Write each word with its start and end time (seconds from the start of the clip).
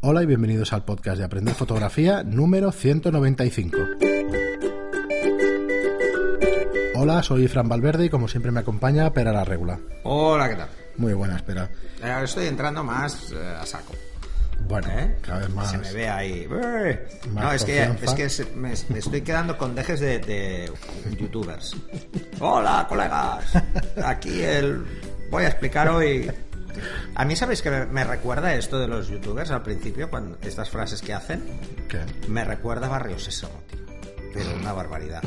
Hola 0.00 0.22
y 0.22 0.26
bienvenidos 0.26 0.72
al 0.72 0.84
podcast 0.84 1.18
de 1.18 1.24
Aprender 1.24 1.54
Fotografía 1.54 2.22
número 2.22 2.70
195. 2.72 3.78
Hola, 6.96 7.22
soy 7.22 7.46
Fran 7.48 7.68
Valverde 7.68 8.06
y 8.06 8.08
como 8.10 8.28
siempre 8.28 8.50
me 8.52 8.60
acompaña 8.60 9.12
Pera 9.12 9.32
la 9.32 9.44
Regula. 9.44 9.78
Hola, 10.04 10.48
¿qué 10.48 10.56
tal? 10.56 10.68
Muy 10.96 11.12
buena, 11.14 11.36
espera. 11.36 11.70
Eh, 12.02 12.10
Ahora 12.10 12.24
estoy 12.24 12.46
entrando 12.46 12.82
más 12.82 13.32
eh, 13.32 13.56
a 13.60 13.64
saco. 13.66 13.94
Bueno, 14.68 14.88
¿eh? 14.90 15.16
cada 15.22 15.40
vez 15.40 15.50
más. 15.50 15.70
Se 15.70 15.78
me 15.78 15.92
ve 15.92 16.08
ahí. 16.08 16.48
¡Eh! 16.50 17.08
No, 17.32 17.52
es 17.52 17.64
que, 17.64 17.82
es 18.02 18.12
que 18.14 18.28
se- 18.28 18.46
me, 18.56 18.72
me 18.88 18.98
estoy 18.98 19.20
quedando 19.22 19.56
con 19.56 19.74
dejes 19.76 20.00
de, 20.00 20.18
de 20.18 20.72
youtubers. 21.18 21.76
Hola, 22.40 22.84
colegas. 22.88 23.44
Aquí 24.04 24.42
el... 24.42 24.84
Voy 25.30 25.44
a 25.44 25.48
explicar 25.48 25.88
hoy... 25.88 26.30
A 27.14 27.24
mí, 27.24 27.36
¿sabéis 27.36 27.62
que 27.62 27.70
me, 27.70 27.86
me 27.86 28.04
recuerda 28.04 28.54
esto 28.54 28.78
de 28.78 28.88
los 28.88 29.08
youtubers 29.08 29.50
al 29.50 29.62
principio? 29.62 30.08
cuando 30.10 30.38
Estas 30.42 30.70
frases 30.70 31.00
que 31.02 31.14
hacen. 31.14 31.42
¿Qué? 31.88 32.00
Me 32.28 32.44
recuerda 32.44 32.86
a 32.86 32.90
Barrio 32.90 33.18
Sésamo, 33.18 33.54
tío. 33.70 33.78
Pero 34.34 34.54
una 34.56 34.72
barbaridad. 34.72 35.22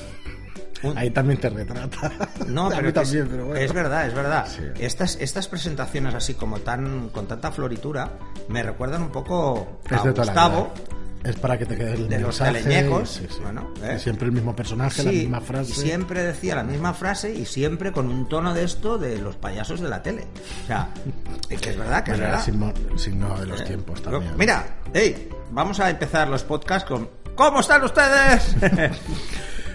Un- 0.84 0.98
Ahí 0.98 1.12
también 1.12 1.40
te 1.40 1.50
retrata. 1.50 2.12
No, 2.48 2.66
A 2.68 2.70
pero, 2.70 2.84
mí 2.88 2.94
que 2.94 3.00
es- 3.02 3.08
también, 3.10 3.28
pero 3.30 3.46
bueno. 3.46 3.60
es 3.62 3.72
verdad, 3.74 4.08
es 4.08 4.14
verdad. 4.16 4.48
Sí. 4.48 4.64
Estas, 4.80 5.16
estas 5.22 5.48
presentaciones 5.48 6.16
así 6.16 6.34
como 6.34 6.60
tan 6.60 7.10
con 7.10 7.28
tanta 7.28 7.52
floritura 7.52 8.10
me 8.50 8.64
recuerdan 8.64 9.04
un 9.04 9.12
poco 9.12 9.80
a 9.90 9.98
Gustavo. 10.10 10.74
Es 11.24 11.36
para 11.36 11.58
que 11.58 11.66
te 11.68 11.78
quede 11.78 11.94
el 11.94 12.10
de 12.10 12.20
los 12.20 12.40
mensaje 12.40 12.64
teleñecos, 12.64 13.10
sí, 13.12 13.28
sí. 13.30 13.38
bueno, 13.44 13.72
¿eh? 13.84 14.00
Siempre 14.00 14.26
el 14.26 14.32
mismo 14.32 14.56
personaje, 14.56 15.04
la 15.04 15.12
misma 15.12 15.42
frase. 15.42 15.72
y 15.72 15.76
siempre 15.76 16.24
decía 16.24 16.56
la 16.56 16.64
misma 16.64 16.94
frase 16.96 17.32
y 17.34 17.46
siempre 17.46 17.92
con 17.92 18.10
un 18.10 18.28
tono 18.28 18.54
de 18.56 18.64
esto 18.64 18.98
de 18.98 19.20
los 19.20 19.36
payasos 19.36 19.80
de 19.82 19.90
la 19.90 20.02
tele. 20.02 20.26
O 20.64 20.68
sea, 20.68 20.90
es 21.50 21.62
que 21.62 21.70
es 21.70 21.78
verdad 21.78 22.04
que 22.04 22.12
es 22.14 22.20
verdad. 22.20 22.44
signo, 22.44 22.74
signo 22.98 23.38
de 23.40 23.46
los 23.46 23.62
Eh, 23.62 23.66
tiempos 23.66 24.02
también. 24.02 24.34
Mira, 24.36 24.66
hey, 24.94 25.30
vamos 25.52 25.80
a 25.80 25.90
empezar 25.92 26.28
los 26.28 26.44
podcasts 26.44 26.88
con 26.90 27.08
¿Cómo 27.36 27.60
están 27.62 27.84
ustedes? 27.84 28.56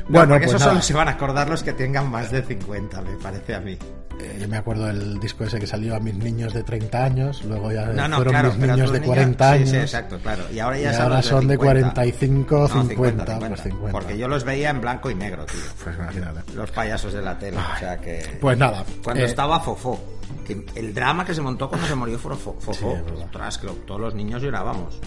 No, 0.08 0.20
Bueno, 0.20 0.34
porque 0.34 0.46
pues 0.46 0.54
eso 0.56 0.58
nada. 0.60 0.70
solo 0.72 0.82
se 0.82 0.94
van 0.94 1.08
a 1.08 1.10
acordar 1.12 1.48
los 1.50 1.62
que 1.64 1.72
tengan 1.72 2.08
más 2.10 2.30
de 2.30 2.42
50, 2.42 3.00
me 3.02 3.16
parece 3.16 3.54
a 3.56 3.60
mí. 3.60 3.76
Eh, 4.20 4.38
yo 4.40 4.48
me 4.48 4.56
acuerdo 4.56 4.86
del 4.86 5.18
disco 5.20 5.44
ese 5.44 5.58
que 5.58 5.66
salió 5.66 5.94
a 5.96 6.00
mis 6.00 6.14
niños 6.14 6.54
de 6.54 6.62
30 6.62 7.04
años, 7.04 7.44
luego 7.44 7.70
ya 7.72 7.86
No, 7.86 8.06
no, 8.08 8.16
fueron 8.16 8.32
claro, 8.32 8.48
mis 8.50 8.58
niños 8.58 8.92
de 8.92 9.00
niños- 9.00 9.06
40 9.14 9.48
sí, 9.48 9.54
años. 9.56 9.70
Sí, 9.70 9.76
exacto, 9.76 10.18
claro. 10.20 10.44
Y 10.52 10.58
ahora 10.60 10.78
ya 10.78 10.90
Y 10.92 10.94
son 10.94 11.02
ahora 11.02 11.22
son 11.22 11.48
de 11.48 11.54
50. 11.54 11.92
45, 11.92 12.56
No, 12.60 12.68
50, 12.88 13.38
pues 13.40 13.60
50. 13.62 13.92
Porque 13.92 14.16
yo 14.16 14.28
los 14.28 14.44
veía 14.44 14.70
en 14.70 14.80
blanco 14.80 15.10
y 15.10 15.14
negro, 15.16 15.44
tío. 15.44 15.60
Pues 15.84 15.96
imagínate. 15.96 16.52
Los 16.54 16.70
payasos 16.70 17.12
de 17.12 17.22
la 17.22 17.38
tele. 17.38 17.58
O 17.58 17.78
sea 17.78 17.98
que. 18.00 18.38
Pues 18.40 18.56
nada. 18.56 18.84
Cuando 19.04 19.22
eh, 19.22 19.26
estaba 19.26 19.60
Fofó. 19.60 20.00
que 20.46 20.64
el 20.76 20.94
drama 20.94 21.24
que 21.24 21.34
se 21.34 21.42
montó 21.42 21.68
cuando 21.68 21.86
se 21.88 21.94
murió 21.96 22.18
Fofó. 22.18 22.56
Fofó. 22.60 22.96
Sí. 22.96 23.22
Ostras, 23.22 23.58
que 23.58 23.66
todos 23.86 24.00
los 24.00 24.14
niños 24.14 24.40
llorábamos. 24.40 24.98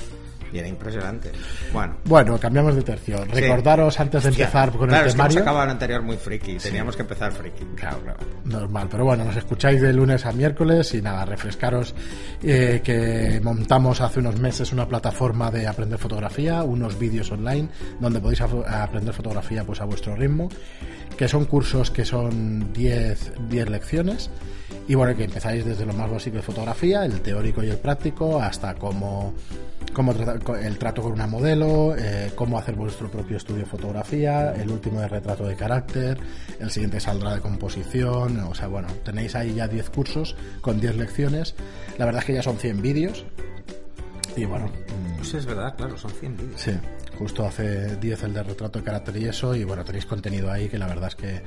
Y 0.52 0.60
era 0.60 0.68
impresionante. 0.68 1.32
Bueno. 1.72 1.98
Bueno, 2.06 2.40
cambiamos 2.40 2.76
de 2.76 2.82
tercio. 2.82 3.24
Recordaros 3.26 4.00
antes 4.00 4.24
de 4.24 4.30
Hostia, 4.30 4.46
empezar 4.46 4.72
con 4.72 4.88
claro, 4.88 5.04
el 5.04 5.10
es 5.10 5.16
que 5.16 5.22
hemos 5.22 5.30
temario. 5.30 5.42
acabado 5.42 5.64
el 5.66 5.72
anterior 5.72 6.02
muy 6.02 6.18
friki. 6.18 6.58
Teníamos 6.58 6.96
que 6.96 7.02
empezar 7.04 7.32
friki. 7.32 7.66
Claro, 7.76 8.00
claro, 8.04 8.20
normal. 8.46 8.88
Pero 8.90 9.06
bueno, 9.06 9.26
nos 9.26 9.36
escucháis 9.36 9.82
de 9.82 9.94
lunes 9.94 10.26
a 10.26 10.32
miércoles 10.32 10.94
y 10.94 11.02
nada, 11.02 11.26
refrescaros 11.26 11.94
eh, 12.42 12.82
que 12.84 13.40
montamos 13.44 14.02
hace 14.02 14.20
unos 14.20 14.40
meses 14.40 14.72
una 14.74 14.88
plataforma 14.88 15.52
de 15.52 15.68
aprender 15.68 16.00
fotografía, 16.00 16.64
unos 16.64 16.98
vídeos 16.98 17.32
online 17.32 17.70
donde 18.00 18.20
podéis 18.20 18.42
aprender 18.42 19.14
fotografía 19.14 19.64
pues 19.64 19.82
a 19.82 19.86
vuestro 19.86 20.16
ritmo, 20.16 20.50
que 21.18 21.28
son 21.28 21.46
cursos 21.46 21.92
que 21.92 22.06
son 22.06 22.74
10 22.74 23.34
10 23.50 23.70
lecciones 23.70 24.30
y 24.88 24.96
bueno, 24.96 25.16
que 25.16 25.24
empezáis 25.26 25.66
desde 25.66 25.86
lo 25.86 25.94
más 25.94 26.10
básico 26.10 26.38
de 26.38 26.42
fotografía, 26.42 27.06
el 27.06 27.22
teórico 27.22 27.64
y 27.64 27.70
el 27.70 27.78
práctico, 27.78 28.42
hasta 28.42 28.74
cómo, 28.76 29.36
cómo 29.94 30.14
tratar 30.16 30.60
el 30.64 30.78
trato 30.78 31.04
con 31.04 31.12
una 31.12 31.28
modelo, 31.28 31.96
eh, 31.96 32.32
cómo 32.36 32.58
hacer 32.58 32.76
vuestro 32.76 33.10
propio 33.10 33.38
estudio 33.38 33.62
de 33.62 33.66
fotografía, 33.66 34.54
el 34.54 34.70
último 34.72 35.00
de 35.02 35.08
retrato 35.08 35.46
de 35.46 35.56
carácter, 35.56 36.18
el 36.60 36.72
siguiente 36.72 37.00
saldrá 37.00 37.36
de 37.36 37.42
composición, 37.42 38.40
o 38.40 38.56
sea, 38.56 38.68
bueno, 38.68 38.88
tenéis 39.04 39.36
ahí 39.36 39.54
ya 39.54 39.68
10 39.68 39.90
cursos 39.90 40.36
con 40.62 40.80
10 40.80 40.98
lecciones, 40.98 41.56
la 41.98 42.06
verdad 42.06 42.22
es 42.22 42.26
que 42.26 42.34
ya 42.34 42.44
son 42.44 42.58
100 42.58 42.82
vídeos. 42.82 43.26
Y 44.36 44.46
bueno, 44.46 44.68
mm, 44.68 45.18
Pues 45.18 45.34
es 45.34 45.46
verdad, 45.46 45.76
claro, 45.76 45.98
son 45.98 46.12
100 46.12 46.38
vídeos. 46.38 46.62
Sí, 46.62 46.72
justo 47.18 47.46
hace 47.46 47.98
10 47.98 48.24
el 48.24 48.34
de 48.34 48.44
retrato 48.44 48.80
de 48.80 48.86
carácter 48.86 49.18
y 49.18 49.26
eso, 49.26 49.54
y 49.54 49.66
bueno, 49.66 49.84
tenéis 49.84 50.06
contenido 50.06 50.52
ahí 50.52 50.70
que 50.70 50.78
la 50.78 50.88
verdad 50.88 51.10
es 51.10 51.16
que, 51.16 51.42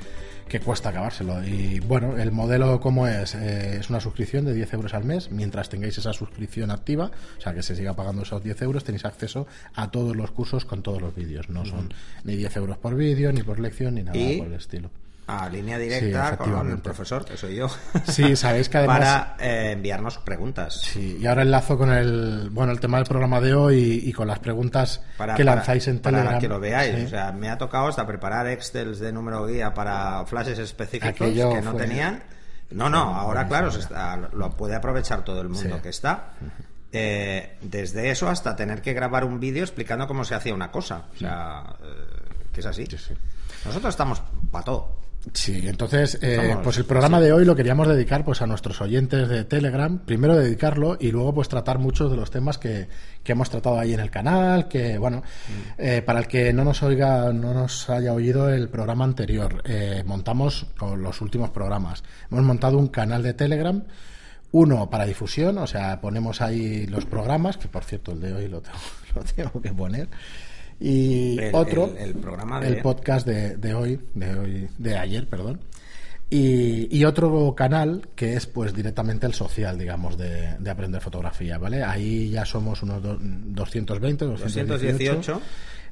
que 0.53 0.61
cuesta 0.61 0.91
acabárselo. 0.91 1.43
Y 1.43 1.81
bueno, 1.81 2.19
el 2.19 2.31
modelo 2.31 2.79
como 2.79 3.07
es, 3.09 3.35
Eh, 3.35 3.79
es 3.81 3.89
una 3.89 4.01
suscripción 4.01 4.45
de 4.45 4.53
10 4.53 4.75
euros 4.75 4.93
al 4.93 5.05
mes, 5.05 5.31
mientras 5.31 5.71
tengáis 5.71 5.97
esa 5.97 6.13
suscripción 6.13 6.71
activa, 6.71 7.11
o 7.39 7.41
sea 7.41 7.55
que 7.55 7.63
se 7.63 7.75
siga 7.75 7.95
pagando 7.97 8.21
esos 8.23 8.45
10 8.45 8.61
euros, 8.61 8.85
tenéis 8.85 9.07
acceso 9.07 9.47
a 9.75 9.91
todos 9.91 10.15
los 10.15 10.31
cursos 10.31 10.67
con 10.67 10.83
todos 10.83 11.01
los 11.01 11.15
vídeos, 11.15 11.49
no 11.49 11.65
son 11.65 11.89
ni 12.25 12.37
10 12.37 12.55
euros 12.59 12.77
por 12.77 12.95
vídeo, 12.95 13.33
ni 13.33 13.43
por 13.43 13.59
lección, 13.61 13.95
ni 13.95 14.03
nada 14.03 14.19
Y- 14.19 14.37
por 14.37 14.47
el 14.49 14.53
estilo. 14.53 14.91
A 15.27 15.49
línea 15.49 15.77
Sí, 15.79 15.85
directa 15.85 16.37
con 16.37 16.69
el 16.71 16.79
profesor, 16.81 17.25
que 17.25 17.37
soy 17.37 17.55
yo. 17.57 17.69
Sí, 18.09 18.35
sabéis 18.35 18.69
que 18.69 18.79
además- 18.79 18.99
Para 18.99 19.37
eh, 19.39 19.71
enviarnos 19.73 20.19
preguntas. 20.19 20.81
Sí, 20.83 21.19
y 21.21 21.27
ahora 21.27 21.43
enlazo 21.43 21.79
con 21.79 21.93
el, 21.93 22.51
bueno, 22.51 22.73
el 22.73 22.81
tema 22.81 22.99
del 22.99 23.07
programa 23.07 23.41
de 23.41 23.55
hoy 23.55 24.03
y, 24.05 24.13
con 24.13 24.27
las 24.27 24.41
preguntas 24.41 25.01
para, 25.17 25.35
que 25.37 25.45
para- 25.45 25.57
lanzáis 25.57 25.87
en 25.89 26.01
para 26.01 26.19
Telegram. 26.19 26.41
que 26.41 26.49
lo 26.49 26.59
veáis. 26.61 26.97
Sí. 26.97 27.05
O 27.05 27.09
sea, 27.09 27.31
me 27.33 27.49
ha 27.51 27.57
tocado 27.57 27.87
hasta 27.87 28.05
preparar 28.07 28.49
excels 28.49 28.99
de 28.99 29.13
número 29.13 29.47
guía 29.47 29.73
para 29.73 30.25
flashes 30.27 30.59
específicos 30.59 31.11
Aquello 31.11 31.53
que 31.55 31.63
no 31.63 31.71
fue- 31.73 31.83
tenían. 31.83 32.23
No, 32.71 32.89
no, 32.91 33.15
ahora 33.15 33.47
claro, 33.47 33.71
se 33.71 33.79
está- 33.81 34.17
lo 34.17 34.51
puede 34.57 34.75
aprovechar 34.75 35.25
todo 35.25 35.41
el 35.41 35.49
mundo 35.51 35.77
Sí. 35.77 35.83
que 35.83 35.89
está. 35.91 36.31
Eh, 36.91 37.57
desde 37.63 38.11
eso 38.11 38.29
hasta 38.29 38.55
tener 38.57 38.83
que 38.83 38.93
grabar 38.93 39.25
un 39.25 39.39
vídeo 39.41 39.63
explicando 39.63 40.07
cómo 40.07 40.25
se 40.25 40.35
hacía 40.35 40.53
una 40.55 40.71
cosa. 40.71 41.05
O 41.15 41.19
sea, 41.19 41.63
eh, 41.83 42.49
que 42.53 42.61
es 42.61 42.67
así. 42.67 42.87
Sí, 42.87 42.99
sí. 42.99 43.15
Nosotros 43.65 43.91
estamos 43.95 44.23
para 44.51 44.65
todo. 44.65 45.02
Sí, 45.33 45.63
entonces, 45.69 46.19
eh, 46.21 46.57
pues 46.65 46.79
el 46.79 46.85
programa 46.85 47.21
de 47.21 47.33
hoy 47.33 47.45
lo 47.45 47.55
queríamos 47.55 47.87
dedicar 47.87 48.25
pues 48.25 48.43
a 48.43 48.47
nuestros 48.47 48.81
oyentes 48.81 49.29
de 49.29 49.45
Telegram. 49.45 49.99
Primero 49.99 50.37
dedicarlo 50.37 50.97
y 50.99 51.13
luego 51.13 51.33
pues 51.33 51.49
tratar 51.49 51.79
muchos 51.79 52.11
de 52.11 52.17
los 52.17 52.31
temas 52.33 52.59
que, 52.59 52.89
que 53.23 53.33
hemos 53.33 53.49
tratado 53.49 53.79
ahí 53.79 53.95
en 53.95 54.01
el 54.01 54.11
canal. 54.11 54.67
Que 54.67 54.99
bueno, 54.99 55.23
eh, 55.79 56.03
para 56.03 56.19
el 56.19 56.27
que 56.27 56.53
no 56.53 56.65
nos 56.65 56.83
oiga, 56.83 57.33
no 57.33 57.55
nos 57.55 57.89
haya 57.89 58.13
oído 58.13 58.49
el 58.49 58.69
programa 58.69 59.05
anterior, 59.05 59.63
eh, 59.65 60.03
montamos 60.05 60.67
con 60.77 61.03
los 61.03 61.21
últimos 61.21 61.51
programas. 61.51 62.03
Hemos 62.31 62.45
montado 62.45 62.77
un 62.79 62.89
canal 62.89 63.23
de 63.23 63.35
Telegram. 63.35 63.83
Uno 64.51 64.91
para 64.91 65.07
difusión, 65.07 65.57
o 65.57 65.67
sea, 65.67 66.01
ponemos 66.01 66.43
ahí 66.43 66.87
los 66.87 67.07
programas, 67.07 67.57
que 67.57 67.69
por 67.69 67.85
cierto 67.85 68.13
el 68.13 68.21
de 68.21 68.35
hoy 68.35 68.49
lo 68.49 68.61
tengo, 68.61 68.77
lo 69.15 69.23
tengo 69.23 69.63
que 69.63 69.73
poner. 69.73 70.09
Y 70.85 71.39
El- 71.39 71.55
otro, 71.55 71.93
el- 71.97 72.09
el 72.09 72.15
programa 72.15 72.61
de- 72.61 72.67
el 72.69 72.79
podcast 72.83 73.27
de, 73.27 73.57
de 73.57 73.75
hoy, 73.75 74.01
de 74.15 74.35
hoy, 74.39 74.69
de 74.79 74.99
ayer, 74.99 75.27
perdón. 75.29 75.61
Y, 76.29 76.89
y 76.97 77.05
otro 77.05 77.55
canal 77.55 78.09
que 78.15 78.35
es 78.35 78.47
pues 78.47 78.73
directamente 78.75 79.27
el 79.27 79.35
social, 79.35 79.77
digamos, 79.79 80.17
de, 80.17 80.57
de 80.59 80.71
aprender 80.71 81.01
fotografía, 81.03 81.59
¿vale? 81.59 81.83
Ahí 81.85 82.31
ya 82.31 82.45
somos 82.47 82.83
unos 82.83 83.03
do- 83.03 83.19
220, 83.21 84.25
218. 84.25 84.67
218. 84.67 85.43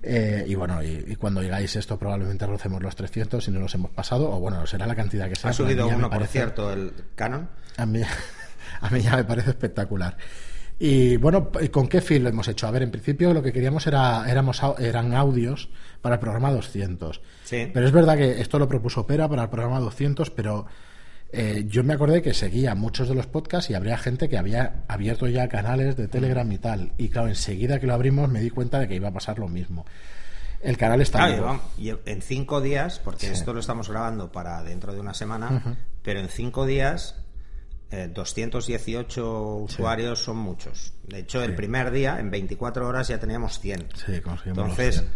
Eh, 0.02 0.46
y 0.48 0.54
bueno, 0.54 0.82
y, 0.82 1.04
y 1.08 1.16
cuando 1.16 1.42
llegáis 1.42 1.76
esto 1.76 1.98
probablemente 1.98 2.46
rocemos 2.46 2.82
los 2.82 2.96
300 2.96 3.44
si 3.44 3.50
no 3.50 3.60
los 3.60 3.74
hemos 3.74 3.90
pasado, 3.90 4.30
o 4.32 4.40
bueno, 4.40 4.66
será 4.66 4.86
la 4.86 4.94
cantidad 4.94 5.28
que 5.28 5.36
sea. 5.36 5.50
Ha 5.50 5.52
subido 5.52 5.86
uno, 5.88 6.08
por 6.08 6.26
cierto, 6.26 6.72
el 6.72 6.90
Canon. 7.14 7.46
a 7.76 7.84
mí, 7.84 8.00
a 8.80 8.88
mí 8.90 9.00
ya 9.02 9.16
me 9.16 9.24
parece 9.24 9.50
espectacular. 9.50 10.16
Y 10.82 11.18
bueno, 11.18 11.50
¿y 11.60 11.68
¿con 11.68 11.88
qué 11.88 12.00
fin 12.00 12.24
lo 12.24 12.30
hemos 12.30 12.48
hecho? 12.48 12.66
A 12.66 12.70
ver, 12.70 12.82
en 12.82 12.90
principio 12.90 13.34
lo 13.34 13.42
que 13.42 13.52
queríamos 13.52 13.86
era, 13.86 14.24
éramos, 14.26 14.62
eran 14.78 15.14
audios 15.14 15.68
para 16.00 16.14
el 16.14 16.20
programa 16.20 16.50
200. 16.50 17.20
Sí. 17.44 17.70
Pero 17.72 17.86
es 17.86 17.92
verdad 17.92 18.16
que 18.16 18.40
esto 18.40 18.58
lo 18.58 18.66
propuso 18.66 19.06
Pera 19.06 19.28
para 19.28 19.42
el 19.42 19.50
programa 19.50 19.78
200, 19.78 20.30
pero 20.30 20.64
eh, 21.32 21.64
yo 21.68 21.84
me 21.84 21.92
acordé 21.92 22.22
que 22.22 22.32
seguía 22.32 22.74
muchos 22.74 23.10
de 23.10 23.14
los 23.14 23.26
podcasts 23.26 23.68
y 23.68 23.74
habría 23.74 23.98
gente 23.98 24.30
que 24.30 24.38
había 24.38 24.84
abierto 24.88 25.28
ya 25.28 25.48
canales 25.48 25.96
de 25.96 26.08
Telegram 26.08 26.50
y 26.50 26.56
tal. 26.56 26.92
Y 26.96 27.10
claro, 27.10 27.28
enseguida 27.28 27.78
que 27.78 27.86
lo 27.86 27.92
abrimos 27.92 28.30
me 28.30 28.40
di 28.40 28.48
cuenta 28.48 28.80
de 28.80 28.88
que 28.88 28.94
iba 28.94 29.08
a 29.08 29.12
pasar 29.12 29.38
lo 29.38 29.48
mismo. 29.48 29.84
El 30.62 30.78
canal 30.78 31.02
está 31.02 31.18
Claro, 31.26 31.44
vamos, 31.44 31.62
y 31.76 31.90
en 31.90 32.22
cinco 32.22 32.62
días, 32.62 33.00
porque 33.04 33.30
esto 33.30 33.52
lo 33.52 33.60
estamos 33.60 33.90
grabando 33.90 34.32
para 34.32 34.62
dentro 34.62 34.94
de 34.94 35.00
una 35.00 35.12
semana, 35.12 35.76
pero 36.02 36.20
en 36.20 36.28
cinco 36.28 36.64
días, 36.64 37.16
eh, 37.90 38.08
218 38.12 39.54
usuarios 39.56 40.22
son 40.22 40.36
muchos. 40.36 40.92
De 41.06 41.20
hecho, 41.20 41.42
el 41.42 41.54
primer 41.54 41.90
día, 41.90 42.18
en 42.20 42.30
24 42.30 42.86
horas, 42.86 43.08
ya 43.08 43.18
teníamos 43.18 43.58
100. 43.60 43.88
Sí, 43.94 44.20
Entonces, 44.46 44.96
100. 44.96 45.08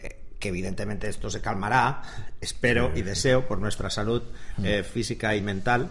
eh, 0.00 0.16
que 0.38 0.48
evidentemente 0.48 1.08
esto 1.08 1.30
se 1.30 1.40
calmará, 1.40 2.02
espero 2.40 2.92
y 2.94 3.02
deseo 3.02 3.46
por 3.46 3.58
nuestra 3.58 3.90
salud 3.90 4.22
Mm. 4.58 4.64
eh, 4.66 4.82
física 4.82 5.34
y 5.34 5.40
mental. 5.42 5.90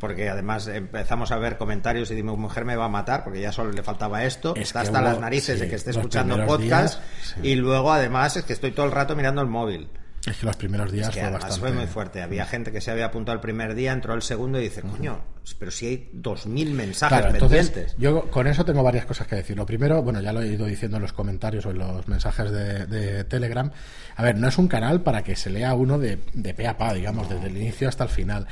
Porque 0.00 0.28
además 0.28 0.66
empezamos 0.66 1.30
a 1.30 1.36
ver 1.38 1.56
comentarios 1.56 2.10
y 2.10 2.16
digo, 2.16 2.34
mi 2.36 2.42
mujer 2.42 2.64
me 2.64 2.74
va 2.74 2.86
a 2.86 2.88
matar 2.88 3.22
porque 3.22 3.40
ya 3.40 3.52
solo 3.52 3.70
le 3.70 3.84
faltaba 3.84 4.24
esto. 4.24 4.56
Es 4.56 4.62
Está 4.68 4.80
hasta 4.80 4.98
hubo- 4.98 5.04
las 5.06 5.20
narices 5.20 5.54
sí, 5.54 5.60
de 5.64 5.70
que 5.70 5.76
esté 5.76 5.90
escuchando 5.92 6.34
podcast. 6.46 6.98
días, 6.98 7.00
sí. 7.40 7.48
Y 7.50 7.54
luego 7.54 7.92
además 7.92 8.36
es 8.36 8.44
que 8.44 8.54
estoy 8.54 8.72
todo 8.72 8.86
el 8.86 8.92
rato 8.92 9.14
mirando 9.14 9.40
el 9.40 9.46
móvil. 9.46 9.88
Es 10.30 10.38
que 10.38 10.46
los 10.46 10.56
primeros 10.56 10.90
días 10.92 11.08
Es 11.08 11.14
que 11.14 11.20
fue 11.20 11.30
bastante. 11.30 11.58
fue 11.60 11.72
muy 11.72 11.86
fuerte. 11.86 12.22
Había 12.22 12.44
gente 12.46 12.70
que 12.72 12.80
se 12.80 12.90
había 12.90 13.06
apuntado 13.06 13.34
el 13.34 13.40
primer 13.40 13.74
día, 13.74 13.92
entró 13.92 14.14
el 14.14 14.22
segundo 14.22 14.58
y 14.58 14.64
dice, 14.64 14.82
coño, 14.82 15.20
pero 15.58 15.70
si 15.70 15.86
hay 15.86 16.10
2.000 16.14 16.70
mensajes 16.72 17.18
Claro, 17.18 17.32
entonces 17.34 17.70
pendientes. 17.70 17.96
yo 17.98 18.30
con 18.30 18.46
eso 18.46 18.64
tengo 18.64 18.82
varias 18.82 19.06
cosas 19.06 19.26
que 19.26 19.36
decir. 19.36 19.56
Lo 19.56 19.64
primero, 19.66 20.02
bueno, 20.02 20.20
ya 20.20 20.32
lo 20.32 20.42
he 20.42 20.46
ido 20.48 20.66
diciendo 20.66 20.96
en 20.98 21.02
los 21.02 21.12
comentarios 21.12 21.64
o 21.66 21.70
en 21.70 21.78
los 21.78 22.06
mensajes 22.08 22.50
de, 22.50 22.86
de 22.86 23.24
Telegram. 23.24 23.70
A 24.16 24.22
ver, 24.22 24.36
no 24.36 24.48
es 24.48 24.58
un 24.58 24.68
canal 24.68 25.02
para 25.02 25.22
que 25.22 25.34
se 25.36 25.50
lea 25.50 25.74
uno 25.74 25.98
de, 25.98 26.18
de 26.34 26.54
pe 26.54 26.66
a 26.66 26.76
pa, 26.76 26.92
digamos, 26.92 27.28
desde 27.28 27.46
el 27.46 27.56
inicio 27.56 27.88
hasta 27.88 28.04
el 28.04 28.10
final. 28.10 28.46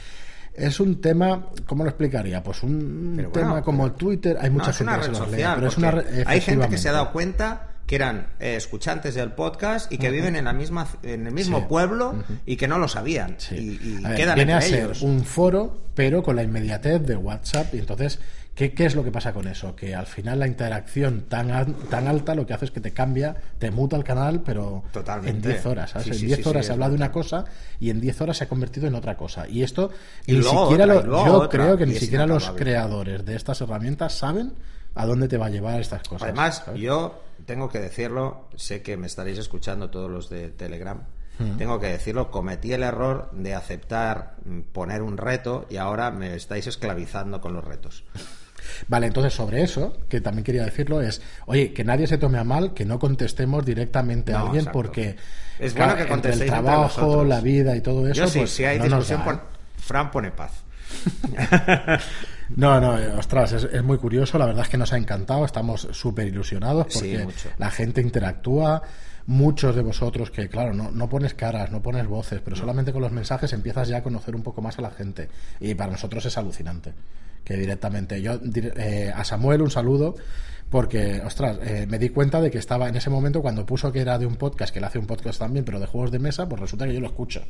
Es 0.54 0.80
un 0.80 1.02
tema, 1.02 1.48
¿cómo 1.66 1.84
lo 1.84 1.90
explicaría? 1.90 2.42
Pues 2.42 2.62
un 2.62 3.28
tema 3.30 3.60
como 3.60 3.92
Twitter, 3.92 4.38
hay 4.40 4.48
No, 4.48 4.54
mucha 4.58 4.70
es 4.70 4.78
gente 4.78 4.92
una 4.94 5.00
que 5.02 5.06
red 5.08 5.14
se 5.14 5.20
los 5.20 5.28
lee, 5.30 5.36
social. 5.36 5.54
pero 5.56 5.68
es 5.68 5.76
una 5.76 5.90
re- 5.90 6.24
hay 6.24 6.40
gente 6.40 6.68
que 6.70 6.78
se 6.78 6.88
ha 6.88 6.92
dado 6.92 7.12
cuenta 7.12 7.68
que 7.86 7.94
eran 7.96 8.28
eh, 8.40 8.56
escuchantes 8.56 9.14
del 9.14 9.32
podcast 9.32 9.92
y 9.92 9.98
que 9.98 10.10
viven 10.10 10.34
en 10.36 10.46
la 10.46 10.52
misma 10.52 10.86
en 11.02 11.26
el 11.26 11.32
mismo 11.32 11.58
Sí. 11.60 11.64
pueblo 11.68 12.14
y 12.44 12.56
que 12.56 12.66
no 12.68 12.78
lo 12.78 12.88
sabían 12.88 13.36
Sí. 13.38 13.78
y, 13.82 13.88
y 13.88 14.02
ver, 14.02 14.16
quedan 14.16 14.34
viene 14.34 14.54
a 14.54 14.60
ser 14.60 14.92
un 15.02 15.24
foro, 15.24 15.78
pero 15.94 16.22
con 16.22 16.34
la 16.36 16.42
inmediatez 16.42 17.02
de 17.06 17.14
WhatsApp. 17.16 17.72
Y 17.74 17.78
entonces, 17.78 18.18
¿qué, 18.56 18.72
qué 18.74 18.86
es 18.86 18.96
lo 18.96 19.04
que 19.04 19.12
pasa 19.12 19.32
con 19.32 19.46
eso? 19.46 19.76
Que 19.76 19.94
al 19.94 20.06
final 20.06 20.40
la 20.40 20.48
interacción 20.48 21.26
tan, 21.28 21.74
tan 21.88 22.08
alta 22.08 22.34
lo 22.34 22.44
que 22.44 22.54
hace 22.54 22.64
es 22.64 22.70
que 22.72 22.80
te 22.80 22.90
cambia, 22.92 23.36
te 23.60 23.70
muta 23.70 23.94
el 23.96 24.02
canal, 24.02 24.42
pero 24.42 24.82
Totalmente. 24.92 25.30
en 25.48 25.54
10 25.54 25.66
horas. 25.66 25.90
¿sabes? 25.90 26.06
Sí, 26.06 26.10
en 26.10 26.18
sí, 26.18 26.26
10 26.26 26.38
sí, 26.42 26.48
horas 26.48 26.66
se 26.66 26.72
es 26.72 26.74
habla 26.74 26.88
de 26.88 26.96
una 26.96 27.12
cosa 27.12 27.44
y 27.78 27.90
en 27.90 28.00
10 28.00 28.20
horas 28.20 28.36
se 28.38 28.44
ha 28.44 28.48
convertido 28.48 28.88
en 28.88 28.96
otra 28.96 29.16
cosa. 29.16 29.48
Y 29.48 29.62
esto 29.62 29.90
Y 30.26 30.32
ni 30.32 30.42
siquiera 30.42 30.84
otra, 30.86 30.86
lo- 30.86 31.24
yo 31.24 31.34
otra, 31.34 31.48
creo 31.62 31.76
que 31.76 31.84
y 31.84 31.86
ni 31.86 31.94
siquiera 31.94 32.26
los 32.26 32.50
creadores 32.50 33.24
de 33.24 33.36
estas 33.36 33.60
herramientas 33.60 34.12
saben 34.18 34.54
a 34.96 35.06
dónde 35.06 35.28
te 35.28 35.36
va 35.36 35.46
a 35.46 35.50
llevar 35.50 35.80
estas 35.80 36.02
cosas. 36.08 36.22
Además, 36.24 36.62
¿sabes? 36.64 36.80
yo 36.80 37.22
tengo 37.46 37.68
que 37.68 37.78
decirlo, 37.78 38.48
sé 38.56 38.82
que 38.82 38.96
me 38.96 39.06
estaréis 39.06 39.38
escuchando 39.38 39.88
todos 39.90 40.10
los 40.10 40.28
de 40.28 40.50
Telegram. 40.50 41.04
Hmm. 41.38 41.56
Tengo 41.56 41.78
que 41.78 41.86
decirlo, 41.86 42.30
cometí 42.30 42.72
el 42.72 42.82
error 42.82 43.30
de 43.32 43.54
aceptar 43.54 44.36
mm, 44.44 44.60
poner 44.72 45.02
un 45.02 45.16
reto 45.16 45.66
y 45.70 45.76
ahora 45.76 46.10
me 46.10 46.34
estáis 46.34 46.66
esclavizando 46.66 47.40
con 47.40 47.52
los 47.52 47.64
retos. 47.64 48.04
Vale, 48.88 49.06
entonces 49.06 49.32
sobre 49.32 49.62
eso, 49.62 49.96
que 50.08 50.20
también 50.20 50.44
quería 50.44 50.64
decirlo, 50.64 51.00
es, 51.00 51.22
oye, 51.46 51.72
que 51.72 51.84
nadie 51.84 52.06
se 52.06 52.18
tome 52.18 52.38
a 52.38 52.44
mal 52.44 52.74
que 52.74 52.84
no 52.84 52.98
contestemos 52.98 53.64
directamente 53.64 54.32
a 54.32 54.40
alguien 54.40 54.62
exacto. 54.62 54.78
porque 54.78 55.16
Es 55.58 55.72
claro, 55.72 55.92
bueno 55.92 55.94
que 55.94 56.02
entre 56.02 56.08
contestéis 56.08 56.42
el 56.42 56.48
trabajo, 56.48 57.24
la 57.24 57.40
vida 57.40 57.76
y 57.76 57.80
todo 57.80 58.06
eso, 58.08 58.22
Yo 58.22 58.28
sí, 58.28 58.38
pues 58.40 58.50
si 58.50 58.64
hay 58.64 58.78
no 58.78 58.84
discusión, 58.84 59.22
da, 59.24 59.34
¿eh? 59.34 59.38
Fran 59.78 60.10
pone 60.10 60.30
paz. 60.32 60.64
No, 62.54 62.80
no, 62.80 62.98
eh, 62.98 63.12
ostras, 63.12 63.52
es, 63.52 63.64
es 63.64 63.82
muy 63.82 63.98
curioso, 63.98 64.38
la 64.38 64.46
verdad 64.46 64.62
es 64.62 64.68
que 64.68 64.76
nos 64.76 64.92
ha 64.92 64.96
encantado, 64.96 65.44
estamos 65.44 65.88
súper 65.90 66.28
ilusionados 66.28 66.86
porque 66.92 67.26
la 67.58 67.70
gente 67.70 68.00
interactúa, 68.00 68.82
muchos 69.26 69.74
de 69.74 69.82
vosotros 69.82 70.30
que, 70.30 70.48
claro, 70.48 70.72
no, 70.72 70.90
no 70.90 71.08
pones 71.08 71.34
caras, 71.34 71.70
no 71.70 71.82
pones 71.82 72.06
voces, 72.06 72.40
pero 72.44 72.56
solamente 72.56 72.92
con 72.92 73.02
los 73.02 73.12
mensajes 73.12 73.52
empiezas 73.52 73.88
ya 73.88 73.98
a 73.98 74.02
conocer 74.02 74.36
un 74.36 74.42
poco 74.42 74.62
más 74.62 74.78
a 74.78 74.82
la 74.82 74.90
gente. 74.90 75.28
Y 75.60 75.74
para 75.74 75.92
nosotros 75.92 76.24
es 76.24 76.38
alucinante, 76.38 76.92
que 77.44 77.56
directamente, 77.56 78.22
yo 78.22 78.38
eh, 78.54 79.12
a 79.14 79.24
Samuel 79.24 79.62
un 79.62 79.70
saludo 79.70 80.14
porque, 80.70 81.20
ostras, 81.24 81.58
eh, 81.62 81.86
me 81.88 81.98
di 81.98 82.08
cuenta 82.08 82.40
de 82.40 82.50
que 82.50 82.58
estaba 82.58 82.88
en 82.88 82.96
ese 82.96 83.10
momento 83.10 83.40
cuando 83.40 83.64
puso 83.64 83.92
que 83.92 84.00
era 84.00 84.18
de 84.18 84.26
un 84.26 84.36
podcast, 84.36 84.72
que 84.72 84.78
él 84.78 84.84
hace 84.84 84.98
un 84.98 85.06
podcast 85.06 85.38
también, 85.38 85.64
pero 85.64 85.78
de 85.78 85.86
juegos 85.86 86.10
de 86.10 86.18
mesa, 86.18 86.48
pues 86.48 86.60
resulta 86.60 86.86
que 86.86 86.94
yo 86.94 87.00
lo 87.00 87.06
escucho. 87.06 87.44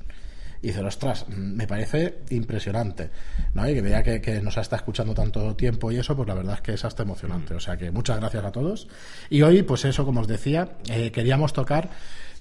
Y 0.66 0.70
dice, 0.70 0.80
ostras, 0.82 1.24
mm, 1.28 1.32
me 1.54 1.66
parece 1.68 2.18
impresionante. 2.30 3.10
¿no? 3.54 3.68
Y 3.70 3.74
que 3.74 3.82
vea 3.82 4.02
que, 4.02 4.20
que 4.20 4.40
nos 4.42 4.56
está 4.56 4.74
escuchando 4.74 5.14
tanto 5.14 5.54
tiempo 5.54 5.92
y 5.92 5.98
eso, 5.98 6.16
pues 6.16 6.26
la 6.26 6.34
verdad 6.34 6.54
es 6.54 6.60
que 6.60 6.72
es 6.72 6.84
hasta 6.84 7.04
emocionante. 7.04 7.54
O 7.54 7.60
sea 7.60 7.76
que 7.76 7.92
muchas 7.92 8.18
gracias 8.18 8.44
a 8.44 8.50
todos. 8.50 8.88
Y 9.30 9.42
hoy, 9.42 9.62
pues 9.62 9.84
eso, 9.84 10.04
como 10.04 10.22
os 10.22 10.26
decía, 10.26 10.70
eh, 10.88 11.12
queríamos 11.12 11.52
tocar 11.52 11.90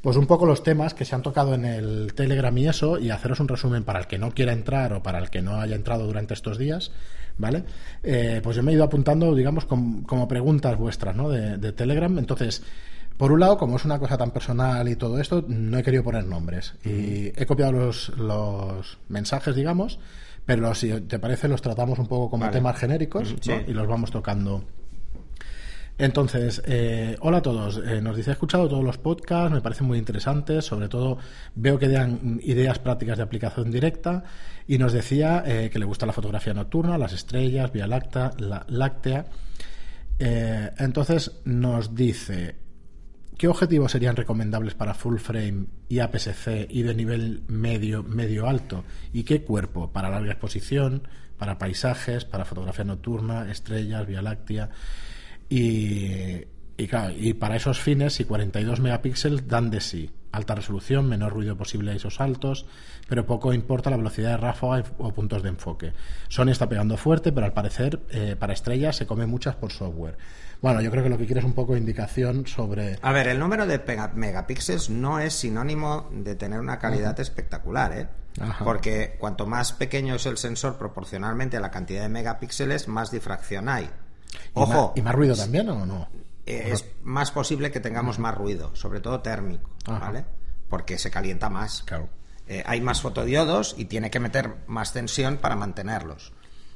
pues 0.01 0.17
un 0.17 0.25
poco 0.25 0.45
los 0.47 0.63
temas 0.63 0.93
que 0.95 1.05
se 1.05 1.13
han 1.13 1.21
tocado 1.21 1.53
en 1.53 1.65
el 1.65 2.13
Telegram 2.15 2.55
y 2.57 2.67
eso, 2.67 2.97
y 2.99 3.09
haceros 3.11 3.39
un 3.39 3.47
resumen 3.47 3.83
para 3.83 3.99
el 3.99 4.07
que 4.07 4.17
no 4.17 4.31
quiera 4.31 4.53
entrar 4.53 4.93
o 4.93 5.03
para 5.03 5.19
el 5.19 5.29
que 5.29 5.41
no 5.43 5.59
haya 5.61 5.75
entrado 5.75 6.05
durante 6.07 6.33
estos 6.35 6.57
días, 6.59 6.91
¿vale? 7.39 7.63
Eh, 8.03 8.39
pues 8.43 8.55
yo 8.55 8.61
me 8.63 8.71
he 8.71 8.75
ido 8.75 8.83
apuntando, 8.83 9.33
digamos, 9.35 9.65
com- 9.65 10.03
como 10.03 10.27
preguntas 10.27 10.77
vuestras, 10.77 11.15
¿no? 11.15 11.29
De, 11.29 11.57
de 11.57 11.71
Telegram. 11.73 12.17
Entonces, 12.19 12.61
por 13.17 13.31
un 13.31 13.39
lado, 13.39 13.57
como 13.57 13.77
es 13.77 13.85
una 13.85 13.99
cosa 13.99 14.17
tan 14.17 14.31
personal 14.31 14.87
y 14.89 14.95
todo 14.95 15.19
esto, 15.19 15.43
no 15.47 15.77
he 15.77 15.83
querido 15.83 16.03
poner 16.03 16.25
nombres. 16.25 16.75
Y 16.83 17.27
he 17.35 17.45
copiado 17.45 17.71
los, 17.71 18.09
los 18.17 18.97
mensajes, 19.09 19.55
digamos, 19.55 19.99
pero 20.45 20.75
si 20.75 20.91
te 21.01 21.19
parece, 21.19 21.47
los 21.47 21.61
tratamos 21.61 21.97
un 21.97 22.07
poco 22.07 22.29
como 22.29 22.41
Vale. 22.41 22.53
temas 22.53 22.77
genéricos 22.77 23.35
sí. 23.41 23.51
y 23.67 23.71
los 23.71 23.87
vamos 23.87 24.11
tocando. 24.11 24.63
Entonces, 25.97 26.61
eh, 26.65 27.15
hola 27.21 27.37
a 27.37 27.41
todos. 27.41 27.81
Eh, 27.85 28.01
nos 28.01 28.17
dice, 28.17 28.31
he 28.31 28.33
escuchado 28.33 28.67
todos 28.67 28.83
los 28.83 28.97
podcasts, 28.97 29.51
me 29.51 29.61
parecen 29.61 29.87
muy 29.87 29.97
interesantes, 29.97 30.65
sobre 30.65 30.89
todo 30.89 31.17
veo 31.55 31.79
que 31.79 31.87
dan 31.87 32.39
ideas 32.43 32.79
prácticas 32.79 33.17
de 33.17 33.23
aplicación 33.23 33.71
directa 33.71 34.23
y 34.67 34.77
nos 34.77 34.91
decía 34.91 35.43
eh, 35.45 35.69
que 35.71 35.79
le 35.79 35.85
gusta 35.85 36.05
la 36.05 36.11
fotografía 36.11 36.53
nocturna, 36.53 36.97
las 36.97 37.13
estrellas, 37.13 37.71
Vía 37.71 37.87
Láctea. 37.87 38.31
La, 38.39 38.65
láctea. 38.67 39.25
Entonces 40.17 41.41
nos 41.43 41.93
dice, 41.93 42.55
¿qué 43.37 43.47
objetivos 43.47 43.91
serían 43.91 44.15
recomendables 44.15 44.73
para 44.73 44.93
full 44.93 45.17
frame 45.17 45.65
y 45.89 45.99
APS-C 45.99 46.67
y 46.69 46.83
de 46.83 46.95
nivel 46.95 47.43
medio, 47.47 48.03
medio 48.03 48.47
alto? 48.47 48.83
¿Y 49.13 49.23
qué 49.23 49.43
cuerpo? 49.43 49.91
Para 49.91 50.09
larga 50.09 50.31
exposición, 50.31 51.07
para 51.37 51.57
paisajes, 51.57 52.25
para 52.25 52.45
fotografía 52.45 52.85
nocturna, 52.85 53.49
estrellas, 53.51 54.07
Vía 54.07 54.21
Láctea. 54.21 54.69
Y, 55.49 56.45
para 57.39 57.55
esos 57.55 57.79
fines, 57.79 58.13
si 58.13 58.25
42 58.25 58.79
megapíxeles 58.79 59.47
dan 59.47 59.69
de 59.69 59.81
sí. 59.81 60.09
Alta 60.31 60.55
resolución, 60.55 61.07
menor 61.07 61.31
ruido 61.31 61.55
posible 61.55 61.91
a 61.91 61.95
esos 61.95 62.19
altos, 62.19 62.65
pero 63.07 63.25
poco 63.25 63.53
importa 63.53 63.89
la 63.89 63.95
velocidad 63.95 64.31
de 64.31 64.37
ráfaga 64.37 64.83
o 64.97 65.13
puntos 65.13 65.43
de 65.43 65.49
enfoque. 65.49 65.93
Sony 66.27 66.49
está 66.49 66.67
pegando 66.67 66.97
fuerte, 66.97 67.31
pero 67.31 67.45
al 67.45 67.53
parecer 67.53 68.01
eh, 68.09 68.35
para 68.37 68.51
estrellas 68.51 68.97
se 68.97 69.05
come 69.07 69.25
muchas 69.25 69.55
por 69.55 69.71
software. 69.71 70.17
Bueno, 70.65 70.81
yo 70.81 70.89
creo 70.89 71.03
que 71.03 71.09
lo 71.11 71.17
que 71.19 71.27
quiere 71.27 71.41
es 71.41 71.45
un 71.45 71.53
poco 71.53 71.73
de 71.73 71.79
indicación 71.79 72.47
sobre... 72.47 72.97
A 73.03 73.11
ver, 73.11 73.27
el 73.27 73.37
número 73.37 73.67
de 73.67 73.79
megapíxeles 74.15 74.89
no 74.89 75.19
es 75.19 75.33
sinónimo 75.35 76.09
de 76.11 76.33
tener 76.33 76.59
una 76.59 76.79
calidad 76.79 77.19
espectacular, 77.19 77.93
¿eh? 77.95 78.07
Ajá. 78.41 78.65
Porque 78.65 79.15
cuanto 79.19 79.45
más 79.45 79.73
pequeño 79.73 80.15
es 80.15 80.25
el 80.25 80.37
sensor 80.37 80.79
proporcionalmente 80.79 81.57
a 81.57 81.59
la 81.59 81.69
cantidad 81.69 82.01
de 82.01 82.09
megapíxeles, 82.09 82.87
más 82.87 83.11
difracción 83.11 83.69
hay. 83.69 83.83
¿Y 83.85 83.89
Ojo, 84.55 84.87
más, 84.87 84.91
¿Y 84.97 85.01
más 85.03 85.13
ruido 85.13 85.35
también 85.35 85.69
o 85.69 85.85
no? 85.85 86.07
eh, 86.47 86.69
es 86.71 86.83
más 87.03 87.29
posible 87.29 87.69
que 87.69 87.79
tengamos 87.79 88.17
más 88.17 88.33
ruido, 88.33 88.75
sobre 88.75 89.01
todo 89.01 89.19
térmico. 89.19 89.69
¿vale? 89.85 90.25
Porque 90.67 90.97
se 90.97 91.11
calienta 91.11 91.47
más. 91.47 91.83
Claro. 91.83 92.09
Eh, 92.47 92.63
hay 92.65 92.81
más 92.81 93.01
fotodiodos 93.01 93.75
y 93.77 93.85
tiene 93.85 94.09
que 94.09 94.19
meter 94.19 94.55
más 94.65 94.93
tensión 94.93 95.37
para 95.37 95.55
mantenerlos, 95.55 96.33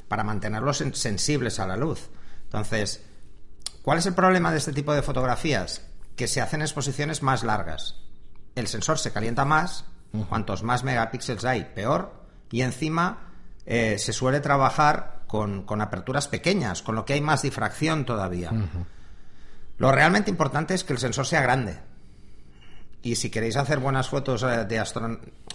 para 0.07 0.24
mantenerlos 0.24 0.80
sen- 0.80 0.94
sensibles 0.94 1.59
a 1.59 1.65
la 1.65 1.75
luz. 1.75 2.12
Entonces, 2.44 3.03
¿cuál 3.81 3.97
es 3.97 4.05
el 4.05 4.13
problema 4.13 4.51
de 4.51 4.57
este 4.57 4.73
tipo 4.73 4.93
de 4.93 5.01
fotografías? 5.01 5.81
Que 6.15 6.27
se 6.27 6.41
hacen 6.41 6.61
exposiciones 6.61 7.23
más 7.23 7.44
largas. 7.44 7.95
El 8.56 8.68
sensor 8.68 8.99
se 8.99 9.11
calienta 9.11 9.45
más, 9.45 9.85
cuantos 10.27 10.63
más 10.63 10.83
megapíxeles 10.83 11.45
hay, 11.45 11.65
peor, 11.75 12.13
y 12.51 12.61
encima 12.61 13.33
eh, 13.65 13.97
se 13.99 14.13
suele 14.13 14.39
trabajar 14.39 15.21
con, 15.27 15.63
con 15.63 15.81
aperturas 15.81 16.27
pequeñas, 16.27 16.81
con 16.81 16.95
lo 16.95 17.06
que 17.06 17.13
hay 17.13 17.21
más 17.21 17.42
difracción 17.42 18.06
todavía. 18.06 18.51
Lo 19.77 19.92
realmente 19.92 20.30
importante 20.31 20.73
es 20.73 20.83
que 20.83 20.94
el 20.94 20.99
sensor 20.99 21.25
sea 21.25 21.42
grande. 21.42 21.80
Y 23.01 23.15
si 23.15 23.30
queréis 23.30 23.56
hacer 23.56 23.80
buenas 23.80 24.09
fotos 24.09 24.44
eh, 24.44 24.65
de 24.65 24.80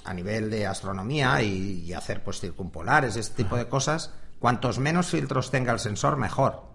a 0.04 0.14
nivel 0.14 0.50
de 0.50 0.66
astronomía 0.66 1.42
y, 1.42 1.82
y 1.82 1.92
hacer 1.92 2.22
pues 2.24 2.40
circumpolares, 2.40 3.16
este 3.16 3.42
tipo 3.42 3.56
de 3.56 3.68
cosas, 3.68 4.12
cuantos 4.38 4.78
menos 4.78 5.08
filtros 5.08 5.50
tenga 5.50 5.72
el 5.72 5.78
sensor, 5.78 6.16
mejor. 6.16 6.73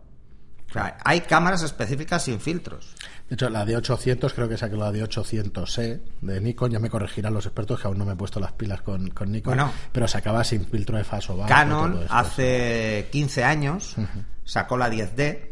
Hay 1.03 1.21
cámaras 1.21 1.63
específicas 1.63 2.23
sin 2.23 2.39
filtros. 2.39 2.93
De 3.27 3.35
hecho, 3.35 3.49
la 3.49 3.63
de 3.65 3.75
800, 3.77 4.33
creo 4.33 4.47
que 4.49 4.55
esa 4.55 4.69
que 4.69 4.75
la 4.75 4.91
de 4.91 5.03
800C 5.03 6.01
de 6.21 6.41
Nikon, 6.41 6.71
ya 6.71 6.79
me 6.79 6.89
corregirán 6.89 7.33
los 7.33 7.45
expertos 7.45 7.79
que 7.79 7.87
aún 7.87 7.97
no 7.97 8.05
me 8.05 8.13
he 8.13 8.15
puesto 8.15 8.39
las 8.39 8.51
pilas 8.53 8.81
con, 8.81 9.09
con 9.11 9.31
Nikon, 9.31 9.51
Bueno. 9.55 9.71
pero 9.91 10.07
sacaba 10.07 10.43
sin 10.43 10.65
filtro 10.65 10.97
de 10.97 11.03
faso. 11.03 11.37
Canon 11.47 11.99
hace 12.09 13.07
15 13.11 13.43
años 13.43 13.95
sacó 14.43 14.77
la 14.77 14.89
10D 14.89 15.49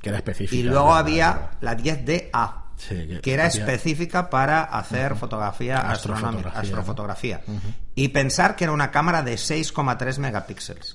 que 0.00 0.08
era 0.08 0.18
específica. 0.18 0.56
y 0.56 0.62
luego 0.62 0.94
había 0.94 1.50
la 1.60 1.76
10DA. 1.76 2.64
Sí, 2.76 2.94
que 3.08 3.20
que 3.20 3.34
era 3.34 3.46
hacía- 3.46 3.64
específica 3.64 4.30
para 4.30 4.62
hacer 4.62 5.16
fotografía 5.16 5.78
Astrofotografía, 5.78 6.18
astronómica, 6.18 6.60
astrofotografía. 6.60 7.40
Y 7.96 8.08
pensar 8.08 8.54
que 8.54 8.64
era 8.64 8.72
una 8.72 8.90
cámara 8.92 9.22
de 9.22 9.34
6,3 9.34 10.18
megapíxeles. 10.18 10.94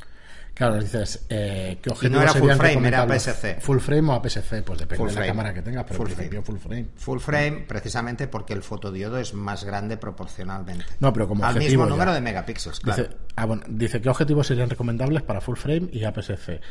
Claro, 0.56 0.80
dices, 0.80 1.26
eh, 1.30 1.80
¿qué 1.82 1.90
no 1.90 1.94
objetivos 1.96 2.24
era 2.24 2.34
full 2.34 2.52
frame, 2.52 2.88
era? 2.88 3.02
APS-C. 3.02 3.58
Full 3.60 3.80
frame 3.80 4.10
o 4.10 4.14
APS-C, 4.14 4.62
pues 4.62 4.80
depende 4.80 4.98
Full 4.98 5.08
de 5.10 5.14
la 5.14 5.20
frame. 5.22 5.28
cámara 5.28 5.54
que 5.54 5.62
tengas, 5.64 5.84
pero 5.86 5.98
Full 5.98 6.10
en 6.10 6.16
principio 6.16 6.44
frame. 6.44 6.60
full 6.60 6.70
frame. 6.70 6.88
Full 6.96 7.20
frame, 7.20 7.66
precisamente 7.68 8.28
porque 8.28 8.54
el 8.54 8.62
fotodiodo 8.62 9.18
es 9.18 9.34
más 9.34 9.64
grande 9.64 9.98
proporcionalmente. 9.98 10.86
No, 11.00 11.12
pero 11.12 11.28
como 11.28 11.44
Al 11.44 11.56
objetivo 11.56 11.70
mismo 11.70 11.86
ya. 11.86 11.90
número 11.90 12.14
de 12.14 12.22
megapíxeles, 12.22 12.80
claro. 12.82 13.04
Dice, 13.04 13.16
ah, 13.36 13.46
bueno, 13.46 13.64
dice, 13.68 14.00
¿qué 14.00 14.10
objetivos 14.10 14.46
serían 14.46 14.70
recomendables 14.70 15.24
para 15.24 15.42
full 15.42 15.58
frame 15.58 15.90
y 15.92 16.04
APS-C? 16.04 16.62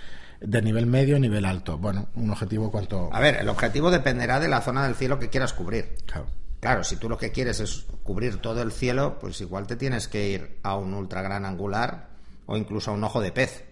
De 0.40 0.62
nivel 0.62 0.86
medio 0.86 1.18
nivel 1.18 1.44
alto. 1.44 1.76
Bueno, 1.78 2.08
un 2.14 2.30
objetivo 2.30 2.70
cuanto... 2.70 3.10
A 3.12 3.18
ver, 3.20 3.36
el 3.36 3.48
objetivo 3.48 3.90
dependerá 3.90 4.38
de 4.40 4.48
la 4.48 4.60
zona 4.60 4.84
del 4.84 4.94
cielo 4.94 5.18
que 5.18 5.28
quieras 5.28 5.52
cubrir. 5.52 5.96
Claro. 6.06 6.26
Claro, 6.60 6.84
si 6.84 6.96
tú 6.96 7.08
lo 7.08 7.18
que 7.18 7.32
quieres 7.32 7.58
es 7.58 7.86
cubrir 8.04 8.36
todo 8.36 8.62
el 8.62 8.70
cielo, 8.70 9.18
pues 9.20 9.40
igual 9.40 9.66
te 9.66 9.74
tienes 9.74 10.06
que 10.06 10.28
ir 10.28 10.58
a 10.62 10.76
un 10.76 10.94
ultra 10.94 11.20
gran 11.22 11.44
angular 11.44 12.10
o 12.46 12.56
incluso 12.56 12.92
a 12.92 12.94
un 12.94 13.02
ojo 13.02 13.20
de 13.20 13.32
pez. 13.32 13.64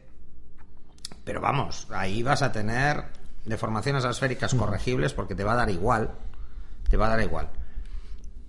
Pero 1.25 1.41
vamos, 1.41 1.87
ahí 1.91 2.23
vas 2.23 2.43
a 2.43 2.53
tener 2.53 3.05
deformaciones 3.45 4.05
esféricas 4.05 4.55
corregibles 4.55 5.13
porque 5.13 5.35
te 5.35 5.45
va 5.45 5.53
a 5.53 5.57
dar 5.57 5.71
igual. 5.71 6.11
Te 6.89 6.97
va 6.97 7.07
a 7.07 7.11
dar 7.11 7.21
igual. 7.21 7.51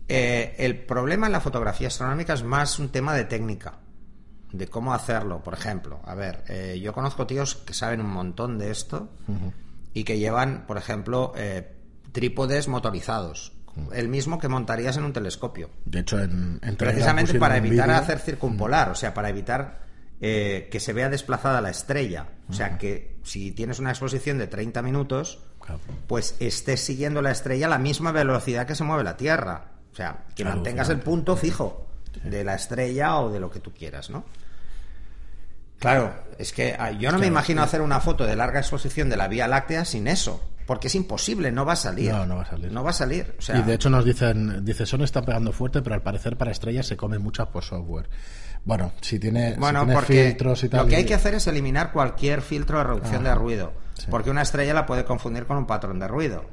Eh, 0.08 0.56
el 0.58 0.78
problema 0.78 1.28
en 1.28 1.32
la 1.32 1.40
fotografía 1.42 1.88
astronómica 1.88 2.34
es 2.34 2.44
más 2.44 2.80
un 2.80 2.90
tema 2.90 3.14
de 3.14 3.26
técnica, 3.26 3.76
de 4.52 4.68
cómo 4.68 4.94
hacerlo. 4.94 5.42
Por 5.42 5.54
ejemplo, 5.54 6.02
a 6.06 6.16
ver, 6.16 6.44
eh, 6.48 6.80
yo 6.82 6.94
conozco 6.94 7.28
tíos 7.28 7.56
que 7.56 7.74
saben 7.74 8.02
un 8.02 8.10
montón 8.10 8.58
de 8.58 8.72
esto 8.72 9.10
y 9.94 10.04
que 10.04 10.18
llevan, 10.18 10.66
por 10.68 10.78
ejemplo, 10.78 11.34
eh, 11.36 11.76
trípodes 12.12 12.68
motorizados 12.68 13.54
el 13.94 14.10
mismo 14.10 14.38
que 14.38 14.48
montarías 14.48 14.98
en 14.98 15.06
un 15.06 15.14
telescopio. 15.14 15.70
De 15.86 16.00
hecho, 16.00 16.20
en, 16.20 16.60
precisamente 16.78 17.40
para 17.40 17.58
evitar 17.58 17.90
hacer 17.92 18.20
circumpolar, 18.20 18.90
o 18.90 18.96
sea, 18.96 19.14
para 19.14 19.30
evitar 19.30 19.81
eh, 20.22 20.70
que 20.72 20.80
se 20.80 20.94
vea 20.94 21.10
desplazada 21.10 21.62
la 21.62 21.72
estrella. 21.72 22.28
O 22.48 22.54
sea, 22.54 22.78
que 22.78 23.18
si 23.24 23.52
tienes 23.52 23.80
una 23.80 23.90
exposición 23.90 24.38
de 24.38 24.48
30 24.48 24.82
minutos, 24.84 25.40
pues 26.08 26.36
estés 26.40 26.82
siguiendo 26.82 27.22
la 27.22 27.32
estrella 27.32 27.66
a 27.66 27.70
la 27.70 27.80
misma 27.80 28.12
velocidad 28.12 28.68
que 28.68 28.76
se 28.76 28.84
mueve 28.84 29.04
la 29.04 29.18
Tierra. 29.18 29.72
O 29.92 29.96
sea, 29.96 30.26
que 30.36 30.46
mantengas 30.46 30.90
el 30.90 31.00
punto 31.00 31.36
fijo 31.36 31.88
de 32.24 32.44
la 32.44 32.56
estrella 32.56 33.18
o 33.18 33.32
de 33.32 33.40
lo 33.40 33.50
que 33.50 33.60
tú 33.60 33.72
quieras, 33.74 34.10
¿no? 34.10 34.24
Claro, 35.80 36.14
es 36.38 36.54
que 36.54 36.76
ah, 36.78 36.92
yo 36.92 37.12
no 37.12 37.18
me 37.18 37.26
imagino 37.26 37.64
hacer 37.64 37.82
una 37.82 38.00
foto 38.00 38.26
de 38.26 38.36
larga 38.36 38.60
exposición 38.60 39.10
de 39.10 39.18
la 39.18 39.28
Vía 39.28 39.48
Láctea 39.48 39.84
sin 39.86 40.08
eso. 40.08 40.40
Porque 40.68 40.88
es 40.88 40.96
imposible, 40.96 41.52
no 41.52 41.66
va 41.66 41.74
a 41.74 41.76
salir. 41.76 42.12
No, 42.12 42.26
no 42.26 42.36
va 42.36 42.44
a 42.44 42.46
salir. 42.46 42.72
No 42.72 42.84
va 42.84 42.92
a 42.92 42.94
salir. 42.94 43.36
Y 43.54 43.62
de 43.64 43.74
hecho 43.74 43.90
nos 43.90 44.06
dicen, 44.06 44.64
dice, 44.64 44.86
Sony 44.86 45.04
está 45.04 45.24
pegando 45.24 45.52
fuerte, 45.52 45.82
pero 45.82 45.96
al 45.96 46.04
parecer 46.04 46.38
para 46.38 46.52
estrellas 46.52 46.86
se 46.86 46.96
come 46.96 47.18
mucha 47.18 47.48
por 47.48 47.64
software. 47.64 48.08
Bueno, 48.64 48.92
si 49.02 49.20
tiene, 49.20 49.56
bueno, 49.58 49.86
filtros 50.02 50.64
y 50.64 50.70
tal. 50.70 50.82
Lo 50.82 50.88
que 50.88 50.96
hay 50.98 51.06
que 51.06 51.16
hacer 51.16 51.34
es 51.36 51.48
eliminar 51.48 51.92
cualquier 51.92 52.42
filtro 52.42 52.78
de 52.78 52.84
reducción 52.84 53.24
de 53.24 53.34
ruido. 53.34 53.74
Porque 54.10 54.30
una 54.30 54.42
estrella 54.42 54.74
la 54.74 54.86
puede 54.86 55.06
confundir 55.06 55.46
con 55.46 55.58
un 55.58 55.68
patrón 55.68 56.00
de 56.00 56.08
ruido. 56.08 56.46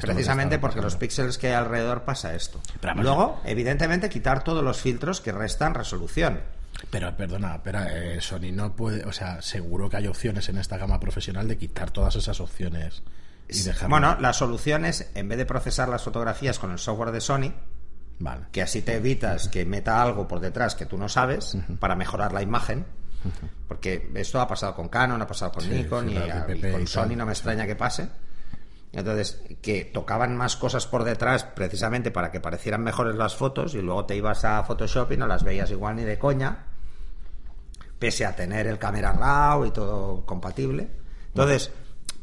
Precisamente 0.00 0.58
porque 0.58 0.80
los 0.80 0.96
píxeles 0.96 1.38
que 1.38 1.48
hay 1.48 1.54
alrededor 1.54 2.02
pasa 2.02 2.34
esto. 2.34 2.60
Luego, 2.96 3.40
evidentemente, 3.44 4.08
quitar 4.08 4.42
todos 4.42 4.64
los 4.64 4.80
filtros 4.80 5.20
que 5.20 5.32
restan 5.32 5.74
resolución. 5.74 6.40
Pero, 6.90 7.14
perdona, 7.16 7.56
espera, 7.56 7.88
eh, 7.92 8.20
Sony 8.20 8.52
no 8.52 8.74
puede, 8.74 9.04
o 9.04 9.12
sea, 9.12 9.42
seguro 9.42 9.90
que 9.90 9.98
hay 9.98 10.06
opciones 10.06 10.48
en 10.48 10.56
esta 10.56 10.78
gama 10.78 10.98
profesional 10.98 11.46
de 11.46 11.58
quitar 11.58 11.90
todas 11.90 12.16
esas 12.16 12.40
opciones 12.40 13.02
y 13.48 13.62
dejar. 13.62 13.90
Bueno, 13.90 14.16
la 14.18 14.32
solución 14.32 14.84
es, 14.84 15.10
en 15.14 15.28
vez 15.28 15.36
de 15.36 15.46
procesar 15.46 15.88
las 15.88 16.02
fotografías 16.02 16.58
con 16.58 16.70
el 16.70 16.78
software 16.78 17.10
de 17.10 17.20
Sony, 17.20 17.52
vale. 18.20 18.46
que 18.52 18.62
así 18.62 18.82
te 18.82 18.94
evitas 18.94 19.48
que 19.48 19.64
meta 19.64 20.00
algo 20.00 20.28
por 20.28 20.38
detrás 20.38 20.76
que 20.76 20.86
tú 20.86 20.96
no 20.96 21.08
sabes 21.08 21.58
para 21.80 21.96
mejorar 21.96 22.32
la 22.32 22.42
imagen. 22.42 22.86
Porque 23.68 24.10
esto 24.14 24.40
ha 24.40 24.48
pasado 24.48 24.74
con 24.74 24.88
Canon, 24.88 25.20
ha 25.20 25.26
pasado 25.26 25.52
con 25.52 25.68
Nikon 25.68 26.08
y, 26.08 26.14
con 26.72 26.86
Sony 26.86 27.16
no 27.16 27.26
me 27.26 27.32
extraña 27.32 27.66
que 27.66 27.76
pase. 27.76 28.08
Entonces, 28.92 29.42
que 29.60 29.84
tocaban 29.84 30.36
más 30.36 30.56
cosas 30.56 30.86
por 30.86 31.04
detrás 31.04 31.44
precisamente 31.44 32.10
para 32.10 32.30
que 32.30 32.40
parecieran 32.40 32.82
mejores 32.82 33.16
las 33.16 33.36
fotos 33.36 33.74
y 33.74 33.82
luego 33.82 34.06
te 34.06 34.16
ibas 34.16 34.44
a 34.44 34.62
Photoshop 34.64 35.12
y 35.12 35.16
no 35.18 35.26
las 35.26 35.44
veías 35.44 35.70
igual 35.70 35.96
ni 35.96 36.04
de 36.04 36.18
coña 36.18 36.66
pese 38.00 38.24
a 38.24 38.34
tener 38.34 38.66
el 38.66 38.78
camera 38.78 39.12
raw 39.12 39.64
y 39.64 39.70
todo 39.70 40.24
compatible. 40.24 40.90
Entonces, 41.28 41.70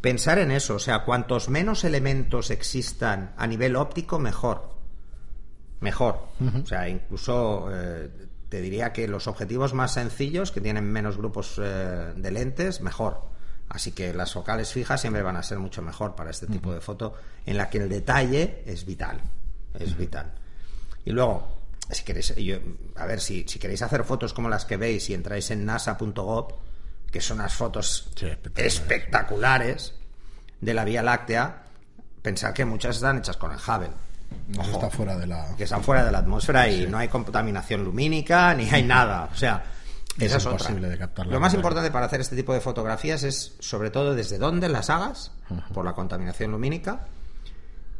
pensar 0.01 0.39
en 0.39 0.51
eso, 0.51 0.75
o 0.75 0.79
sea, 0.79 1.05
cuantos 1.05 1.47
menos 1.47 1.85
elementos 1.85 2.49
existan 2.49 3.33
a 3.37 3.47
nivel 3.47 3.77
óptico, 3.77 4.19
mejor. 4.19 4.76
Mejor. 5.79 6.29
O 6.63 6.65
sea, 6.65 6.89
incluso 6.89 7.69
eh, 7.71 8.09
te 8.49 8.61
diría 8.61 8.93
que 8.93 9.07
los 9.07 9.27
objetivos 9.27 9.73
más 9.73 9.93
sencillos, 9.93 10.51
que 10.51 10.61
tienen 10.61 10.85
menos 10.85 11.17
grupos 11.17 11.59
eh, 11.61 12.13
de 12.15 12.31
lentes, 12.31 12.81
mejor. 12.81 13.21
Así 13.69 13.91
que 13.91 14.13
las 14.13 14.33
focales 14.33 14.71
fijas 14.71 15.01
siempre 15.01 15.21
van 15.21 15.35
a 15.35 15.43
ser 15.43 15.59
mucho 15.59 15.81
mejor 15.81 16.15
para 16.15 16.31
este 16.31 16.47
tipo 16.47 16.73
de 16.73 16.79
foto, 16.79 17.13
en 17.45 17.57
la 17.57 17.69
que 17.69 17.79
el 17.79 17.89
detalle 17.89 18.63
es 18.65 18.85
vital. 18.85 19.21
Es 19.77 19.97
vital. 19.97 20.33
Y 21.03 21.11
luego, 21.11 21.59
si 21.91 22.03
queréis, 22.03 22.33
a 22.95 23.05
ver, 23.05 23.19
si, 23.19 23.45
si, 23.47 23.59
queréis 23.59 23.81
hacer 23.81 24.03
fotos 24.03 24.33
como 24.33 24.49
las 24.49 24.65
que 24.65 24.77
veis 24.77 25.09
y 25.09 25.13
entráis 25.13 25.51
en 25.51 25.65
nasa.gov, 25.65 26.53
que 27.11 27.21
son 27.21 27.39
unas 27.39 27.53
fotos 27.53 28.09
espectaculares. 28.55 29.93
de 30.59 30.73
la 30.73 30.85
Vía 30.85 31.03
Láctea, 31.03 31.63
pensad 32.21 32.53
que 32.53 32.65
muchas 32.65 32.95
están 32.95 33.19
hechas 33.19 33.37
con 33.37 33.51
el 33.51 33.59
Hubble. 33.59 34.06
Está 34.51 34.89
fuera 34.89 35.17
de 35.17 35.27
la... 35.27 35.55
Que 35.55 35.63
están 35.63 35.83
fuera 35.83 36.05
de 36.05 36.11
la 36.11 36.19
atmósfera 36.19 36.69
y 36.69 36.87
no 36.87 36.97
hay 36.97 37.07
contaminación 37.07 37.83
lumínica 37.83 38.53
ni 38.53 38.69
hay 38.69 38.83
nada. 38.83 39.29
O 39.31 39.35
sea, 39.35 39.63
esa 40.19 40.37
es, 40.37 40.45
otra. 40.45 40.73
De 40.73 41.09
Lo 41.25 41.39
más 41.39 41.53
importante 41.53 41.91
para 41.91 42.07
hacer 42.07 42.21
este 42.21 42.35
tipo 42.35 42.53
de 42.53 42.61
fotografías 42.61 43.23
es, 43.23 43.55
sobre 43.59 43.91
todo, 43.91 44.15
desde 44.15 44.37
dónde 44.37 44.67
las 44.67 44.89
hagas, 44.89 45.31
por 45.73 45.85
la 45.85 45.93
contaminación 45.93 46.51
lumínica, 46.51 47.05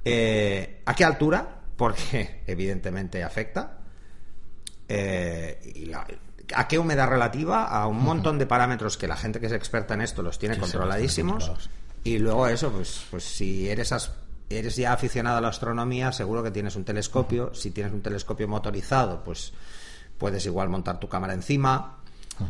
eh, 0.04 0.82
a 0.86 0.96
qué 0.96 1.06
altura, 1.06 1.62
porque 1.76 2.42
evidentemente 2.48 3.24
afecta, 3.24 3.78
eh, 4.88 5.60
y 5.76 5.92
a 5.94 6.68
qué 6.68 6.80
humedad 6.80 7.08
relativa, 7.08 7.66
a 7.66 7.88
un 7.88 8.02
montón 8.02 8.40
de 8.40 8.48
parámetros 8.48 8.98
que 8.98 9.08
la 9.08 9.18
gente 9.18 9.40
que 9.40 9.48
es 9.48 9.52
experta 9.52 9.94
en 9.94 10.02
esto 10.02 10.24
los 10.24 10.40
tiene 10.40 10.58
controladísimos. 10.58 11.70
Y 12.04 12.20
luego 12.20 12.48
eso, 12.48 12.72
pues, 12.72 13.06
pues 13.12 13.24
si 13.26 13.70
eres, 13.70 13.92
eres 14.50 14.76
ya 14.76 14.94
aficionado 14.94 15.38
a 15.38 15.42
la 15.42 15.50
astronomía, 15.50 16.12
seguro 16.12 16.44
que 16.44 16.52
tienes 16.52 16.76
un 16.76 16.84
telescopio. 16.84 17.54
Si 17.54 17.72
tienes 17.72 17.94
un 17.94 18.02
telescopio 18.02 18.48
motorizado, 18.48 19.24
pues 19.24 19.54
puedes 20.18 20.46
igual 20.46 20.70
montar 20.70 21.00
tu 21.00 21.10
cámara 21.10 21.34
encima. 21.34 21.98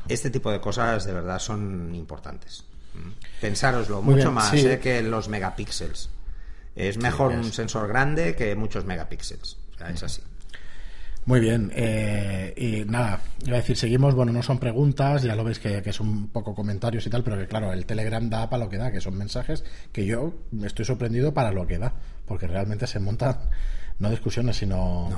Este 0.08 0.30
tipo 0.30 0.52
de 0.52 0.60
cosas 0.60 1.06
de 1.06 1.14
verdad 1.14 1.40
son 1.40 1.94
importantes. 1.96 2.64
Pensároslo 3.40 4.02
mucho 4.02 4.32
más 4.32 4.54
eh, 4.54 4.80
que 4.80 5.02
los 5.02 5.30
megapíxeles. 5.30 6.10
Es 6.76 6.98
mejor 6.98 7.32
un 7.32 7.52
sensor 7.52 7.88
grande 7.88 8.36
que 8.36 8.56
muchos 8.56 8.86
megapíxeles. 8.86 9.58
es 9.94 10.04
así. 10.04 10.22
Muy 11.28 11.42
bien, 11.42 11.74
eh, 11.76 12.54
y 12.56 12.90
nada, 12.90 13.20
iba 13.46 13.58
a 13.58 13.60
decir, 13.60 13.76
seguimos, 13.76 14.16
bueno, 14.16 14.32
no 14.32 14.42
son 14.42 14.60
preguntas, 14.60 15.24
ya 15.24 15.36
lo 15.36 15.44
veis 15.44 15.60
que, 15.60 15.82
que 15.82 15.92
son 15.92 16.30
poco 16.30 16.56
comentarios 16.56 17.06
y 17.06 17.10
tal, 17.10 17.22
pero 17.22 17.38
que 17.38 17.48
claro, 17.48 17.74
el 17.74 17.86
Telegram 17.86 18.30
da 18.30 18.50
para 18.50 18.64
lo 18.64 18.70
que 18.70 18.78
da, 18.78 18.94
que 18.94 19.02
son 19.02 19.18
mensajes 19.18 19.66
que 19.92 20.06
yo 20.06 20.36
me 20.52 20.68
estoy 20.68 20.86
sorprendido 20.86 21.34
para 21.34 21.52
lo 21.52 21.68
que 21.68 21.80
da, 21.80 21.94
porque 22.26 22.48
realmente 22.48 22.88
se 22.88 23.02
montan, 23.02 23.40
no 24.00 24.10
discusiones, 24.10 24.56
sino 24.56 25.10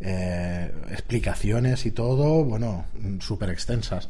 eh, 0.00 0.72
explicaciones 0.90 1.84
y 1.84 1.90
todo, 1.90 2.42
bueno, 2.42 2.86
súper 3.20 3.50
extensas. 3.50 4.08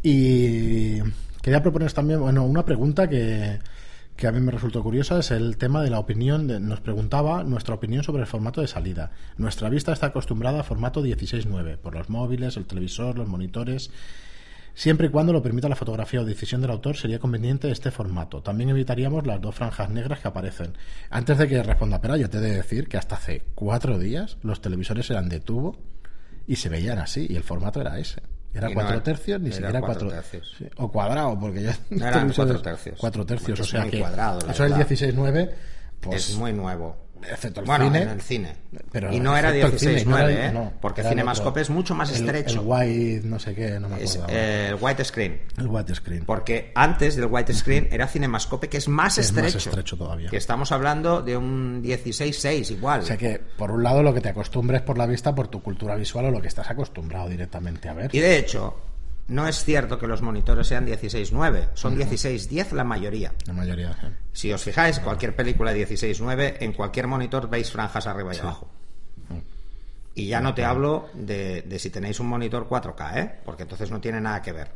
Y 0.00 1.00
quería 1.42 1.60
proponeros 1.60 1.92
también, 1.92 2.20
bueno, 2.20 2.44
una 2.44 2.64
pregunta 2.64 3.08
que 3.08 3.58
que 4.18 4.26
a 4.26 4.32
mí 4.32 4.40
me 4.40 4.50
resultó 4.50 4.82
curiosa 4.82 5.20
es 5.20 5.30
el 5.30 5.56
tema 5.58 5.80
de 5.80 5.90
la 5.90 6.00
opinión. 6.00 6.48
nos 6.66 6.80
preguntaba 6.80 7.44
nuestra 7.44 7.76
opinión 7.76 8.02
sobre 8.02 8.22
el 8.22 8.26
formato 8.26 8.60
de 8.60 8.66
salida. 8.66 9.12
Nuestra 9.36 9.68
vista 9.68 9.92
está 9.92 10.06
acostumbrada 10.06 10.58
a 10.58 10.64
formato 10.64 11.00
16:9 11.00 11.76
por 11.76 11.94
los 11.94 12.10
móviles, 12.10 12.56
el 12.56 12.66
televisor, 12.66 13.16
los 13.16 13.28
monitores. 13.28 13.92
Siempre 14.74 15.06
y 15.06 15.10
cuando 15.10 15.32
lo 15.32 15.40
permita 15.40 15.68
la 15.68 15.76
fotografía 15.76 16.20
o 16.20 16.24
decisión 16.24 16.60
del 16.60 16.72
autor, 16.72 16.96
sería 16.96 17.20
conveniente 17.20 17.70
este 17.70 17.92
formato. 17.92 18.42
También 18.42 18.70
evitaríamos 18.70 19.24
las 19.24 19.40
dos 19.40 19.54
franjas 19.54 19.88
negras 19.88 20.18
que 20.18 20.26
aparecen. 20.26 20.72
Antes 21.10 21.38
de 21.38 21.46
que 21.46 21.62
responda 21.62 22.00
Pera, 22.00 22.16
yo 22.16 22.28
te 22.28 22.38
he 22.38 22.40
de 22.40 22.56
decir 22.56 22.88
que 22.88 22.96
hasta 22.96 23.14
hace 23.14 23.44
cuatro 23.54 24.00
días 24.00 24.36
los 24.42 24.60
televisores 24.60 25.08
eran 25.10 25.28
de 25.28 25.38
tubo 25.38 25.78
y 26.44 26.56
se 26.56 26.68
veían 26.68 26.98
así, 26.98 27.24
y 27.30 27.36
el 27.36 27.44
formato 27.44 27.80
era 27.80 28.00
ese. 28.00 28.20
Era 28.54 28.72
cuatro 28.72 29.02
tercios, 29.02 29.40
ni 29.40 29.52
siquiera 29.52 29.80
cuatro, 29.80 30.08
tercios. 30.08 30.56
o 30.76 30.90
cuadrado, 30.90 31.38
porque 31.38 31.62
ya. 31.62 31.78
eran 31.90 32.32
cuatro 32.32 32.60
tercios. 32.60 32.98
Cuatro 32.98 33.26
tercios, 33.26 33.60
o 33.60 33.64
sea 33.64 33.88
que. 33.88 34.00
Cuadrado, 34.00 34.40
eso 34.50 34.64
es 34.64 34.72
el 34.72 35.14
16-9. 35.14 35.50
Pues, 36.00 36.30
es 36.30 36.36
muy 36.36 36.52
nuevo 36.52 36.96
excepto 37.22 37.60
el 37.60 37.66
bueno, 37.66 37.86
cine. 37.86 38.02
en 38.02 38.08
el 38.08 38.20
cine. 38.20 38.56
y 39.10 39.20
no 39.20 39.36
era 39.36 39.52
16.9, 39.52 40.30
¿eh? 40.30 40.50
No, 40.52 40.72
porque 40.80 41.02
Cinemascope 41.02 41.60
es 41.60 41.70
mucho 41.70 41.94
más 41.94 42.10
estrecho. 42.10 42.60
El, 42.60 42.66
white, 42.66 43.26
no 43.26 43.38
sé 43.38 43.54
qué, 43.54 43.78
no 43.80 43.88
me 43.88 43.96
acuerdo. 43.96 44.26
el 44.28 44.76
white 44.80 45.04
screen. 45.04 45.40
El 45.56 45.68
white 45.68 45.94
screen. 45.94 46.24
Porque 46.24 46.72
antes 46.74 47.16
del 47.16 47.26
white 47.26 47.52
screen 47.54 47.88
era 47.90 48.06
Cinemascope, 48.06 48.68
que 48.68 48.78
es 48.78 48.88
más 48.88 49.18
es 49.18 49.26
estrecho. 49.26 49.56
Más 49.56 49.66
estrecho 49.66 49.96
todavía. 49.96 50.30
Que 50.30 50.36
estamos 50.36 50.72
hablando 50.72 51.22
de 51.22 51.36
un 51.36 51.82
16.6 51.82 52.70
igual. 52.72 53.00
O 53.00 53.04
sea 53.04 53.16
que, 53.16 53.40
por 53.56 53.70
un 53.70 53.82
lado, 53.82 54.02
lo 54.02 54.14
que 54.14 54.20
te 54.20 54.28
acostumbres 54.28 54.82
por 54.82 54.98
la 54.98 55.06
vista, 55.06 55.34
por 55.34 55.48
tu 55.48 55.62
cultura 55.62 55.94
visual 55.96 56.26
o 56.26 56.30
lo 56.30 56.40
que 56.40 56.48
estás 56.48 56.70
acostumbrado 56.70 57.28
directamente 57.28 57.88
a 57.88 57.94
ver. 57.94 58.14
Y 58.14 58.20
de 58.20 58.38
hecho, 58.38 58.87
no 59.28 59.46
es 59.46 59.62
cierto 59.62 59.98
que 59.98 60.06
los 60.06 60.22
monitores 60.22 60.66
sean 60.66 60.86
16.9, 60.86 61.68
son 61.74 61.96
16.10 61.96 62.72
la 62.72 62.84
mayoría. 62.84 63.32
La 63.46 63.52
mayoría, 63.52 63.96
Si 64.32 64.52
os 64.52 64.62
fijáis, 64.62 64.98
cualquier 65.00 65.36
película 65.36 65.72
16.9, 65.72 66.56
en 66.60 66.72
cualquier 66.72 67.06
monitor 67.06 67.48
veis 67.48 67.70
franjas 67.70 68.06
arriba 68.06 68.34
y 68.34 68.38
abajo. 68.38 68.68
Y 70.14 70.26
ya 70.26 70.40
no 70.40 70.52
te 70.52 70.64
hablo 70.64 71.10
de, 71.14 71.62
si 71.78 71.90
tenéis 71.90 72.18
un 72.18 72.26
monitor 72.26 72.68
4K, 72.68 73.16
¿eh? 73.18 73.34
porque 73.44 73.62
entonces 73.62 73.90
no 73.90 74.00
tiene 74.00 74.20
nada 74.20 74.42
que 74.42 74.52
ver. 74.52 74.68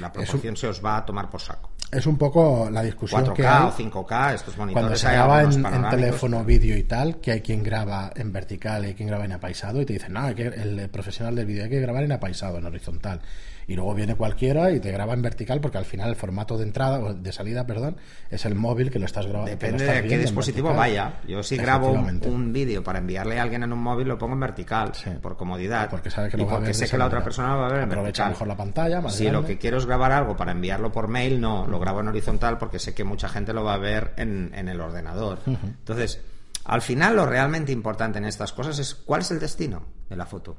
La 0.00 0.10
proporción 0.10 0.56
se 0.56 0.66
os 0.66 0.84
va 0.84 0.96
a 0.96 1.06
tomar 1.06 1.30
por 1.30 1.40
saco. 1.40 1.70
es 1.92 2.04
un 2.04 2.18
poco 2.18 2.68
la 2.68 2.82
discusión 2.82 3.24
4K 3.26 3.34
que 3.34 3.46
hay 3.46 3.62
o 3.62 3.72
5K, 3.72 4.34
estos 4.34 4.56
monitores 4.56 4.82
cuando 4.82 4.96
se 4.98 5.12
graba 5.12 5.42
en, 5.42 5.90
teléfono, 5.90 6.44
vídeo 6.44 6.76
y 6.76 6.82
tal, 6.82 7.18
que 7.18 7.30
hay 7.30 7.42
quien 7.42 7.62
graba 7.62 8.10
en 8.16 8.32
vertical 8.32 8.84
y 8.84 8.88
hay 8.88 8.94
quien 8.94 9.08
graba 9.08 9.24
en 9.24 9.32
apaisado 9.32 9.80
y 9.80 9.86
te 9.86 9.92
dicen, 9.92 10.14
no, 10.14 10.22
hay 10.22 10.34
que- 10.34 10.46
el 10.46 10.88
profesional 10.88 11.36
del 11.36 11.46
vídeo 11.46 11.64
hay 11.64 11.70
que 11.70 11.80
grabar 11.80 12.02
en 12.02 12.12
apaisado, 12.12 12.58
en 12.58 12.66
horizontal. 12.66 13.20
Y 13.68 13.76
luego 13.76 13.94
viene 13.94 14.16
cualquiera 14.16 14.72
y 14.72 14.80
te 14.80 14.90
graba 14.90 15.12
en 15.12 15.20
vertical 15.20 15.60
porque 15.60 15.76
al 15.76 15.84
final 15.84 16.08
el 16.08 16.16
formato 16.16 16.56
de 16.56 16.64
entrada, 16.64 17.00
o 17.00 17.12
de 17.12 17.32
salida, 17.32 17.66
perdón, 17.66 17.98
es 18.30 18.46
el 18.46 18.54
móvil 18.54 18.90
que 18.90 18.98
lo 18.98 19.04
estás 19.04 19.26
grabando. 19.26 19.50
Depende 19.50 19.84
estás 19.84 20.02
de 20.02 20.08
qué 20.08 20.16
dispositivo 20.16 20.72
vaya. 20.72 21.20
Yo 21.28 21.42
si 21.42 21.58
grabo 21.58 21.90
un, 21.90 22.50
vídeo 22.50 22.82
para 22.82 22.98
enviarle 22.98 23.38
a 23.38 23.42
alguien 23.42 23.62
en 23.62 23.72
un 23.74 23.78
móvil 23.80 24.08
lo 24.08 24.16
pongo 24.16 24.32
en 24.32 24.40
vertical, 24.40 24.94
Sí. 24.94 25.10
por 25.20 25.36
comodidad. 25.36 25.90
Porque 25.90 26.10
sabe 26.10 26.30
que 26.30 26.38
y 26.38 26.40
lo 26.40 26.46
a 26.46 26.54
porque 26.54 26.72
sé 26.72 26.88
que 26.88 26.96
la 26.96 27.04
otra 27.04 27.22
persona 27.22 27.52
lo 27.52 27.60
va 27.60 27.66
a 27.66 27.72
ver 27.72 27.82
en 27.82 27.90
Aprovecha 27.90 28.22
vertical. 28.24 28.30
mejor 28.30 28.48
la 28.48 28.56
pantalla, 28.56 29.00
más 29.02 29.14
Si 29.14 29.30
lo 29.30 29.44
que 29.44 29.58
quiero 29.58 29.76
es 29.76 29.84
grabar 29.84 30.12
algo 30.12 30.34
para 30.34 30.52
enviarlo 30.52 30.90
por 30.90 31.08
mail, 31.08 31.38
no, 31.38 31.66
lo 31.66 31.78
grabo 31.78 32.00
en 32.00 32.08
horizontal 32.08 32.56
porque 32.56 32.78
sé 32.78 32.94
que 32.94 33.04
mucha 33.04 33.28
gente 33.28 33.52
lo 33.52 33.64
va 33.64 33.74
a 33.74 33.78
ver 33.78 34.14
en, 34.16 34.50
en 34.54 34.68
el 34.68 34.80
ordenador. 34.80 35.40
Entonces, 35.46 36.22
al 36.64 36.80
final 36.80 37.16
lo 37.16 37.26
realmente 37.26 37.70
importante 37.70 38.16
en 38.16 38.24
estas 38.24 38.54
cosas 38.54 38.78
es 38.78 38.94
cuál 38.94 39.20
es 39.20 39.30
el 39.30 39.40
destino 39.40 39.82
de 40.08 40.16
la 40.16 40.24
foto. 40.24 40.56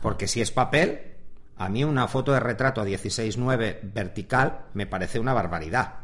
Porque 0.00 0.28
si 0.28 0.40
es 0.40 0.52
papel, 0.52 1.00
a 1.58 1.68
mí 1.68 1.82
una 1.84 2.06
foto 2.06 2.32
de 2.32 2.40
retrato 2.40 2.80
a 2.80 2.86
16.9 2.86 3.80
vertical 3.82 4.66
me 4.74 4.86
parece 4.86 5.18
una 5.18 5.34
barbaridad. 5.34 5.94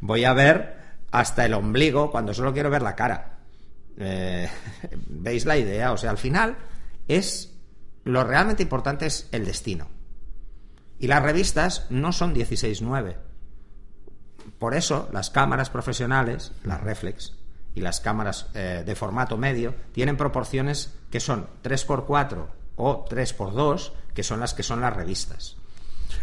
Voy 0.00 0.24
a 0.24 0.32
ver 0.32 0.76
hasta 1.12 1.44
el 1.44 1.54
ombligo 1.54 2.10
cuando 2.10 2.34
solo 2.34 2.52
quiero 2.52 2.68
ver 2.68 2.82
la 2.82 2.96
cara. 2.96 3.38
Eh, 3.96 4.48
¿Veis 5.06 5.46
la 5.46 5.56
idea? 5.56 5.92
O 5.92 5.96
sea, 5.96 6.10
al 6.10 6.18
final 6.18 6.56
es 7.06 7.54
lo 8.04 8.24
realmente 8.24 8.64
importante 8.64 9.06
es 9.06 9.28
el 9.30 9.44
destino. 9.44 9.88
Y 10.98 11.06
las 11.06 11.22
revistas 11.22 11.86
no 11.90 12.12
son 12.12 12.34
16.9. 12.34 13.16
Por 14.58 14.74
eso 14.74 15.08
las 15.12 15.30
cámaras 15.30 15.70
profesionales, 15.70 16.52
las 16.64 16.80
reflex, 16.80 17.36
y 17.74 17.80
las 17.80 18.00
cámaras 18.00 18.48
eh, 18.54 18.82
de 18.84 18.94
formato 18.96 19.36
medio 19.36 19.74
tienen 19.92 20.16
proporciones 20.16 20.94
que 21.10 21.20
son 21.20 21.46
3x4 21.62 22.61
o 22.76 23.04
3x2, 23.06 23.92
que 24.14 24.22
son 24.22 24.40
las 24.40 24.54
que 24.54 24.62
son 24.62 24.80
las 24.80 24.94
revistas. 24.94 25.56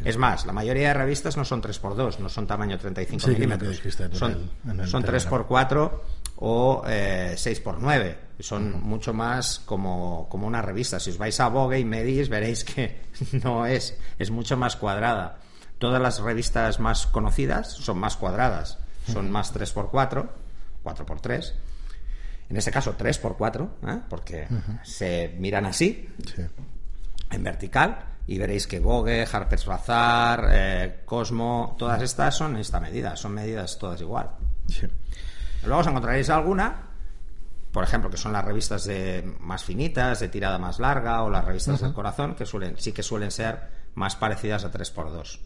Es 0.03 0.17
más, 0.17 0.45
la 0.45 0.53
mayoría 0.53 0.89
de 0.89 0.93
revistas 0.93 1.35
no 1.35 1.43
son 1.43 1.61
3x2, 1.61 2.19
no 2.19 2.29
son 2.29 2.47
tamaño 2.47 2.77
35 2.77 3.25
Sí, 3.25 3.31
milímetros. 3.33 3.81
Son, 4.13 4.49
son 4.87 5.03
Telegram. 5.03 5.45
3x4 5.45 5.91
o 6.37 6.83
eh, 6.87 7.33
6x9. 7.35 8.15
Son 8.39 8.81
mucho 8.81 9.13
más 9.13 9.59
como, 9.65 10.27
como 10.29 10.47
una 10.47 10.61
revista. 10.61 10.99
Si 10.99 11.09
os 11.09 11.17
vais 11.17 11.37
a 11.39 11.49
Vogue 11.49 11.79
y 11.79 11.85
medís, 11.85 12.29
veréis 12.29 12.63
que 12.63 13.01
no 13.43 13.65
es, 13.65 13.97
es 14.17 14.31
mucho 14.31 14.55
más 14.55 14.75
cuadrada. 14.77 15.39
Todas 15.79 16.01
las 16.01 16.19
revistas 16.19 16.79
más 16.79 17.07
conocidas 17.07 17.73
son 17.73 17.99
más 17.99 18.15
cuadradas. 18.15 18.77
Son 19.11 19.29
más 19.31 19.53
3x4, 19.53 20.29
4x3. 20.83 21.53
En 22.49 22.57
este 22.57 22.71
caso 22.71 22.97
3x4, 22.97 23.69
¿eh? 23.87 23.99
porque 24.09 24.47
se 24.83 25.35
miran 25.37 25.65
así, 25.67 26.09
Sí. 26.25 26.41
en 27.31 27.43
vertical 27.43 28.05
y 28.25 28.37
veréis 28.39 28.65
que 28.65 28.79
Vogue, 28.79 29.25
Harper's 29.31 29.65
Bazaar, 29.65 30.49
eh, 30.51 31.01
Cosmo, 31.05 31.75
todas 31.77 32.01
estas 32.01 32.35
son 32.35 32.57
esta 32.57 32.79
medida, 32.79 33.15
son 33.15 33.33
medidas 33.33 33.77
todas 33.77 34.01
igual. 34.01 34.31
Sí. 34.67 34.87
Luego 35.63 35.81
os 35.81 35.87
encontraréis 35.87 36.29
alguna, 36.31 36.87
por 37.71 37.83
ejemplo, 37.83 38.09
que 38.09 38.17
son 38.17 38.33
las 38.33 38.43
revistas 38.43 38.83
de 38.85 39.31
más 39.39 39.63
finitas, 39.63 40.19
de 40.19 40.29
tirada 40.29 40.57
más 40.57 40.79
larga, 40.79 41.21
o 41.23 41.29
las 41.29 41.45
revistas 41.45 41.81
del 41.81 41.93
corazón, 41.93 42.33
que 42.33 42.45
suelen, 42.47 42.75
sí 42.79 42.91
que 42.93 43.03
suelen 43.03 43.29
ser 43.29 43.59
más 43.93 44.15
parecidas 44.15 44.63
a 44.65 44.71
3x2. 44.71 45.39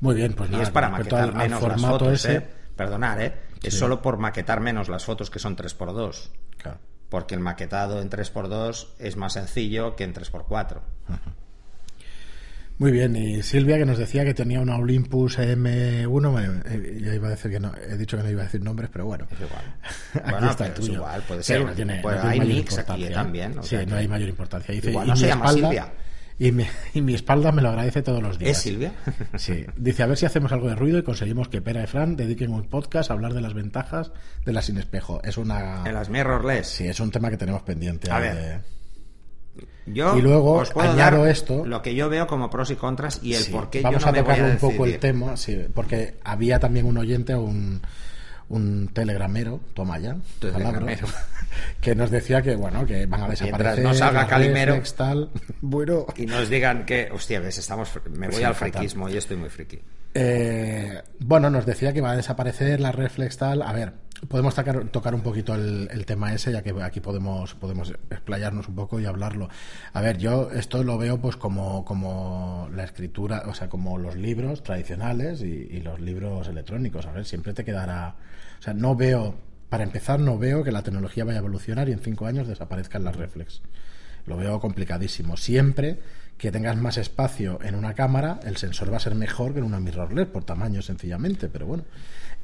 Muy 0.00 0.14
bien, 0.14 0.32
pues 0.32 0.48
Y 0.48 0.52
nada, 0.52 0.64
es 0.64 0.70
para 0.70 0.88
maquetar 0.88 1.20
al- 1.20 1.28
al 1.30 1.34
menos 1.36 1.60
las 1.62 1.70
formato 1.72 1.98
fotos, 1.98 2.12
ese, 2.24 2.36
¿eh? 2.36 2.48
Perdonad, 2.76 3.20
¿eh? 3.20 3.34
Es 3.62 3.74
Sí. 3.74 3.78
solo 3.80 4.02
por 4.02 4.18
maquetar 4.18 4.60
menos 4.60 4.88
las 4.88 5.04
fotos 5.04 5.30
que 5.30 5.38
son 5.38 5.56
3x2. 5.56 6.30
claro. 6.58 6.78
Porque 7.08 7.34
el 7.34 7.40
maquetado 7.40 8.00
en 8.00 8.08
3x2 8.08 8.88
es 8.98 9.16
más 9.16 9.34
sencillo 9.34 9.96
que 9.96 10.04
en 10.04 10.14
3x4. 10.14 10.80
Muy 12.78 12.90
bien, 12.90 13.14
y 13.14 13.42
Silvia 13.42 13.76
que 13.78 13.84
nos 13.84 13.98
decía 13.98 14.24
que 14.24 14.34
tenía 14.34 14.58
una 14.60 14.76
Olympus 14.76 15.38
M1, 15.38 16.08
bueno, 16.08 16.60
eh, 16.64 16.98
ya 17.00 17.14
iba 17.14 17.28
a 17.28 17.30
decir 17.30 17.50
que 17.50 17.60
no, 17.60 17.72
he 17.76 17.96
dicho 17.98 18.16
que 18.16 18.22
no 18.24 18.30
iba 18.30 18.40
a 18.40 18.44
decir 18.46 18.62
nombres, 18.62 18.88
pero 18.90 19.04
bueno. 19.04 19.28
Es 19.30 19.40
igual. 19.40 19.76
Aquí 20.14 20.30
Bueno, 20.32 20.50
está 20.50 20.66
el 20.66 20.70
pero 20.72 20.80
es 20.82 20.86
tuyo. 20.88 20.98
igual, 20.98 21.22
puede 21.28 21.42
Sí, 21.42 21.52
ser. 21.52 21.64
no 21.66 21.72
tiene- 21.74 22.00
Pues 22.02 22.16
no 22.16 22.20
tiene 22.22 22.32
hay 22.32 22.38
mayor 22.40 22.52
aquí 22.52 22.60
importancia, 22.60 23.08
¿eh? 23.08 23.12
también. 23.12 23.58
o 23.58 23.62
sí, 23.62 23.68
sea 23.68 23.80
no 23.80 23.86
que- 23.86 23.94
hay 23.94 24.08
mayor 24.08 24.28
importancia. 24.30 24.74
Dice, 24.74 24.90
Igual 24.90 25.06
no 25.06 25.16
se 25.16 25.26
llama 25.26 25.44
espalda- 25.46 25.68
Silvia. 25.68 25.92
Y 26.38 26.50
mi, 26.52 26.64
y 26.94 27.00
mi 27.02 27.14
espalda 27.14 27.52
me 27.52 27.62
lo 27.62 27.68
agradece 27.70 28.02
todos 28.02 28.22
los 28.22 28.38
días. 28.38 28.52
¿Es 28.52 28.58
Silvia? 28.58 28.92
Sí. 29.36 29.64
Dice, 29.76 30.02
a 30.02 30.06
ver 30.06 30.16
si 30.16 30.26
hacemos 30.26 30.52
algo 30.52 30.68
de 30.68 30.74
ruido 30.74 30.98
y 30.98 31.02
conseguimos 31.02 31.48
que 31.48 31.60
Pera 31.62 31.82
y 31.84 31.86
Fran 31.86 32.16
dediquen 32.16 32.52
un 32.52 32.64
podcast 32.68 33.10
a 33.10 33.14
hablar 33.14 33.34
de 33.34 33.40
las 33.40 33.54
ventajas 33.54 34.12
de 34.44 34.52
la 34.52 34.62
sin 34.62 34.78
espejo. 34.78 35.20
Es 35.24 35.36
una... 35.38 35.82
En 35.86 35.94
las 35.94 36.08
mirrorless. 36.10 36.66
Sí, 36.66 36.86
es 36.86 36.98
un 37.00 37.10
tema 37.10 37.30
que 37.30 37.36
tenemos 37.36 37.62
pendiente. 37.62 38.10
A 38.10 38.18
ver, 38.18 38.34
de- 38.36 38.58
Yo 39.86 40.16
Y 40.16 40.22
luego 40.22 40.54
os 40.54 40.70
puedo 40.70 40.90
añado 40.90 41.22
dar 41.22 41.28
esto. 41.30 41.66
lo 41.66 41.82
que 41.82 41.94
yo 41.94 42.08
veo 42.08 42.26
como 42.26 42.48
pros 42.50 42.70
y 42.70 42.76
contras 42.76 43.20
y 43.22 43.34
el 43.34 43.42
Sí, 43.42 43.52
por 43.52 43.68
qué 43.70 43.82
Vamos 43.82 44.00
yo 44.00 44.06
no 44.06 44.10
a 44.10 44.12
me 44.12 44.22
voy 44.22 44.32
tocar 44.34 44.50
a 44.50 44.52
un 44.52 44.58
poco 44.58 44.86
el 44.86 44.98
tema, 44.98 45.36
sí, 45.36 45.66
porque 45.74 46.14
había 46.24 46.58
también 46.60 46.86
un 46.86 46.96
oyente, 46.98 47.34
un, 47.34 47.82
un 48.48 48.88
telegramero, 48.92 49.60
toma 49.74 49.98
ya, 49.98 50.16
Telegramero. 50.40 51.06
palabra, 51.06 51.26
que 51.80 51.94
nos 51.94 52.10
decía 52.10 52.42
que 52.42 52.56
bueno, 52.56 52.84
que 52.86 53.06
van 53.06 53.22
a 53.22 53.28
desaparecer. 53.28 53.84
no 53.84 53.94
salga 53.94 54.26
Calimero. 54.26 54.80
tal. 54.96 55.30
Bueno, 55.60 56.06
Y 56.16 56.26
nos 56.26 56.48
digan 56.48 56.84
que, 56.84 57.08
hostia, 57.12 57.40
ves, 57.40 57.58
estamos, 57.58 57.90
me 58.10 58.28
voy 58.28 58.36
Sí, 58.36 58.44
al 58.44 58.54
friquismo 58.54 59.08
y 59.08 59.16
estoy 59.16 59.36
muy 59.36 59.48
friki. 59.48 59.80
eh, 60.14 61.02
bueno, 61.20 61.50
nos 61.50 61.64
decía 61.66 61.92
que 61.92 62.00
va 62.00 62.12
a 62.12 62.16
desaparecer 62.16 62.80
la 62.80 62.92
reflex 62.92 63.36
tal. 63.38 63.62
A 63.62 63.72
ver, 63.72 63.92
podemos 64.28 64.54
tocar, 64.54 64.84
tocar 64.88 65.14
un 65.14 65.22
poquito 65.22 65.54
el, 65.54 65.88
el 65.90 66.04
tema 66.06 66.32
ese, 66.34 66.52
ya 66.52 66.62
que 66.62 66.74
aquí 66.82 67.00
podemos, 67.00 67.54
podemos 67.54 67.90
explayarnos 68.10 68.68
un 68.68 68.74
poco 68.74 69.00
y 69.00 69.06
hablarlo. 69.06 69.48
A 69.92 70.00
ver, 70.00 70.18
yo 70.18 70.50
esto 70.52 70.82
lo 70.84 70.98
veo 70.98 71.20
pues 71.20 71.36
como, 71.36 71.84
como 71.84 72.68
la 72.74 72.84
escritura, 72.84 73.44
o 73.46 73.54
sea, 73.54 73.68
como 73.68 73.98
los 73.98 74.14
libros 74.16 74.62
tradicionales 74.62 75.40
y, 75.42 75.46
y 75.70 75.80
los 75.80 76.00
libros 76.00 76.46
electrónicos. 76.48 77.06
A 77.06 77.12
ver, 77.12 77.24
siempre 77.24 77.52
te 77.54 77.64
quedará. 77.64 78.14
O 78.58 78.62
sea, 78.62 78.74
no 78.74 78.94
veo, 78.94 79.34
para 79.72 79.84
empezar, 79.84 80.20
no 80.20 80.36
veo 80.36 80.62
que 80.62 80.70
la 80.70 80.82
tecnología 80.82 81.24
vaya 81.24 81.38
a 81.38 81.40
evolucionar 81.40 81.88
y 81.88 81.92
en 81.92 82.00
cinco 82.00 82.26
años 82.26 82.46
desaparezcan 82.46 83.04
las 83.04 83.16
reflex. 83.16 83.62
Lo 84.26 84.36
veo 84.36 84.60
complicadísimo. 84.60 85.38
Siempre 85.38 85.98
que 86.36 86.52
tengas 86.52 86.76
más 86.76 86.98
espacio 86.98 87.58
en 87.62 87.74
una 87.74 87.94
cámara, 87.94 88.38
el 88.44 88.58
sensor 88.58 88.92
va 88.92 88.98
a 88.98 89.00
ser 89.00 89.14
mejor 89.14 89.54
que 89.54 89.60
en 89.60 89.64
una 89.64 89.80
mirrorless, 89.80 90.26
por 90.28 90.44
tamaño 90.44 90.82
sencillamente. 90.82 91.48
Pero 91.48 91.64
bueno, 91.64 91.84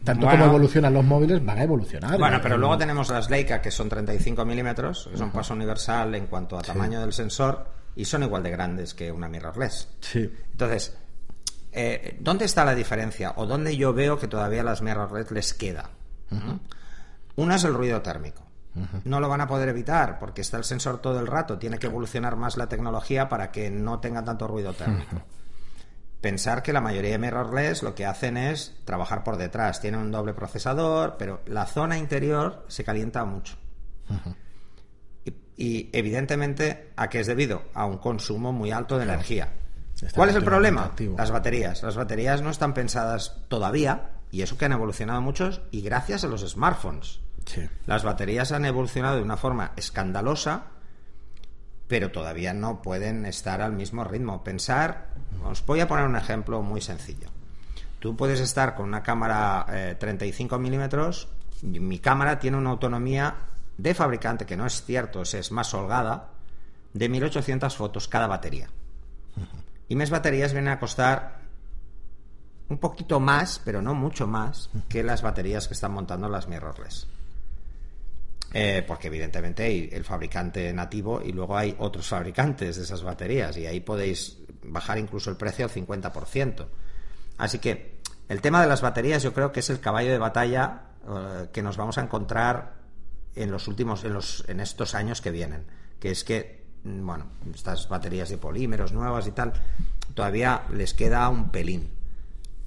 tanto 0.03 0.25
Bueno. 0.25 0.39
como 0.41 0.51
evolucionan 0.53 0.95
los 0.95 1.05
móviles, 1.05 1.45
van 1.45 1.59
a 1.59 1.65
evolucionar. 1.65 2.19
Bueno, 2.19 2.39
pero 2.43 2.55
El- 2.55 2.61
luego 2.63 2.79
tenemos 2.79 3.11
las 3.11 3.29
Leica 3.29 3.61
que 3.61 3.71
son 3.71 3.91
35 3.91 4.47
milímetros, 4.47 5.09
que 5.13 5.19
son 5.19 5.31
paso 5.31 5.53
universal 5.53 6.15
en 6.15 6.29
cuanto 6.29 6.59
a 6.59 6.63
tamaño 6.63 6.99
del 7.01 7.13
sensor 7.13 7.67
y 7.95 8.07
son 8.07 8.23
igual 8.23 8.43
de 8.43 8.51
grandes 8.53 8.95
que 8.95 9.13
una 9.13 9.29
mirrorless. 9.29 9.89
Sí, 10.01 10.33
Entonces, 10.53 10.97
eh, 11.73 12.17
¿dónde 12.21 12.47
está 12.47 12.65
la 12.65 12.75
diferencia? 12.75 13.35
¿O 13.37 13.45
dónde 13.45 13.77
yo 13.77 13.93
veo 13.93 14.19
que 14.19 14.29
todavía 14.29 14.63
las 14.63 14.81
mirrorless 14.81 15.31
les 15.31 15.53
queda? 15.53 15.91
¿Mm? 16.31 16.55
Una 17.39 17.55
es 17.55 17.63
el 17.63 17.73
ruido 17.73 18.03
térmico. 18.03 18.43
No 19.05 19.21
lo 19.21 19.29
van 19.29 19.41
a 19.41 19.47
poder 19.47 19.69
evitar 19.69 20.19
porque 20.19 20.41
está 20.41 20.57
el 20.57 20.65
sensor 20.65 21.01
todo 21.01 21.21
el 21.21 21.29
rato. 21.29 21.57
Tiene 21.57 21.79
que 21.79 21.87
evolucionar 21.87 22.35
más 22.35 22.57
la 22.57 22.69
tecnología 22.69 23.29
para 23.29 23.53
que 23.53 23.71
no 23.71 24.01
tenga 24.01 24.25
tanto 24.25 24.49
ruido 24.49 24.73
térmico. 24.73 25.23
Pensar 26.21 26.65
que 26.65 26.73
la 26.73 26.81
mayoría 26.81 27.13
de 27.13 27.19
mirrorless 27.19 27.85
lo 27.85 27.95
que 27.95 28.07
hacen 28.07 28.37
es 28.37 28.75
trabajar 28.85 29.23
por 29.23 29.37
detrás. 29.37 29.81
Tienen 29.81 30.01
un 30.01 30.11
doble 30.11 30.35
procesador, 30.35 31.15
pero 31.17 31.43
la 31.47 31.67
zona 31.67 31.97
interior 31.97 32.65
se 32.67 32.83
calienta 32.83 33.25
mucho. 33.25 33.57
Y, 35.25 35.31
y, 35.57 35.91
evidentemente, 35.93 36.93
¿a 36.97 37.09
qué 37.09 37.21
es 37.21 37.29
debido? 37.29 37.63
A 37.73 37.87
un 37.87 37.99
consumo 37.99 38.53
muy 38.53 38.73
alto 38.73 38.99
de 38.99 39.05
energía. 39.05 39.53
Está 39.95 40.11
¿Cuál 40.13 40.31
es 40.31 40.35
el 40.35 40.45
problema? 40.45 40.87
activo. 40.87 41.17
Las 41.17 41.31
baterías. 41.31 41.85
Las 41.85 41.95
baterías 41.95 42.43
no 42.43 42.51
están 42.51 42.75
pensadas 42.75 43.37
todavía, 43.47 44.11
y 44.33 44.43
eso 44.43 44.59
que 44.59 44.65
han 44.65 44.73
evolucionado 44.73 45.23
muchos, 45.23 45.61
y 45.71 45.83
gracias 45.83 46.25
a 46.25 46.27
los 46.27 46.41
smartphones. 46.41 47.21
Sí. 47.49 47.69
Las 47.87 48.05
baterías 48.05 48.53
han 48.53 48.65
evolucionado 48.65 49.17
de 49.17 49.23
una 49.23 49.37
forma 49.37 49.73
escandalosa, 49.77 50.67
pero 51.89 52.13
todavía 52.13 52.53
no 52.55 52.83
pueden 52.83 53.25
estar 53.27 53.63
al 53.63 53.73
mismo 53.73 54.05
ritmo. 54.05 54.45
Pensar, 54.45 55.09
os 55.45 55.65
voy 55.65 55.81
a 55.81 55.89
poner 55.89 56.07
un 56.07 56.17
ejemplo 56.17 56.63
muy 56.63 56.81
sencillo. 56.81 57.29
Tú 57.99 58.17
puedes 58.17 58.41
estar 58.41 58.75
con 58.75 58.87
una 58.87 59.03
cámara 59.03 59.67
eh, 59.71 59.97
35 59.99 60.59
milímetros, 60.59 61.29
mi 61.63 61.99
cámara 61.99 62.39
tiene 62.39 62.57
una 62.57 62.71
autonomía 62.71 63.35
de 63.77 63.95
fabricante, 63.95 64.47
que 64.47 64.57
no 64.57 64.67
es 64.67 64.85
cierto, 64.85 65.23
es 65.23 65.51
más 65.51 65.75
holgada, 65.75 66.29
de 66.93 67.09
1800 67.09 67.77
fotos 67.77 68.09
cada 68.09 68.27
batería. 68.27 68.69
Y 69.89 69.97
mis 69.97 70.11
baterías 70.11 70.53
vienen 70.53 70.73
a 70.73 70.81
costar 70.81 71.41
un 72.69 72.79
poquito 72.79 73.19
más, 73.19 73.61
pero 73.65 73.81
no 73.81 73.95
mucho 73.95 74.27
más, 74.27 74.71
que 74.89 75.03
las 75.03 75.23
baterías 75.23 75.67
que 75.69 75.75
están 75.75 75.93
montando 75.93 76.29
las 76.29 76.49
mirrorless. 76.49 77.09
Eh, 78.55 78.83
porque 78.87 79.09
evidentemente 79.09 79.65
hay 79.65 79.91
el 79.93 80.05
fabricante 80.05 80.73
nativo 80.73 81.21
y 81.23 81.33
luego 81.33 81.57
hay 81.57 81.77
otros 81.79 82.09
fabricantes 82.09 82.77
de 82.77 82.83
esas 82.83 83.03
baterías 83.03 83.55
y 83.59 83.67
ahí 83.67 83.81
podéis 83.81 84.39
bajar 84.63 84.99
incluso 84.99 85.29
el 85.29 85.37
precio 85.37 85.67
al 85.67 85.71
50%. 85.71 86.67
Así 87.37 87.59
que 87.59 87.99
El 88.29 88.43
tema 88.43 88.61
de 88.61 88.69
las 88.69 88.83
baterías 88.83 89.23
yo 89.23 89.33
creo 89.33 89.53
que 89.53 89.61
es 89.61 89.71
el 89.71 89.81
caballo 89.81 90.11
de 90.11 90.19
batalla 90.19 90.83
eh, 91.09 91.49
que 91.51 91.63
nos 91.63 91.79
vamos 91.79 91.97
a 91.97 92.03
encontrar 92.03 92.75
en 93.35 93.51
los 93.51 93.69
últimos, 93.69 94.05
en, 94.05 94.13
los, 94.13 94.45
en 94.49 94.61
estos 94.61 94.95
años 94.95 95.23
que 95.23 95.31
vienen. 95.31 95.65
Que 95.99 96.11
es 96.11 96.25
que, 96.25 96.67
mm, 96.85 97.07
bueno, 97.07 97.27
estas 97.55 97.89
baterías 97.89 98.29
de 98.29 98.37
polímeros 98.37 98.93
nuevas 98.93 99.27
y 99.27 99.33
tal, 99.33 99.55
todavía 100.15 100.65
les 100.75 100.93
queda 100.93 101.29
un 101.31 101.51
pelín. 101.51 101.91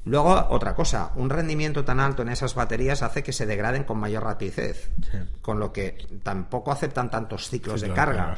Luego, 0.05 0.47
otra 0.49 0.73
cosa, 0.73 1.11
un 1.15 1.29
rendimiento 1.29 1.85
tan 1.85 1.99
alto 1.99 2.23
en 2.23 2.29
esas 2.29 2.55
baterías 2.55 3.03
hace 3.03 3.21
que 3.21 3.31
se 3.33 3.45
degraden 3.45 3.83
con 3.83 3.99
mayor 3.99 4.23
rapidez, 4.23 4.89
Sí. 5.11 5.17
con 5.41 5.59
lo 5.59 5.71
que 5.71 5.95
tampoco 6.23 6.71
aceptan 6.71 7.11
tantos 7.11 7.49
ciclos 7.49 7.81
de 7.81 7.93
carga. 7.93 8.35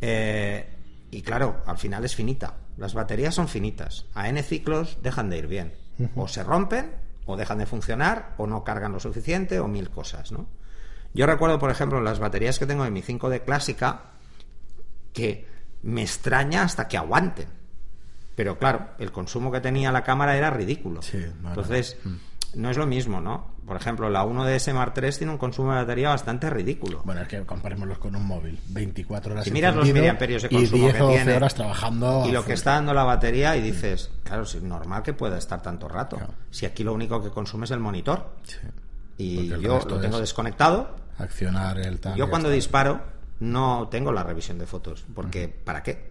Eh, 0.00 0.68
y 1.10 1.22
claro, 1.22 1.62
al 1.66 1.76
final 1.78 2.04
es 2.04 2.14
finita. 2.14 2.54
Las 2.76 2.94
baterías 2.94 3.34
son 3.34 3.48
finitas. 3.48 4.06
A 4.14 4.28
n 4.28 4.40
ciclos 4.42 4.98
dejan 5.02 5.28
de 5.28 5.38
ir 5.38 5.46
bien. 5.48 5.74
O 6.14 6.28
se 6.28 6.42
rompen, 6.44 6.92
o 7.26 7.36
dejan 7.36 7.58
de 7.58 7.66
funcionar, 7.66 8.34
o 8.38 8.46
no 8.46 8.64
cargan 8.64 8.92
lo 8.92 9.00
suficiente, 9.00 9.60
o 9.60 9.68
mil 9.68 9.90
cosas, 9.90 10.32
¿no? 10.32 10.46
Yo 11.12 11.26
recuerdo, 11.26 11.58
por 11.58 11.70
ejemplo, 11.70 12.00
las 12.00 12.20
baterías 12.20 12.58
que 12.60 12.66
tengo 12.66 12.86
en 12.86 12.92
mi 12.92 13.02
5D 13.02 13.40
clásica, 13.44 14.12
que 15.12 15.46
me 15.82 16.02
extraña 16.02 16.62
hasta 16.62 16.86
que 16.86 16.96
aguanten. 16.96 17.48
Pero 18.40 18.58
claro, 18.58 18.88
el 18.98 19.12
consumo 19.12 19.52
que 19.52 19.60
tenía 19.60 19.92
la 19.92 20.02
cámara 20.02 20.34
era 20.36 20.48
ridículo. 20.48 21.02
Sí, 21.02 21.18
no, 21.18 21.42
no, 21.42 21.48
Entonces, 21.50 21.98
no 22.54 22.70
es 22.70 22.76
lo 22.78 22.86
mismo, 22.86 23.20
¿no? 23.20 23.50
Por 23.66 23.76
ejemplo, 23.76 24.08
la 24.08 24.24
1DS 24.24 24.72
Mark 24.72 24.94
III 25.00 25.10
tiene 25.12 25.32
un 25.32 25.38
consumo 25.38 25.70
de 25.72 25.76
batería 25.78 26.08
bastante 26.08 26.48
ridículo. 26.50 27.02
Bueno, 27.04 27.20
es 27.20 27.28
que 27.28 27.40
comparémoslos 27.44 27.98
con 27.98 28.16
un 28.16 28.26
móvil. 28.26 28.58
24 28.68 29.32
horas 29.34 29.44
Si 29.44 29.50
miras 29.52 29.76
los 29.76 29.86
miliamperios 29.92 30.42
de 30.42 30.48
y 30.50 30.56
consumo 30.56 30.82
10 30.84 30.94
que 30.96 31.02
o 31.02 31.06
12 31.06 31.16
tiene, 31.18 31.36
horas 31.36 31.54
trabajando. 31.54 32.24
y 32.26 32.32
lo 32.32 32.44
que 32.44 32.54
está 32.54 32.72
dando 32.72 32.94
la 32.94 33.04
batería 33.04 33.56
y 33.56 33.62
dices, 33.62 34.10
claro, 34.24 34.42
es 34.44 34.60
normal 34.62 35.02
que 35.02 35.12
pueda 35.12 35.38
estar 35.38 35.62
tanto 35.62 35.86
rato. 35.86 36.16
Claro. 36.16 36.32
Si 36.50 36.64
aquí 36.66 36.82
lo 36.82 36.92
único 36.94 37.22
que 37.22 37.28
consume 37.30 37.66
es 37.66 37.70
el 37.70 37.78
monitor 37.80 38.30
Sí. 38.44 38.56
y 39.18 39.48
yo 39.48 39.78
lo 39.86 40.00
tengo 40.00 40.16
es- 40.16 40.22
desconectado, 40.22 40.96
Accionar 41.18 41.78
el 41.78 42.00
tal. 42.00 42.16
yo 42.16 42.24
y 42.24 42.28
cuando 42.28 42.48
disparo 42.50 43.00
no 43.40 43.86
tengo 43.90 44.10
la 44.12 44.22
revisión 44.24 44.58
de 44.58 44.66
fotos, 44.66 45.04
porque 45.14 45.46
¿para 45.48 45.82
qué? 45.82 46.09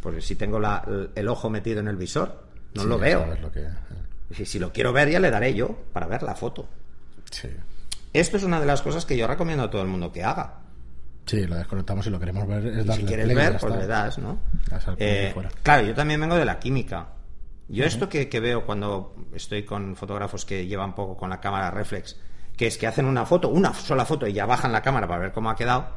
Porque 0.00 0.20
si 0.20 0.36
tengo 0.36 0.58
la- 0.60 0.84
el 1.14 1.28
ojo 1.28 1.50
metido 1.50 1.80
en 1.80 1.88
el 1.88 1.96
visor, 1.96 2.44
no 2.74 2.82
Sí, 2.82 2.88
lo 2.88 2.98
veo. 2.98 3.26
lo 3.40 3.50
que- 3.52 3.60
eh, 3.62 3.68
Si, 4.34 4.44
si 4.44 4.58
lo 4.58 4.72
quiero 4.72 4.92
ver 4.92 5.08
ya 5.10 5.20
le 5.20 5.30
daré 5.30 5.54
yo 5.54 5.84
para 5.92 6.06
ver 6.06 6.22
la 6.22 6.34
foto. 6.34 6.68
Sí. 7.30 7.48
Esto 8.12 8.36
es 8.36 8.42
una 8.42 8.58
de 8.60 8.66
las 8.66 8.82
cosas 8.82 9.04
que 9.06 9.16
yo 9.16 9.26
recomiendo 9.26 9.64
a 9.64 9.70
todo 9.70 9.82
el 9.82 9.88
mundo 9.88 10.10
que 10.12 10.24
haga. 10.24 10.54
Sí, 11.26 11.46
lo 11.46 11.56
desconectamos 11.56 12.06
y 12.06 12.10
lo 12.10 12.18
queremos 12.20 12.46
ver 12.46 12.66
es 12.66 12.72
Y 12.84 12.86
darle 12.88 12.94
si 12.94 13.04
quieres 13.04 13.24
play 13.26 13.36
ver, 13.36 13.58
pues 13.58 13.64
está. 13.72 13.76
le 13.76 13.86
das, 13.86 14.18
¿no? 14.18 14.38
Eh, 14.98 15.34
claro, 15.62 15.86
yo 15.86 15.94
también 15.94 16.20
vengo 16.20 16.36
de 16.36 16.44
la 16.44 16.58
química. 16.58 17.08
Yo 17.68 17.84
esto 17.84 18.08
que, 18.08 18.28
que 18.28 18.38
veo 18.40 18.64
cuando 18.64 19.14
estoy 19.34 19.64
con 19.64 19.96
fotógrafos 19.96 20.44
que 20.44 20.66
llevan 20.66 20.94
poco 20.94 21.16
con 21.16 21.30
la 21.30 21.40
cámara 21.40 21.70
reflex, 21.72 22.16
que 22.56 22.68
es 22.68 22.78
que 22.78 22.86
hacen 22.86 23.06
una 23.06 23.26
foto, 23.26 23.48
una 23.48 23.74
sola 23.74 24.04
foto 24.04 24.26
y 24.26 24.32
ya 24.32 24.46
bajan 24.46 24.70
la 24.72 24.82
cámara 24.82 25.08
para 25.08 25.20
ver 25.20 25.32
cómo 25.32 25.50
ha 25.50 25.56
quedado, 25.56 25.88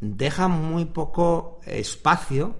deja 0.00 0.48
muy 0.48 0.84
poco 0.86 1.60
espacio 1.64 2.56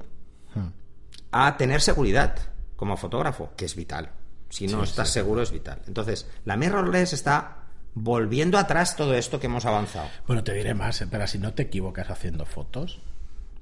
a 1.33 1.57
tener 1.57 1.81
seguridad 1.81 2.37
como 2.77 2.97
fotógrafo, 2.97 3.51
que 3.57 3.65
es 3.65 3.75
vital. 3.75 4.11
Si 4.49 4.67
no 4.69 4.79
Sí, 4.85 4.91
estás 4.91 5.09
sí. 5.09 5.15
seguro 5.15 5.43
es 5.43 5.51
vital. 5.51 5.81
Entonces, 5.87 6.27
la 6.45 6.57
mirrorless 6.57 7.13
está 7.13 7.59
volviendo 7.95 8.59
atrás 8.59 8.97
todo 8.97 9.15
esto 9.15 9.41
que 9.41 9.47
hemos 9.47 9.65
avanzado. 9.67 10.09
Bueno, 10.27 10.45
te 10.45 10.53
diré 10.53 10.75
más, 10.75 11.01
eh, 11.03 11.09
pero 11.11 11.27
si 11.27 11.39
no 11.39 11.53
te 11.55 11.65
equivocas 11.65 12.11
haciendo 12.11 12.45
fotos, 12.47 13.01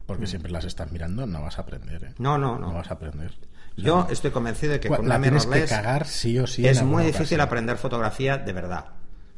porque 0.07 0.27
siempre 0.27 0.53
las 0.53 0.65
estás 0.65 0.93
mirando, 0.93 1.27
no 1.27 1.43
vas 1.43 1.59
a 1.59 1.63
aprender. 1.63 2.05
¿eh? 2.05 2.11
Mm. 2.19 2.23
No, 2.23 2.39
no, 2.39 2.59
no. 2.59 2.69
No 2.69 2.75
vas 2.75 2.91
a 2.91 2.95
aprender. 2.95 3.33
Yo 3.77 4.07
estoy 4.11 4.31
convencido 4.31 4.73
de 4.73 4.81
que 4.81 4.89
con 4.89 5.09
la 5.09 5.21
tienes 5.21 5.45
que 5.45 5.49
mirrorless 5.49 5.71
cagar 5.71 6.07
sí 6.07 6.39
o 6.39 6.47
sí. 6.47 6.67
es 6.67 6.83
muy 6.83 7.03
difícil 7.05 7.23
ocasión. 7.23 7.41
aprender 7.41 7.77
fotografía 7.77 8.37
de 8.39 8.53
verdad. 8.53 8.85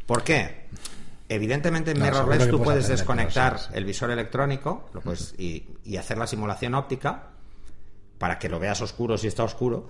¿Por 0.05 0.23
qué? 0.25 0.67
Evidentemente 1.29 1.91
en 1.91 1.99
No, 1.99 2.29
que 2.29 2.47
tú 2.47 2.63
puedes 2.63 2.87
desconectar 2.89 3.59
el 3.73 3.85
visor 3.85 4.11
electrónico 4.11 4.89
lo 4.95 5.01
puedes- 5.01 5.35
y, 5.39 5.67
y 5.85 5.97
hacer 5.97 6.19
la 6.19 6.27
simulación 6.27 6.75
óptica 6.75 7.31
para 8.19 8.39
que 8.39 8.49
lo 8.49 8.59
veas 8.61 8.81
oscuro 8.81 9.19
si 9.19 9.27
está 9.27 9.43
oscuro, 9.43 9.89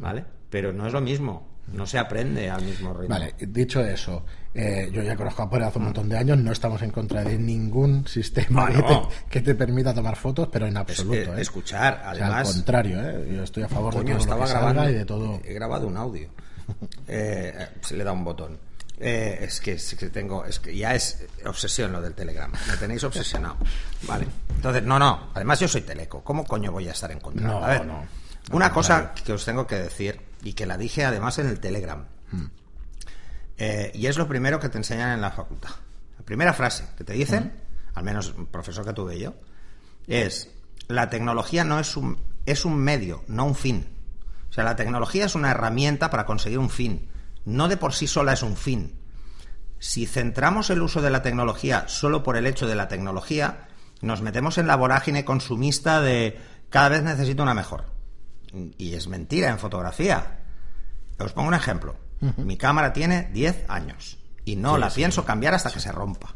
¿vale? 0.00 0.24
Pero 0.50 0.72
no 0.72 0.86
es 0.86 0.92
lo 0.92 1.00
mismo, 1.00 1.46
no 1.72 1.86
se 1.86 1.98
aprende 1.98 2.50
al 2.50 2.62
mismo 2.64 2.92
ritmo. 2.92 3.08
Vale, 3.14 3.34
dicho 3.38 3.80
eso, 3.84 4.24
eh, 4.52 4.90
yo 4.92 5.02
ya 5.02 5.14
conozco 5.16 5.42
a 5.44 5.50
Pore 5.50 5.64
hace 5.64 5.78
un 5.78 5.84
montón 5.84 6.08
de 6.08 6.18
años, 6.18 6.38
no 6.38 6.50
estamos 6.52 6.82
en 6.82 6.90
contra 6.90 7.22
de 7.24 7.38
ningún 7.38 8.06
sistema 8.08 8.66
que, 8.70 8.82
te, 8.82 9.00
que 9.30 9.40
te 9.42 9.54
permita 9.54 9.94
tomar 9.94 10.16
fotos, 10.16 10.48
pero 10.50 10.66
en 10.66 10.72
Es- 10.74 10.80
absoluto. 10.80 11.36
eh, 11.36 11.40
escuchar, 11.40 11.94
O 11.94 11.96
sea, 12.00 12.10
además, 12.10 12.48
al 12.48 12.54
contrario, 12.54 13.00
¿eh? 13.00 13.32
yo 13.36 13.42
estoy 13.44 13.62
a 13.62 13.68
favor 13.68 13.94
Coño, 13.94 14.18
de 14.18 14.24
todo 14.24 14.36
lo 14.36 14.42
que 14.42 14.46
salga 14.48 14.60
grabando 14.60 14.90
y 14.90 14.94
de 14.94 15.04
todo. 15.04 15.40
He 15.44 15.54
grabado 15.54 15.86
un 15.86 15.96
audio. 15.96 16.28
Eh, 17.06 17.52
se 17.82 17.96
le 17.96 18.02
da 18.04 18.12
un 18.12 18.24
botón. 18.24 18.58
Eh, 18.98 19.38
es, 19.42 19.60
que, 19.60 19.72
es 19.72 19.96
que 19.96 20.08
tengo, 20.08 20.44
es 20.44 20.60
que 20.60 20.76
ya 20.76 20.94
es 20.94 21.26
obsesión 21.44 21.92
lo 21.92 22.00
del 22.00 22.14
Telegram. 22.14 22.50
Me 22.68 22.76
tenéis 22.76 23.02
obsesionado. 23.04 23.56
Vale. 24.02 24.26
Entonces, 24.54 24.82
no, 24.84 24.98
no. 24.98 25.30
Además, 25.34 25.60
yo 25.60 25.68
soy 25.68 25.82
teleco. 25.82 26.22
¿Cómo 26.22 26.44
coño 26.44 26.70
voy 26.70 26.88
a 26.88 26.92
estar 26.92 27.10
en 27.10 27.20
contra? 27.20 27.46
No, 27.46 27.64
a 27.64 27.68
ver, 27.68 27.86
no. 27.86 28.06
Una 28.52 28.72
cosa 28.72 29.12
que 29.14 29.32
os 29.32 29.44
tengo 29.44 29.66
que 29.66 29.76
decir 29.76 30.20
y 30.42 30.52
que 30.52 30.66
la 30.66 30.76
dije 30.76 31.04
además 31.04 31.38
en 31.38 31.48
el 31.48 31.58
Telegram. 31.58 32.04
Hmm. 32.30 32.46
Eh, 33.56 33.90
y 33.94 34.06
es 34.06 34.16
lo 34.16 34.28
primero 34.28 34.60
que 34.60 34.68
te 34.68 34.78
enseñan 34.78 35.10
en 35.10 35.20
la 35.20 35.30
facultad. 35.30 35.70
La 36.18 36.24
primera 36.24 36.52
frase 36.52 36.84
que 36.96 37.04
te 37.04 37.14
dicen, 37.14 37.44
Hmm. 37.44 37.98
al 37.98 38.04
menos 38.04 38.34
un 38.36 38.46
profesor 38.46 38.84
que 38.84 38.92
tuve 38.92 39.18
yo, 39.18 39.34
es 40.06 40.50
la 40.88 41.08
tecnología 41.10 41.64
no 41.64 41.80
es 41.80 41.96
un 41.96 42.18
es 42.46 42.64
un 42.64 42.76
medio, 42.76 43.24
no 43.26 43.46
un 43.46 43.54
fin. 43.54 43.86
O 44.50 44.52
sea, 44.52 44.64
la 44.64 44.76
tecnología 44.76 45.24
es 45.24 45.34
una 45.34 45.50
herramienta 45.50 46.10
para 46.10 46.26
conseguir 46.26 46.58
un 46.58 46.70
fin. 46.70 47.08
No 47.44 47.68
de 47.68 47.76
por 47.76 47.94
sí 47.94 48.06
sola 48.06 48.32
es 48.32 48.42
un 48.42 48.56
fin. 48.56 48.98
Si 49.78 50.06
centramos 50.06 50.70
el 50.70 50.82
uso 50.82 51.02
de 51.02 51.10
la 51.10 51.22
tecnología 51.22 51.84
solo 51.88 52.22
por 52.22 52.36
el 52.36 52.46
hecho 52.46 52.66
de 52.66 52.74
la 52.74 52.88
tecnología, 52.88 53.68
nos 54.00 54.22
metemos 54.22 54.58
en 54.58 54.66
la 54.66 54.76
vorágine 54.76 55.24
consumista 55.24 56.00
de 56.00 56.38
cada 56.70 56.88
vez 56.88 57.02
necesito 57.02 57.42
una 57.42 57.54
mejor. 57.54 57.84
Y 58.78 58.94
es 58.94 59.08
mentira 59.08 59.50
en 59.50 59.58
fotografía. 59.58 60.38
Os 61.18 61.32
pongo 61.32 61.48
un 61.48 61.54
ejemplo. 61.54 61.96
Mi 62.38 62.56
cámara 62.56 62.92
tiene 62.92 63.28
10 63.32 63.66
años 63.68 64.18
y 64.46 64.56
no 64.56 64.76
Sí, 64.76 64.80
la 64.80 64.90
sí, 64.90 64.96
pienso 64.96 65.24
cambiar 65.24 65.54
hasta 65.54 65.70
que 65.70 65.80
se 65.80 65.92
rompa. 65.92 66.34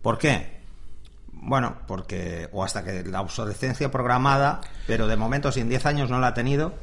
¿Por 0.00 0.16
qué? 0.16 0.60
Bueno, 1.32 1.78
porque 1.86 2.48
o 2.52 2.64
hasta 2.64 2.82
que 2.82 3.04
la 3.04 3.20
obsolescencia 3.20 3.90
programada, 3.90 4.62
pero 4.86 5.06
de 5.06 5.16
momento 5.16 5.52
si 5.52 5.60
en 5.60 5.68
10 5.68 5.86
años 5.86 6.10
no 6.10 6.18
la 6.18 6.28
ha 6.28 6.34
tenido, 6.34 6.74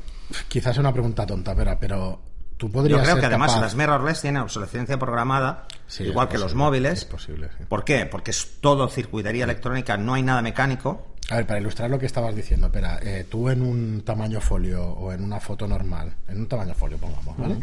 Quizás 0.47 0.73
es 0.73 0.79
una 0.79 0.91
pregunta 0.91 1.25
tonta, 1.25 1.53
Vera, 1.53 1.79
pero 1.79 2.19
tú 2.57 2.67
yo 2.87 2.99
creo 3.01 3.19
que 3.19 3.25
además 3.25 3.51
capaz- 3.53 3.61
las 3.61 3.75
mirrorless 3.75 4.21
tienen 4.21 4.41
obsolescencia 4.41 4.97
programada, 4.97 5.65
Sí, 5.87 6.03
igual 6.03 6.27
que 6.27 6.37
los 6.37 6.55
móviles. 6.55 6.93
es 6.99 7.05
posible, 7.05 7.49
sí. 7.57 7.63
¿Por 7.69 7.83
qué? 7.83 8.05
Porque 8.05 8.31
es 8.31 8.59
todo 8.61 8.87
circuitería 8.89 9.43
electrónica, 9.45 9.95
no 9.97 10.15
hay 10.15 10.23
nada 10.23 10.41
mecánico. 10.41 11.07
A 11.29 11.35
ver, 11.35 11.45
para 11.47 11.59
ilustrar 11.59 11.89
lo 11.89 11.99
que 11.99 12.05
estabas 12.05 12.35
diciendo, 12.35 12.67
espera, 12.67 12.99
eh, 13.01 13.25
tú 13.29 13.49
en 13.49 13.61
un 13.61 14.01
tamaño 14.05 14.39
folio 14.41 14.83
o 14.85 15.11
en 15.11 15.23
una 15.23 15.39
foto 15.39 15.67
normal, 15.67 16.13
en 16.27 16.39
un 16.39 16.47
tamaño 16.47 16.73
folio, 16.73 16.97
pongamos, 16.97 17.37
¿vale? 17.37 17.57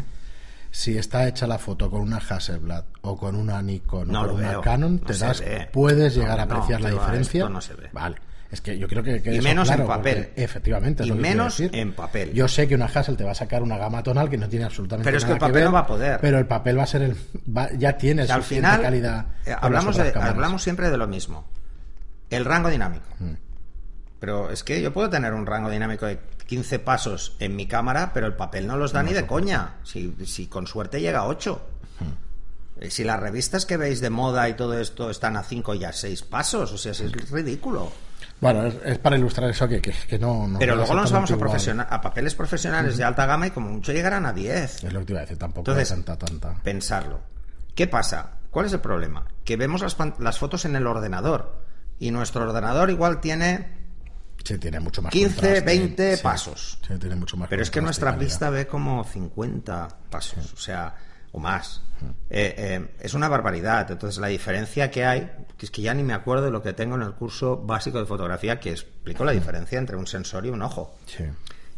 Si 0.71 0.97
está 0.97 1.27
hecha 1.27 1.47
la 1.47 1.57
foto 1.57 1.89
con 1.89 2.01
una 2.01 2.17
Hasselblad 2.17 2.83
o 3.01 3.17
con 3.17 3.35
una 3.35 3.61
Nikon 3.61 4.09
No 4.09 4.23
o 4.23 4.27
con 4.27 4.35
una 4.35 4.49
veo, 4.51 4.61
Canon, 4.61 4.95
no 5.01 5.07
te 5.07 5.17
das, 5.17 5.41
puedes 5.71 6.15
No, 6.15 6.21
llegar 6.21 6.39
a 6.41 6.45
no, 6.45 6.53
apreciar 6.55 6.81
la 6.81 6.89
diferencia. 6.91 7.39
esto 7.39 7.49
no 7.49 7.61
se 7.61 7.73
ve. 7.75 7.89
Vale. 7.93 8.17
Es 8.51 8.61
que 8.61 8.77
yo 8.77 8.87
creo 8.87 9.01
que, 9.03 9.21
que 9.21 9.33
Y 9.35 9.41
menos 9.41 9.67
en 9.69 9.75
claro, 9.75 9.87
papel. 9.89 10.25
porque 10.27 10.43
Efectivamente. 10.43 11.03
es 11.03 11.07
Y 11.07 11.09
lo 11.09 11.15
que 11.15 11.21
menos 11.21 11.57
decir. 11.57 11.75
en 11.75 11.93
papel. 11.93 12.31
Yo 12.33 12.47
sé 12.47 12.67
que 12.67 12.75
una 12.75 12.85
Hassel 12.85 13.17
te 13.17 13.23
va 13.23 13.31
a 13.31 13.35
sacar 13.35 13.63
una 13.63 13.77
gama 13.77 14.03
tonal 14.03 14.29
que 14.29 14.37
no 14.37 14.47
tiene 14.47 14.65
absolutamente 14.65 15.05
Pero 15.05 15.17
es 15.17 15.23
que 15.23 15.29
nada 15.29 15.35
el 15.35 15.39
papel 15.39 15.53
ver, 15.53 15.63
no 15.65 15.71
va 15.71 15.79
a 15.79 15.87
poder. 15.87 16.19
Pero 16.21 16.37
el 16.37 16.45
papel 16.45 16.77
va 16.79 16.83
a 16.83 16.87
ser 16.87 17.01
el. 17.01 17.17
va- 17.55 17.71
ya 17.73 17.97
tiene 17.97 18.25
Que 18.25 18.31
al 18.31 18.41
suficiente 18.43 18.67
final, 18.69 18.81
calidad. 18.81 19.25
eh, 19.45 19.55
hablamos, 19.59 19.97
de- 19.97 20.13
hablamos 20.15 20.61
siempre 20.63 20.89
de 20.91 20.97
lo 20.97 21.07
mismo. 21.07 21.45
El 22.29 22.45
rango 22.45 22.69
dinámico. 22.69 23.05
Mm. 23.19 23.33
Pero 24.19 24.49
es 24.51 24.63
que 24.63 24.81
yo 24.81 24.93
puedo 24.93 25.09
tener 25.09 25.33
un 25.33 25.45
rango 25.45 25.69
dinámico 25.69 26.05
de 26.05 26.19
15 26.47 26.79
pasos 26.79 27.35
en 27.39 27.55
mi 27.55 27.67
cámara, 27.67 28.11
pero 28.13 28.27
el 28.27 28.33
papel 28.33 28.67
no 28.67 28.77
los 28.77 28.93
da 28.93 29.03
ni 29.03 29.11
de 29.13 29.25
coña. 29.25 29.75
Si, 29.83 30.15
si 30.25 30.47
con 30.47 30.67
suerte 30.67 31.01
llega 31.01 31.19
a 31.19 31.25
8. 31.27 31.61
Mm. 31.99 32.83
Eh, 32.83 32.91
Si 32.91 33.03
las 33.03 33.19
revistas 33.19 33.65
que 33.65 33.77
veis 33.77 34.01
de 34.01 34.09
moda 34.11 34.47
y 34.49 34.53
todo 34.53 34.79
esto 34.79 35.09
están 35.09 35.35
a 35.35 35.43
5 35.43 35.73
y 35.75 35.83
a 35.83 35.91
6 35.93 36.21
pasos, 36.23 36.71
o 36.71 36.77
sea, 36.77 36.91
es 36.93 37.31
ridículo. 37.31 37.91
Bueno, 38.41 38.65
es, 38.67 38.75
es 38.83 38.97
para 38.99 39.17
ilustrar 39.17 39.49
eso 39.49 39.67
que, 39.67 39.81
que, 39.81 39.91
que 39.91 40.19
no, 40.19 40.47
no 40.47 40.59
Pero 40.59 40.75
luego 40.75 40.93
nos 40.93 41.11
vamos 41.11 41.31
a, 41.31 41.33
exactamente 41.33 41.33
igual. 41.33 41.49
profesiona- 41.49 41.87
a 41.89 42.01
papeles 42.01 42.35
profesionales 42.35 42.97
de 42.97 43.03
alta 43.03 43.25
gama 43.25 43.47
y 43.47 43.51
como 43.51 43.69
mucho 43.69 43.91
llegarán 43.93 44.25
a 44.25 44.33
10. 44.33 44.83
Es 44.83 44.93
lo 44.93 44.99
que 44.99 45.05
te 45.05 45.13
iba 45.13 45.19
a 45.19 45.23
decir, 45.23 45.37
tampoco 45.37 45.71
Entonces, 45.71 45.91
hay 45.97 46.03
tanta, 46.03 46.25
tanta. 46.25 46.61
pensarlo. 46.61 47.21
¿Qué 47.73 47.87
pasa? 47.87 48.31
¿Cuál 48.51 48.67
es 48.67 48.73
el 48.73 48.79
problema? 48.81 49.25
Que 49.43 49.57
vemos 49.57 49.81
las, 49.81 50.37
fotos 50.37 50.65
en 50.65 50.75
el 50.75 50.85
ordenador 50.87 51.61
y 51.99 52.11
nuestro 52.11 52.43
ordenador 52.43 52.89
igual 52.89 53.19
tiene, 53.21 53.83
Sí, 54.43 54.57
tiene 54.59 54.79
mucho 54.79 55.01
más 55.01 55.11
15, 55.11 55.35
contraste, 55.35 55.61
20 55.65 56.17
sí, 56.17 56.23
pasos. 56.23 56.79
Sí, 56.87 56.93
tiene 56.99 57.15
mucho 57.15 57.35
más 57.37 57.49
pero 57.49 57.63
es 57.63 57.71
que 57.71 57.81
nuestra 57.81 58.11
vista 58.11 58.49
ve 58.49 58.67
como 58.67 59.03
50 59.03 59.87
pasos, 60.09 60.53
o 60.53 60.57
sea, 60.57 60.93
o 61.35 61.39
más. 61.39 61.81
Eh, 62.29 62.53
eh, 62.57 62.87
es 63.01 63.13
una 63.13 63.27
barbaridad. 63.27 63.89
Entonces 63.91 64.19
la 64.19 64.27
diferencia 64.27 64.89
que 64.91 65.05
hay, 65.05 65.31
que 65.57 65.65
es 65.65 65.71
que 65.71 65.81
ya 65.81 65.93
ni 65.93 66.03
me 66.03 66.13
acuerdo 66.13 66.45
de 66.45 66.51
lo 66.51 66.61
que 66.61 66.73
tengo 66.73 66.95
en 66.95 67.01
el 67.01 67.13
curso 67.13 67.57
básico 67.57 67.99
de 67.99 68.05
fotografía 68.05 68.59
que 68.59 68.71
explico 68.71 69.25
la 69.25 69.31
diferencia 69.31 69.77
entre 69.79 69.95
un 69.95 70.07
sensor 70.07 70.45
y 70.45 70.49
un 70.49 70.61
ojo. 70.61 70.95
Sí. 71.05 71.23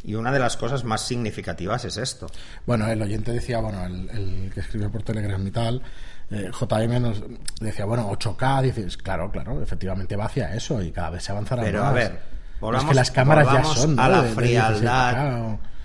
Y 0.03 0.15
una 0.15 0.31
de 0.31 0.39
las 0.39 0.55
cosas 0.57 0.83
más 0.83 1.01
significativas 1.01 1.83
es 1.85 1.97
esto. 1.97 2.27
Bueno, 2.65 2.87
el 2.87 3.01
oyente 3.01 3.31
decía, 3.31 3.59
bueno, 3.59 3.83
el, 3.85 4.09
el 4.09 4.51
que 4.53 4.59
escribe 4.59 4.89
por 4.89 5.01
Telegram 5.03 5.45
y 5.45 5.51
tal, 5.51 5.81
eh, 6.29 6.51
JM 6.51 7.01
nos 7.01 7.23
decía, 7.59 7.85
bueno, 7.85 8.09
8K, 8.11 8.61
dices, 8.61 8.95
claro, 8.97 9.31
claro, 9.31 9.61
efectivamente 9.61 10.15
va 10.15 10.25
hacia 10.25 10.53
eso 10.53 10.81
y 10.81 10.91
cada 10.91 11.09
vez 11.09 11.23
se 11.23 11.31
avanzará 11.31 11.63
Pero 11.63 11.81
más. 11.81 11.89
a 11.89 11.93
ver, 11.93 12.19
volvamos, 12.61 12.83
es 12.85 12.89
que 12.89 12.95
las 12.95 13.11
cámaras 13.11 13.45
ya 13.45 13.51
volvamos 13.53 13.77
son 13.79 13.95
¿no? 13.95 14.01
a 14.03 14.09
la 14.09 14.21
de- 14.21 14.27
de 14.29 14.35
frialdad 14.35 15.15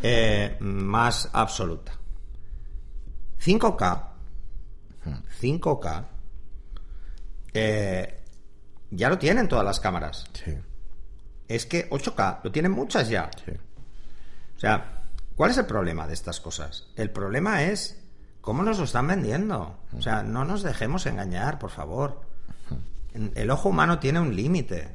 16K 0.02 0.58
o- 0.60 0.64
más 0.64 1.28
absoluta. 1.32 1.92
5K, 3.44 4.02
5K, 5.40 6.04
eh, 7.54 8.20
ya 8.90 9.08
lo 9.08 9.18
tienen 9.18 9.48
todas 9.48 9.64
las 9.64 9.80
cámaras. 9.80 10.26
Sí, 10.32 10.56
Es 11.48 11.66
que 11.66 11.88
8K 11.90 12.40
lo 12.44 12.52
tienen 12.52 12.72
muchas 12.72 13.08
ya. 13.08 13.30
sí. 13.44 13.52
O 14.56 14.60
sea, 14.62 15.02
¿cuál 15.34 15.50
es 15.50 15.58
el 15.58 15.66
problema 15.66 16.06
de 16.06 16.14
estas 16.14 16.40
cosas? 16.40 16.86
El 16.94 17.10
problema 17.10 17.64
es 17.64 18.00
cómo 18.40 18.62
nos 18.62 18.78
lo 18.78 18.84
están 18.84 19.08
vendiendo. 19.08 19.76
O 19.96 20.00
sea, 20.00 20.22
no 20.22 20.44
nos 20.44 20.62
dejemos 20.62 21.04
engañar, 21.06 21.58
por 21.58 21.70
favor. 21.70 22.20
El 23.34 23.50
ojo 23.50 23.70
humano 23.70 23.98
tiene 23.98 24.20
un 24.20 24.36
límite. 24.36 24.90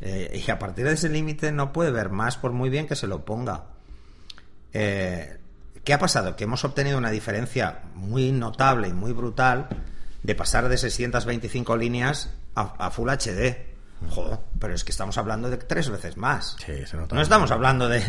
eh, 0.00 0.42
y 0.46 0.50
a 0.50 0.58
partir 0.58 0.86
de 0.86 0.92
ese 0.94 1.08
límite 1.10 1.52
no 1.52 1.72
puede 1.72 1.90
ver 1.90 2.08
más 2.08 2.36
por 2.38 2.52
muy 2.52 2.70
bien 2.70 2.86
que 2.86 2.96
se 2.96 3.06
lo 3.06 3.24
ponga. 3.26 3.64
Eh, 4.72 5.38
¿Qué 5.84 5.92
ha 5.92 5.98
pasado? 5.98 6.34
Que 6.36 6.44
hemos 6.44 6.64
obtenido 6.64 6.96
una 6.98 7.10
diferencia 7.10 7.80
muy 7.94 8.32
notable 8.32 8.88
y 8.88 8.92
muy 8.92 9.12
brutal 9.12 9.68
de 10.22 10.34
pasar 10.34 10.68
de 10.68 10.78
625 10.78 11.76
líneas 11.76 12.30
a, 12.54 12.86
a 12.86 12.90
Full 12.90 13.08
HD. 13.10 13.56
Joder, 14.10 14.38
pero 14.58 14.74
es 14.74 14.84
que 14.84 14.90
estamos 14.92 15.16
hablando 15.18 15.48
de 15.50 15.56
tres 15.58 15.88
veces 15.90 16.16
más. 16.16 16.56
Sí, 16.64 16.86
se 16.86 16.96
nota 16.96 17.14
No 17.14 17.22
estamos 17.22 17.50
hablando 17.50 17.88
de. 17.88 18.02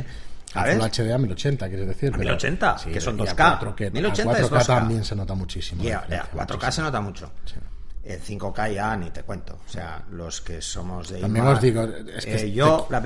A. 0.54 0.64
Full 0.66 0.82
HD 0.82 1.12
a 1.14 1.18
1080, 1.18 1.68
quieres 1.68 1.88
decir. 1.88 2.10
A 2.14 2.18
pero- 2.18 2.30
1080, 2.32 2.76
que 2.92 3.02
son 3.02 3.18
2K. 3.18 3.60
4K, 3.60 3.92
1080 3.92 4.32
a 4.32 4.40
es 4.40 4.50
4K 4.50 4.60
2K. 4.62 4.66
también 4.66 5.04
se 5.04 5.16
nota 5.16 5.34
muchísimo. 5.34 5.84
Y 5.84 5.92
a, 5.92 6.00
a 6.00 6.02
diferencia, 6.04 6.32
4K 6.34 6.72
se 6.72 6.82
nota 6.82 7.02
mucho. 7.02 7.32
Sí. 7.46 7.56
En 8.06 8.22
5K 8.22 8.74
ya 8.74 8.96
ni 8.96 9.10
te 9.10 9.24
cuento. 9.24 9.60
O 9.66 9.70
sea, 9.70 10.02
los 10.12 10.40
que 10.42 10.62
somos 10.62 11.10
de 11.10 11.20
También 11.22 11.44
iMac, 11.44 11.56
os 11.58 11.62
digo, 11.62 11.84
es 11.84 12.24
que 12.26 12.36
eh, 12.44 12.52
yo 12.52 12.88
la, 12.92 13.02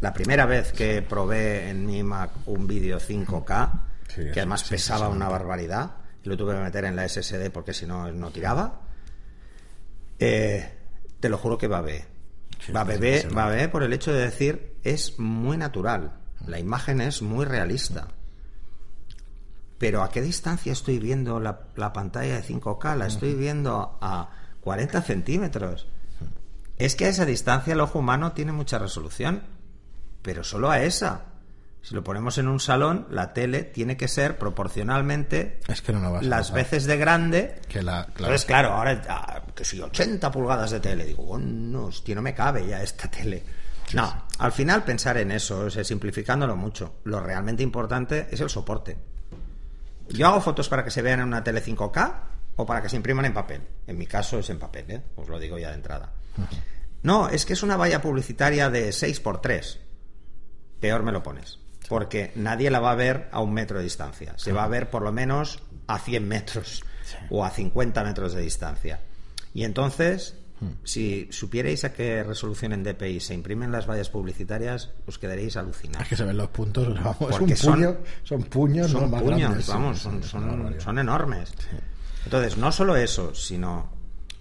la 0.00 0.12
primera 0.12 0.46
vez 0.46 0.72
que 0.72 1.02
probé 1.02 1.68
en 1.70 1.86
mi 1.86 2.02
Mac 2.02 2.30
un 2.46 2.66
vídeo 2.66 2.98
5K, 2.98 3.70
Sí, 4.08 4.30
que 4.32 4.40
además 4.40 4.62
sí, 4.62 4.70
pesaba 4.70 5.08
una 5.08 5.28
barbaridad, 5.28 5.96
y 6.22 6.28
lo 6.28 6.36
tuve 6.36 6.54
que 6.54 6.60
meter 6.60 6.84
en 6.84 6.96
la 6.96 7.08
SSD 7.08 7.50
porque 7.50 7.72
si 7.72 7.86
no, 7.86 8.10
no 8.12 8.30
tiraba, 8.30 8.80
eh, 10.18 10.74
te 11.20 11.28
lo 11.28 11.38
juro 11.38 11.58
que 11.58 11.68
va 11.68 11.78
a 11.78 11.82
ver. 11.82 12.06
Va 12.74 12.80
a 12.80 12.84
beber, 12.84 13.36
va 13.36 13.46
a 13.46 13.50
ver 13.50 13.70
por 13.70 13.82
el 13.82 13.92
hecho 13.92 14.12
de 14.12 14.20
decir 14.20 14.76
es 14.82 15.18
muy 15.18 15.56
natural. 15.56 16.18
La 16.46 16.58
imagen 16.58 17.00
es 17.00 17.22
muy 17.22 17.44
realista. 17.44 18.08
Pero 19.78 20.02
¿a 20.02 20.10
qué 20.10 20.20
distancia 20.20 20.72
estoy 20.72 20.98
viendo 20.98 21.38
la, 21.38 21.60
la 21.76 21.92
pantalla 21.92 22.34
de 22.34 22.42
5K? 22.42 22.96
La 22.96 23.06
estoy 23.06 23.34
viendo 23.34 23.96
a 24.00 24.30
40 24.60 25.02
centímetros. 25.02 25.86
Es 26.78 26.96
que 26.96 27.06
a 27.06 27.08
esa 27.08 27.24
distancia 27.24 27.74
el 27.74 27.80
ojo 27.80 28.00
humano 28.00 28.32
tiene 28.32 28.52
mucha 28.52 28.78
resolución, 28.78 29.42
pero 30.22 30.42
solo 30.42 30.70
a 30.70 30.82
esa. 30.82 31.26
Si 31.82 31.94
lo 31.94 32.04
ponemos 32.04 32.36
en 32.38 32.48
un 32.48 32.60
salón, 32.60 33.06
la 33.10 33.32
tele 33.32 33.62
tiene 33.62 33.96
que 33.96 34.08
ser 34.08 34.36
proporcionalmente 34.36 35.60
Es 35.68 35.80
que 35.80 35.92
no 35.92 36.00
lo 36.00 36.12
vas 36.12 36.22
a 36.22 36.26
las 36.26 36.52
veces 36.52 36.84
de 36.84 36.96
grande. 36.96 37.60
Que 37.68 37.82
la, 37.82 38.04
claro. 38.04 38.32
Entonces, 38.32 38.44
claro, 38.44 38.68
ahora 38.70 39.02
ah, 39.08 39.42
que 39.54 39.64
si 39.64 39.80
80 39.80 40.30
pulgadas 40.30 40.70
de 40.70 40.80
tele, 40.80 41.04
digo, 41.04 41.24
oh, 41.24 41.38
no, 41.38 41.86
hostia, 41.86 42.14
no 42.14 42.22
me 42.22 42.34
cabe 42.34 42.66
ya 42.66 42.82
esta 42.82 43.08
tele. 43.08 43.42
no, 43.94 44.26
al 44.38 44.52
final 44.52 44.84
pensar 44.84 45.16
en 45.18 45.30
eso, 45.30 45.60
o 45.60 45.70
sea, 45.70 45.84
simplificándolo 45.84 46.56
mucho. 46.56 46.96
Lo 47.04 47.20
realmente 47.20 47.62
importante 47.62 48.28
es 48.30 48.40
el 48.40 48.50
soporte. 48.50 48.96
Yo 50.08 50.26
hago 50.26 50.40
fotos 50.40 50.68
para 50.68 50.84
que 50.84 50.90
se 50.90 51.02
vean 51.02 51.20
en 51.20 51.26
una 51.26 51.44
tele 51.44 51.62
5K 51.62 52.14
o 52.56 52.66
para 52.66 52.82
que 52.82 52.88
se 52.88 52.96
impriman 52.96 53.24
en 53.24 53.34
papel. 53.34 53.62
En 53.86 53.96
mi 53.96 54.06
caso 54.06 54.38
es 54.38 54.50
en 54.50 54.58
papel, 54.58 54.90
¿eh? 54.90 55.02
os 55.16 55.28
lo 55.28 55.38
digo 55.38 55.58
ya 55.58 55.68
de 55.68 55.74
entrada. 55.74 56.12
No, 57.02 57.28
es 57.28 57.46
que 57.46 57.52
es 57.52 57.62
una 57.62 57.76
valla 57.76 58.00
publicitaria 58.00 58.68
de 58.68 58.90
6x3. 58.90 59.78
Peor 60.80 61.02
me 61.02 61.12
lo 61.12 61.22
pones. 61.22 61.58
Porque 61.88 62.32
nadie 62.34 62.70
la 62.70 62.80
va 62.80 62.92
a 62.92 62.94
ver 62.94 63.28
a 63.32 63.40
un 63.40 63.52
metro 63.52 63.78
de 63.78 63.84
distancia. 63.84 64.34
Se 64.36 64.52
va 64.52 64.64
a 64.64 64.68
ver 64.68 64.90
por 64.90 65.02
lo 65.02 65.12
menos 65.12 65.60
a 65.86 65.98
100 65.98 66.28
metros 66.28 66.84
o 67.30 67.44
a 67.44 67.50
50 67.50 68.04
metros 68.04 68.34
de 68.34 68.42
distancia. 68.42 69.00
Y 69.54 69.64
entonces, 69.64 70.36
si 70.84 71.28
supierais 71.30 71.84
a 71.84 71.92
qué 71.92 72.22
resolución 72.22 72.72
en 72.72 72.84
DPI 72.84 73.20
se 73.20 73.34
imprimen 73.34 73.72
las 73.72 73.88
vallas 73.88 74.10
publicitarias, 74.10 74.90
os 75.06 75.18
quedaréis 75.18 75.56
alucinados. 75.56 76.02
Es 76.02 76.08
que 76.08 76.16
se 76.16 76.24
ven 76.24 76.36
los 76.36 76.48
puntos, 76.48 76.88
vamos, 76.94 77.16
es 77.20 77.38
Porque 77.38 77.54
un 77.54 77.58
puño, 77.58 77.96
son, 78.22 78.42
puños, 78.44 78.92
¿no? 78.92 79.00
son 79.00 79.10
Más 79.10 79.22
puños, 79.22 79.40
grandes, 79.40 79.66
vamos, 79.68 80.08
son 80.78 80.98
enormes. 80.98 81.52
Entonces, 82.24 82.58
no 82.58 82.70
solo 82.72 82.96
eso, 82.96 83.34
sino 83.34 83.90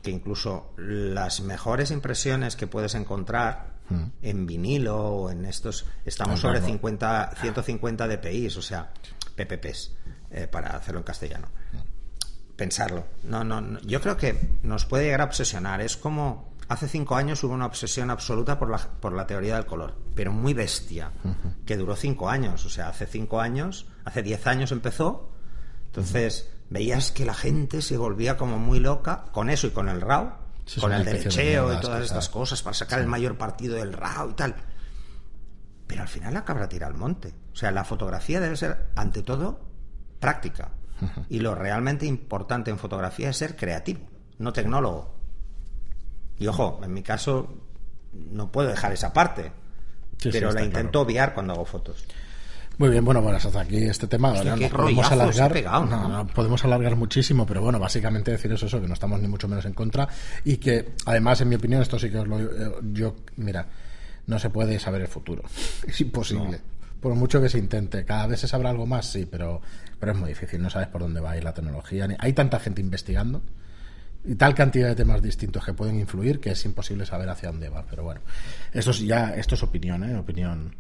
que 0.02 0.12
incluso 0.12 0.74
las 0.78 1.42
mejores 1.42 1.92
impresiones 1.92 2.56
que 2.56 2.68
puedes 2.68 2.96
encontrar 2.96 3.77
en 4.22 4.46
vinilo 4.46 4.98
o 4.98 5.32
en 5.32 5.46
estos, 5.46 5.86
estamos 6.06 6.40
sobre 6.40 6.60
rango. 6.60 6.74
50, 6.74 7.34
150 7.40 8.08
dpi, 8.08 8.48
o 8.48 8.62
sea, 8.62 8.92
PPPs, 9.36 9.96
eh, 10.32 10.48
para 10.48 10.76
hacerlo 10.76 11.00
en 11.00 11.04
castellano. 11.04 11.48
Pensarlo. 12.56 13.06
No, 13.24 13.44
no, 13.44 13.62
no, 13.62 13.80
yo 13.82 14.02
creo 14.02 14.18
que 14.18 14.58
nos 14.64 14.86
puede 14.86 15.06
llegar 15.06 15.22
a 15.22 15.26
obsesionar. 15.26 15.80
Es 15.82 15.96
como 15.96 16.56
hace 16.68 16.88
cinco 16.88 17.16
años 17.16 17.44
hubo 17.44 17.54
una 17.54 17.66
obsesión 17.66 18.10
absoluta 18.10 18.58
por 18.58 18.70
la, 18.70 18.78
por 18.78 19.14
la 19.14 19.28
teoría 19.28 19.56
del 19.56 19.66
color, 19.66 19.96
pero 20.16 20.32
muy 20.32 20.54
bestia, 20.54 21.12
que 21.66 21.78
duró 21.78 21.96
cinco 21.96 22.30
años. 22.30 22.66
O 22.66 22.70
sea, 22.70 22.90
hace 22.90 23.06
cinco 23.06 23.40
años, 23.40 23.88
hace 24.06 24.24
diez 24.24 24.48
años 24.48 24.72
empezó. 24.72 25.32
Entonces 25.86 26.50
veías 26.70 27.12
que 27.12 27.26
la 27.26 27.34
gente 27.34 27.82
se 27.82 27.98
volvía 27.98 28.38
como 28.38 28.58
muy 28.58 28.80
loca 28.80 29.26
con 29.32 29.50
eso 29.50 29.68
y 29.68 29.72
con 29.72 29.88
el 29.88 30.02
RAW, 30.02 30.34
Sí, 30.68 30.80
con 30.80 30.92
el 30.92 31.04
de 31.04 31.14
derecheo 31.14 31.74
y 31.74 31.80
todas 31.80 32.04
estas 32.04 32.30
cosas 32.30 32.62
para 32.62 32.76
sacar 32.76 33.00
el 33.00 33.08
mayor 33.08 33.38
partido 33.38 33.76
del 33.76 33.94
RAW 33.94 34.30
y 34.30 34.34
tal. 34.34 34.56
Pero 35.88 36.02
al 36.02 36.08
final 36.10 36.34
la 36.34 36.44
cabra 36.46 36.68
tira 36.70 36.86
al 36.86 36.94
monte. 36.94 37.34
O 37.54 37.56
sea, 37.56 37.72
la 37.72 37.84
fotografía 37.84 38.40
debe 38.40 38.56
ser, 38.58 38.90
ante 38.96 39.24
todo, 39.24 39.60
práctica. 40.20 40.72
Y 41.30 41.40
lo 41.40 41.56
realmente 41.56 42.06
importante 42.06 42.70
en 42.70 42.78
fotografía 42.78 43.30
es 43.30 43.38
ser 43.38 43.56
creativo, 43.56 44.02
no 44.40 44.52
tecnólogo. 44.54 45.16
Y 46.38 46.48
ojo, 46.48 46.80
en 46.84 46.94
mi 46.94 47.02
caso 47.02 47.50
no 48.14 48.52
puedo 48.52 48.70
dejar 48.70 48.92
esa 48.92 49.14
parte, 49.14 49.52
Sí, 50.18 50.30
pero 50.32 50.52
la 50.52 50.64
intento 50.64 50.92
claro. 50.92 51.02
obviar 51.02 51.34
cuando 51.34 51.54
hago 51.54 51.66
fotos. 51.66 52.04
Muy 52.78 52.90
bien, 52.90 53.04
bueno, 53.04 53.24
pues 53.24 53.44
hasta 53.44 53.62
aquí 53.62 53.78
este 53.78 54.08
tema. 54.08 54.34
Hostia, 54.34 54.56
qué 54.56 54.70
no 54.70 54.78
podemos 54.78 55.12
alargar. 55.12 55.52
pegado, 55.52 55.86
¿no? 55.86 56.28
podemos 56.28 56.64
alargar 56.64 56.96
muchísimo, 56.96 57.46
pero 57.46 57.62
bueno, 57.62 57.80
básicamente 57.80 58.32
decir 58.32 58.52
eso, 58.52 58.68
eso, 58.68 58.80
que 58.80 58.88
no 58.88 58.94
estamos 58.94 59.20
ni 59.20 59.28
mucho 59.28 59.48
menos 59.48 59.66
en 59.66 59.74
contra 59.74 60.08
y 60.46 60.58
que 60.58 60.90
además, 61.06 61.42
en 61.42 61.50
mi 61.50 61.56
opinión, 61.56 61.82
esto 61.82 61.98
sí 61.98 62.10
que 62.12 62.20
os 62.20 62.28
lo. 62.28 62.40
eh, 62.40 62.72
Yo, 62.94 63.16
mira, 63.38 63.66
no 64.28 64.38
se 64.38 64.50
puede 64.52 64.80
saber 64.80 65.02
el 65.02 65.08
futuro. 65.08 65.44
Es 65.88 66.00
imposible. 66.02 66.60
Por 67.02 67.16
mucho 67.16 67.42
que 67.42 67.50
se 67.50 67.58
intente. 67.58 68.06
Cada 68.06 68.28
vez 68.28 68.42
se 68.42 68.48
sabrá 68.48 68.70
algo 68.70 68.86
más, 68.86 69.06
sí, 69.08 69.28
pero, 69.30 69.62
pero 70.00 70.12
es 70.12 70.18
muy 70.18 70.30
difícil. 70.30 70.62
No 70.62 70.70
sabes 70.70 70.88
por 70.88 71.02
dónde 71.02 71.20
va 71.20 71.32
a 71.32 71.38
ir 71.38 71.44
la 71.44 71.54
tecnología. 71.54 72.08
Hay 72.20 72.34
tanta 72.34 72.60
gente 72.60 72.82
investigando 72.82 73.42
y 74.26 74.36
tal 74.36 74.54
cantidad 74.54 74.90
de 74.90 74.96
temas 74.96 75.22
distintos 75.22 75.64
que 75.64 75.74
pueden 75.74 76.00
influir 76.00 76.40
que 76.40 76.52
es 76.52 76.66
imposible 76.66 77.06
saber 77.06 77.30
hacia 77.30 77.50
dónde 77.50 77.70
va. 77.70 77.86
Pero 77.90 78.04
bueno, 78.04 78.22
esto 78.74 78.92
es 78.92 79.00
ya, 79.00 79.34
esto 79.36 79.56
es 79.56 79.64
opinión, 79.64 80.04
¿eh? 80.04 80.18
opinión 80.18 80.76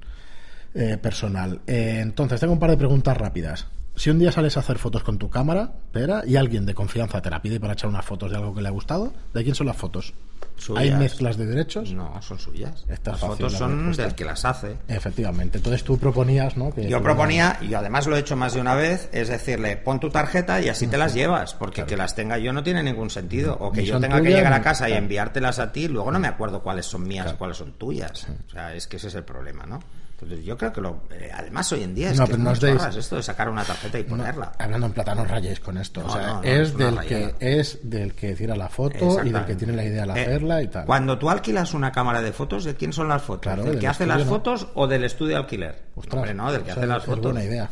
eh, 0.74 0.98
personal. 0.98 1.62
Eh, 1.68 2.00
entonces, 2.02 2.40
tengo 2.40 2.54
un 2.54 2.60
par 2.60 2.70
de 2.70 2.78
preguntas 2.78 3.16
rápidas. 3.18 3.68
Si 3.96 4.12
un 4.12 4.20
día 4.20 4.32
sales 4.32 4.56
a 4.58 4.60
hacer 4.60 4.78
fotos 4.78 5.04
con 5.04 5.18
tu 5.18 5.28
cámara, 5.28 5.72
Pera, 5.92 6.22
y 6.24 6.36
alguien 6.36 6.68
de 6.68 6.76
confianza 6.76 7.20
te 7.20 7.32
la 7.32 7.42
pide 7.42 7.60
para 7.60 7.74
echar 7.74 7.90
unas 7.90 8.06
fotos 8.06 8.30
de 8.30 8.38
algo 8.38 8.54
que 8.54 8.62
le 8.62 8.68
ha 8.68 8.72
gustado, 8.72 9.12
¿de 9.34 9.44
quién 9.44 9.56
son 9.56 9.66
las 9.66 9.76
fotos? 9.76 10.14
Suyas. 10.56 10.84
¿Hay 10.84 10.92
mezclas 10.92 11.36
de 11.38 11.46
derechos? 11.48 11.92
No, 11.94 12.20
son 12.22 12.38
suyas. 12.38 12.86
Esta 12.88 13.12
Las 13.12 13.20
fotos 13.20 13.54
la 13.54 13.58
son 13.58 13.76
respuesta. 13.78 14.04
del 14.04 14.16
que 14.16 14.26
las 14.26 14.46
hace. 14.46 14.76
Efectivamente. 14.88 15.58
Entonces 15.58 15.84
tú 15.84 15.98
proponías, 15.98 16.58
¿no? 16.58 16.72
Que 16.72 16.88
Yo 16.88 17.02
proponía, 17.02 17.58
y 17.62 17.74
además 17.74 18.06
lo 18.06 18.16
he 18.16 18.20
hecho 18.20 18.36
más 18.36 18.54
de 18.54 18.62
una 18.62 18.76
vez, 18.76 19.10
es 19.14 19.30
decirle, 19.30 19.78
pon 19.78 20.00
tu 20.00 20.10
tarjeta 20.12 20.62
y 20.62 20.70
así 20.70 20.86
te 20.88 20.98
las 20.98 21.16
llevas, 21.16 21.56
porque 21.56 21.86
que 21.86 21.98
las 21.98 22.14
tenga 22.16 22.38
yo 22.38 22.54
no 22.54 22.64
tiene 22.64 22.84
ningún 22.84 23.10
sentido. 23.10 23.56
O 23.60 23.72
que 23.72 23.84
yo 23.84 24.00
tenga 24.00 24.22
que 24.22 24.30
llegar 24.30 24.54
a 24.54 24.62
casa 24.62 24.88
y 24.90 24.94
enviártelas 24.94 25.58
a 25.58 25.72
ti, 25.72 25.88
luego 25.88 26.12
no 26.12 26.20
me 26.20 26.28
acuerdo 26.28 26.62
cuáles 26.62 26.86
son 26.86 27.08
mías 27.08 27.32
y 27.34 27.36
cuáles 27.36 27.58
son 27.58 27.74
tuyas. 27.74 28.28
O 28.48 28.52
sea, 28.52 28.76
es 28.76 28.86
que 28.88 28.98
ese 28.98 29.08
es 29.08 29.16
el 29.16 29.24
problema, 29.24 29.66
¿no? 29.66 29.80
Entonces 30.20 30.44
yo 30.44 30.58
creo 30.58 30.74
que 30.74 30.82
lo... 30.82 31.04
eh, 31.12 31.30
además 31.32 31.72
hoy 31.74 31.84
en 31.84 31.94
día 31.94 32.10
es 32.10 32.18
No, 32.18 32.26
que 32.26 32.32
pero 32.32 32.38
es 32.38 32.44
no 32.44 32.68
muy 32.68 32.78
os 32.80 32.82
deis- 32.96 32.98
esto 32.98 33.16
de 33.18 33.22
sacar 33.24 33.50
una 33.50 33.64
tarjeta 33.64 34.00
y 34.00 34.04
No, 34.04 34.10
ponerla. 34.10 34.52
hablando 34.58 34.88
en 34.88 34.94
plata, 34.94 35.14
no 35.14 35.24
rayéis 35.26 35.60
con 35.60 35.78
esto. 35.78 36.02
No, 36.02 36.08
o 36.08 36.12
sea, 36.12 36.28
no, 36.28 36.34
no, 36.38 36.44
es, 36.44 36.70
es 36.70 36.78
del 36.78 37.00
que, 37.02 37.36
es 37.40 37.80
del 37.84 38.14
que 38.16 38.34
tira 38.34 38.56
la 38.56 38.68
foto 38.68 39.24
y 39.24 39.30
del 39.30 39.46
que 39.46 39.56
tiene 39.56 39.74
la 39.74 39.84
idea 39.86 40.08
de 40.08 40.20
Eh, 40.20 40.24
hacerla 40.24 40.64
y 40.64 40.68
tal. 40.70 40.86
Cuando 40.86 41.20
tú 41.20 41.30
alquilas 41.30 41.76
una 41.76 41.92
cámara 41.92 42.24
de 42.24 42.32
fotos, 42.34 42.64
¿de 42.64 42.74
quién 42.76 42.94
son 42.94 43.08
las 43.10 43.22
fotos? 43.22 43.44
Claro, 43.44 43.62
¿Del 43.64 43.74
del 43.74 43.80
que 43.82 43.88
hace 43.88 44.06
estudio, 44.06 44.18
las 44.18 44.26
¿no? 44.28 44.32
fotos 44.34 44.68
o 44.74 44.88
del 44.88 45.04
estudio 45.04 45.34
de 45.34 45.38
alquiler? 45.38 45.84
Ostras, 45.96 46.16
Hombre, 46.16 46.34
no, 46.34 46.52
del 46.52 46.64
que 46.64 46.70
o 46.70 46.72
hace 46.72 46.80
sea, 46.82 46.88
las 46.90 47.04
es 47.04 47.06
fotos. 47.06 47.24
buena 47.34 47.44
idea. 47.44 47.70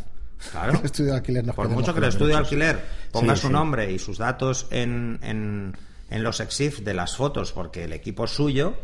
Claro. 0.51 0.73
El 0.79 0.79
estudio 0.85 1.11
de 1.13 1.17
alquiler 1.17 1.45
Por 1.45 1.69
mucho 1.69 1.93
que 1.93 1.99
el 1.99 2.05
estudio 2.05 2.33
de 2.33 2.39
alquiler 2.41 2.85
ponga 3.11 3.35
Sí, 3.35 3.41
su 3.41 3.47
sí. 3.47 3.53
nombre 3.53 3.91
y 3.91 3.97
sus 3.97 4.19
datos 4.19 4.67
en, 4.69 5.17
en, 5.23 5.75
en 6.11 6.23
los 6.23 6.39
EXIF 6.41 6.81
de 6.81 6.93
las 6.93 7.15
fotos 7.15 7.51
porque 7.53 7.85
el 7.85 7.93
equipo 7.93 8.25
es 8.25 8.31
suyo, 8.35 8.75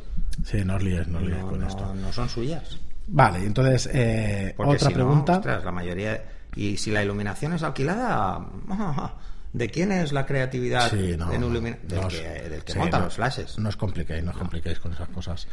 Sí, 0.46 0.66
no 0.66 0.78
os 0.78 0.82
líes, 0.84 1.08
no 1.08 1.20
os 1.20 1.26
líes 1.26 1.38
no, 1.42 1.48
con 1.50 1.60
no- 1.60 1.68
esto. 1.68 1.94
no 1.94 2.12
son 2.12 2.28
suyas. 2.28 2.80
Vale, 3.14 3.40
entonces, 3.46 3.90
eh, 3.94 4.54
Porque 4.56 4.76
otra 4.76 4.88
si 4.88 4.94
no, 4.94 4.96
pregunta. 4.96 5.34
ostras, 5.38 5.64
la 5.66 5.72
mayoría. 5.72 6.24
Y 6.56 6.78
si 6.78 6.92
la 6.92 7.04
iluminación 7.04 7.54
es 7.54 7.64
alquilada, 7.64 8.40
¿de 9.54 9.70
quién 9.70 9.92
es 9.92 10.12
la 10.14 10.26
creatividad 10.26 10.90
Sí, 10.90 11.16
no, 11.18 11.32
en 11.32 11.42
no, 11.42 11.48
ilumina- 11.48 11.78
Del 11.84 12.02
no 12.02 12.08
que, 12.08 12.22
del 12.50 12.64
que 12.64 12.72
sí, 12.74 12.80
monta 12.80 13.00
no- 13.00 13.06
los 13.06 13.16
flashes. 13.16 13.58
No 13.60 13.70
os 13.70 13.76
compliquéis, 13.78 14.24
no 14.24 14.32
os 14.32 14.38
compliquéis 14.38 14.80
con 14.80 14.94
esas 14.94 15.10
cosas. 15.10 15.48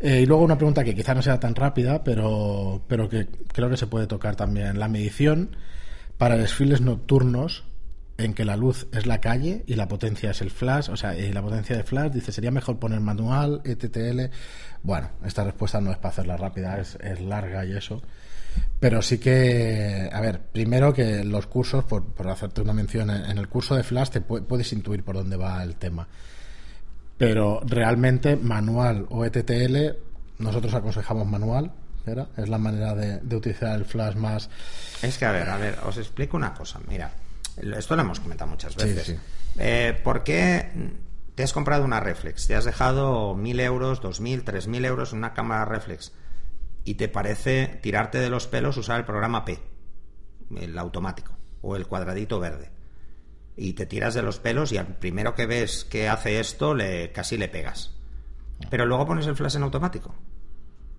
Eh, 0.00 0.20
y 0.22 0.26
luego 0.26 0.42
una 0.44 0.56
pregunta 0.58 0.82
que 0.84 0.94
quizá 0.94 1.14
no 1.14 1.22
sea 1.22 1.38
tan 1.40 1.54
rápida, 1.54 2.02
pero, 2.04 2.82
pero 2.88 3.08
que 3.08 3.28
creo 3.52 3.70
que 3.70 3.76
se 3.76 3.86
puede 3.86 4.06
tocar 4.06 4.36
también. 4.36 4.78
La 4.78 4.88
medición 4.88 5.56
para 6.18 6.36
desfiles 6.36 6.80
nocturnos 6.80 7.64
en 8.18 8.32
que 8.34 8.44
la 8.44 8.56
luz 8.56 8.86
es 8.92 9.04
la 9.06 9.20
calle 9.20 9.62
y 9.66 9.74
la 9.74 9.88
potencia 9.88 10.30
es 10.30 10.40
el 10.40 10.50
flash, 10.50 10.88
o 10.90 10.96
sea, 10.96 11.14
y 11.18 11.32
la 11.32 11.42
potencia 11.42 11.76
de 11.76 11.82
flash, 11.84 12.12
dice, 12.12 12.32
sería 12.32 12.50
mejor 12.50 12.78
poner 12.78 13.00
manual, 13.00 13.60
ETTL. 13.64 14.32
Bueno, 14.82 15.10
esta 15.24 15.44
respuesta 15.44 15.80
no 15.80 15.90
es 15.90 15.98
para 15.98 16.08
hacerla 16.10 16.36
rápida, 16.36 16.78
es, 16.78 16.96
larga 17.20 17.64
y 17.66 17.76
eso. 17.76 18.00
Pero 18.80 19.02
sí 19.02 19.18
que, 19.18 20.08
a 20.10 20.20
ver, 20.22 20.40
primero 20.40 20.94
que 20.94 21.24
los 21.24 21.46
cursos, 21.46 21.84
por, 21.84 22.04
por 22.06 22.28
hacerte 22.30 22.62
una 22.62 22.72
mención, 22.72 23.10
en 23.10 23.36
el 23.36 23.48
curso 23.48 23.74
de 23.74 23.82
Flash 23.82 24.08
te 24.10 24.26
pu- 24.26 24.42
puedes 24.46 24.72
intuir 24.72 25.04
por 25.04 25.14
dónde 25.16 25.36
va 25.36 25.62
el 25.62 25.76
tema. 25.76 26.08
Pero 27.18 27.60
realmente 27.66 28.36
manual 28.36 29.06
o 29.10 29.24
ETTL, 29.24 29.96
nosotros 30.38 30.72
aconsejamos 30.74 31.26
manual, 31.26 31.72
¿era? 32.06 32.28
Es 32.36 32.48
la 32.48 32.58
manera 32.58 32.94
de, 32.94 33.20
de 33.20 33.36
utilizar 33.36 33.74
el 33.76 33.84
Flash 33.84 34.14
más... 34.16 34.48
Es 35.02 35.18
que, 35.18 35.24
a 35.26 35.32
ver, 35.32 35.48
a 35.48 35.56
ver, 35.58 35.78
os 35.86 35.96
explico 35.98 36.36
una 36.36 36.52
cosa. 36.54 36.78
Mira, 36.88 37.10
esto 37.56 37.96
lo 37.96 38.02
hemos 38.02 38.20
comentado 38.20 38.50
muchas 38.50 38.72
Sí, 38.74 38.78
veces. 38.80 39.06
sí. 39.06 39.16
Eh, 39.58 39.98
¿Por 40.04 40.22
qué 40.24 40.70
te 41.34 41.42
has 41.42 41.52
comprado 41.52 41.84
una 41.84 42.00
reflex? 42.00 42.46
Te 42.46 42.54
has 42.54 42.64
dejado 42.64 43.34
mil 43.34 43.60
euros, 43.60 44.00
dos 44.00 44.20
mil, 44.20 44.44
tres 44.44 44.66
mil 44.68 44.84
euros 44.84 45.12
en 45.12 45.18
una 45.18 45.34
cámara 45.34 45.64
reflex 45.64 46.12
y 46.84 46.94
te 46.94 47.08
parece 47.08 47.78
tirarte 47.82 48.18
de 48.18 48.30
los 48.30 48.46
pelos 48.46 48.76
usar 48.76 48.98
el 49.00 49.06
programa 49.06 49.44
P, 49.44 49.58
el 50.56 50.78
automático, 50.78 51.36
o 51.62 51.76
el 51.76 51.86
cuadradito 51.86 52.38
verde. 52.38 52.70
Y 53.56 53.72
te 53.72 53.86
tiras 53.86 54.14
de 54.14 54.22
los 54.22 54.38
pelos 54.38 54.70
y 54.72 54.76
al 54.76 54.86
primero 54.86 55.34
que 55.34 55.46
ves 55.46 55.84
que 55.84 56.08
hace 56.08 56.38
esto, 56.40 56.74
le, 56.74 57.10
casi 57.12 57.38
le 57.38 57.48
pegas. 57.48 57.92
Pero 58.70 58.84
luego 58.86 59.06
pones 59.06 59.26
el 59.26 59.34
flash 59.36 59.56
en 59.56 59.62
automático. 59.62 60.14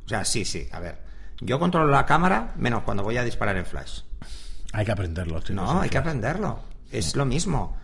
O 0.06 0.10
sea, 0.10 0.26
sí, 0.26 0.44
sí, 0.44 0.68
a 0.72 0.80
ver. 0.80 1.00
Yo 1.40 1.60
controlo 1.60 1.92
la 1.92 2.06
cámara 2.06 2.54
menos 2.58 2.82
cuando 2.84 3.04
voy 3.04 3.18
a 3.18 3.24
disparar 3.24 3.58
en 3.58 3.66
flash. 3.66 4.02
Hay 4.74 4.86
que 4.86 4.92
aprenderlo. 4.92 5.40
No, 5.50 5.82
hay 5.82 5.90
que 5.90 5.98
aprenderlo. 5.98 6.60
Es 6.92 7.16
lo 7.16 7.26
mismo. 7.26 7.78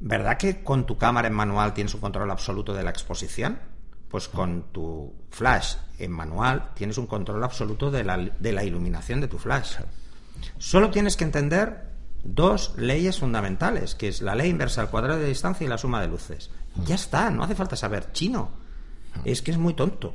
¿Verdad 0.00 0.36
que 0.36 0.62
con 0.62 0.86
tu 0.86 0.96
cámara 0.96 1.28
en 1.28 1.34
manual 1.34 1.74
tienes 1.74 1.94
un 1.94 2.00
control 2.00 2.30
absoluto 2.30 2.72
de 2.72 2.82
la 2.82 2.90
exposición? 2.90 3.58
Pues 4.08 4.28
con 4.28 4.72
tu 4.72 5.12
flash 5.30 5.74
en 5.98 6.12
manual 6.12 6.70
tienes 6.74 6.96
un 6.98 7.06
control 7.06 7.42
absoluto 7.44 7.90
de 7.90 8.04
la, 8.04 8.16
de 8.16 8.52
la 8.52 8.64
iluminación 8.64 9.20
de 9.20 9.28
tu 9.28 9.38
flash. 9.38 9.76
Solo 10.56 10.90
tienes 10.90 11.16
que 11.16 11.24
entender 11.24 11.88
dos 12.22 12.74
leyes 12.76 13.18
fundamentales, 13.18 13.94
que 13.94 14.08
es 14.08 14.22
la 14.22 14.34
ley 14.34 14.50
inversa 14.50 14.80
al 14.80 14.90
cuadrado 14.90 15.20
de 15.20 15.28
distancia 15.28 15.64
y 15.64 15.68
la 15.68 15.78
suma 15.78 16.00
de 16.00 16.08
luces. 16.08 16.50
Ya 16.86 16.94
está, 16.94 17.30
no 17.30 17.42
hace 17.42 17.54
falta 17.54 17.76
saber 17.76 18.12
chino. 18.12 18.50
Es 19.24 19.42
que 19.42 19.50
es 19.50 19.58
muy 19.58 19.74
tonto. 19.74 20.14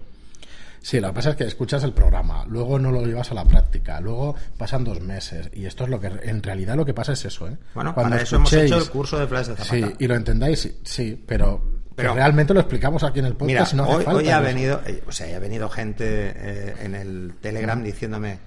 Sí, 0.83 0.99
lo 0.99 1.07
que 1.07 1.13
pasa 1.13 1.29
es 1.29 1.35
que 1.37 1.45
escuchas 1.45 1.81
el 1.85 1.93
programa, 1.93 2.43
luego 2.45 2.77
no 2.77 2.91
lo 2.91 3.05
llevas 3.05 3.31
a 3.31 3.35
la 3.35 3.45
práctica, 3.45 4.01
luego 4.01 4.35
pasan 4.57 4.83
dos 4.83 4.99
meses 4.99 5.49
y 5.53 5.65
esto 5.65 5.85
es 5.85 5.89
lo 5.89 5.97
que 5.97 6.07
en 6.07 6.43
realidad 6.43 6.75
lo 6.75 6.85
que 6.85 6.93
pasa 6.93 7.13
es 7.13 7.23
eso, 7.23 7.47
¿eh? 7.47 7.57
Bueno, 7.73 7.93
Cuando 7.93 8.11
para 8.11 8.21
eso 8.23 8.35
hemos 8.35 8.51
hecho 8.51 8.77
el 8.77 8.89
curso 8.89 9.17
de 9.17 9.25
flash 9.25 9.47
de 9.47 9.55
Zapata. 9.55 9.69
Sí, 9.87 9.95
y 9.97 10.07
lo 10.07 10.15
entendáis, 10.15 10.59
sí, 10.59 10.77
sí, 10.83 11.23
pero, 11.25 11.63
que 11.87 11.93
Pero- 11.95 12.15
realmente 12.15 12.53
lo 12.53 12.59
explicamos 12.59 13.01
aquí 13.03 13.19
en 13.19 13.27
el 13.27 13.35
podcast 13.37 13.73
Mira, 13.73 13.83
no 13.83 13.83
hace 13.85 13.93
hoy, 13.97 14.03
falta. 14.03 14.19
hoy 14.19 14.29
ha 14.29 14.39
¿no? 14.39 14.45
venido, 14.45 14.81
eh, 14.85 15.03
o 15.07 15.11
sea, 15.13 15.37
ha 15.37 15.39
venido 15.39 15.69
gente 15.69 16.05
eh, 16.35 16.75
en 16.81 16.95
el 16.95 17.35
Telegram 17.39 17.81
diciéndome 17.81 18.39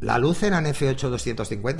la 0.00 0.18
luz 0.18 0.40
era 0.44 0.58
en 0.58 0.66
F8 0.66 1.10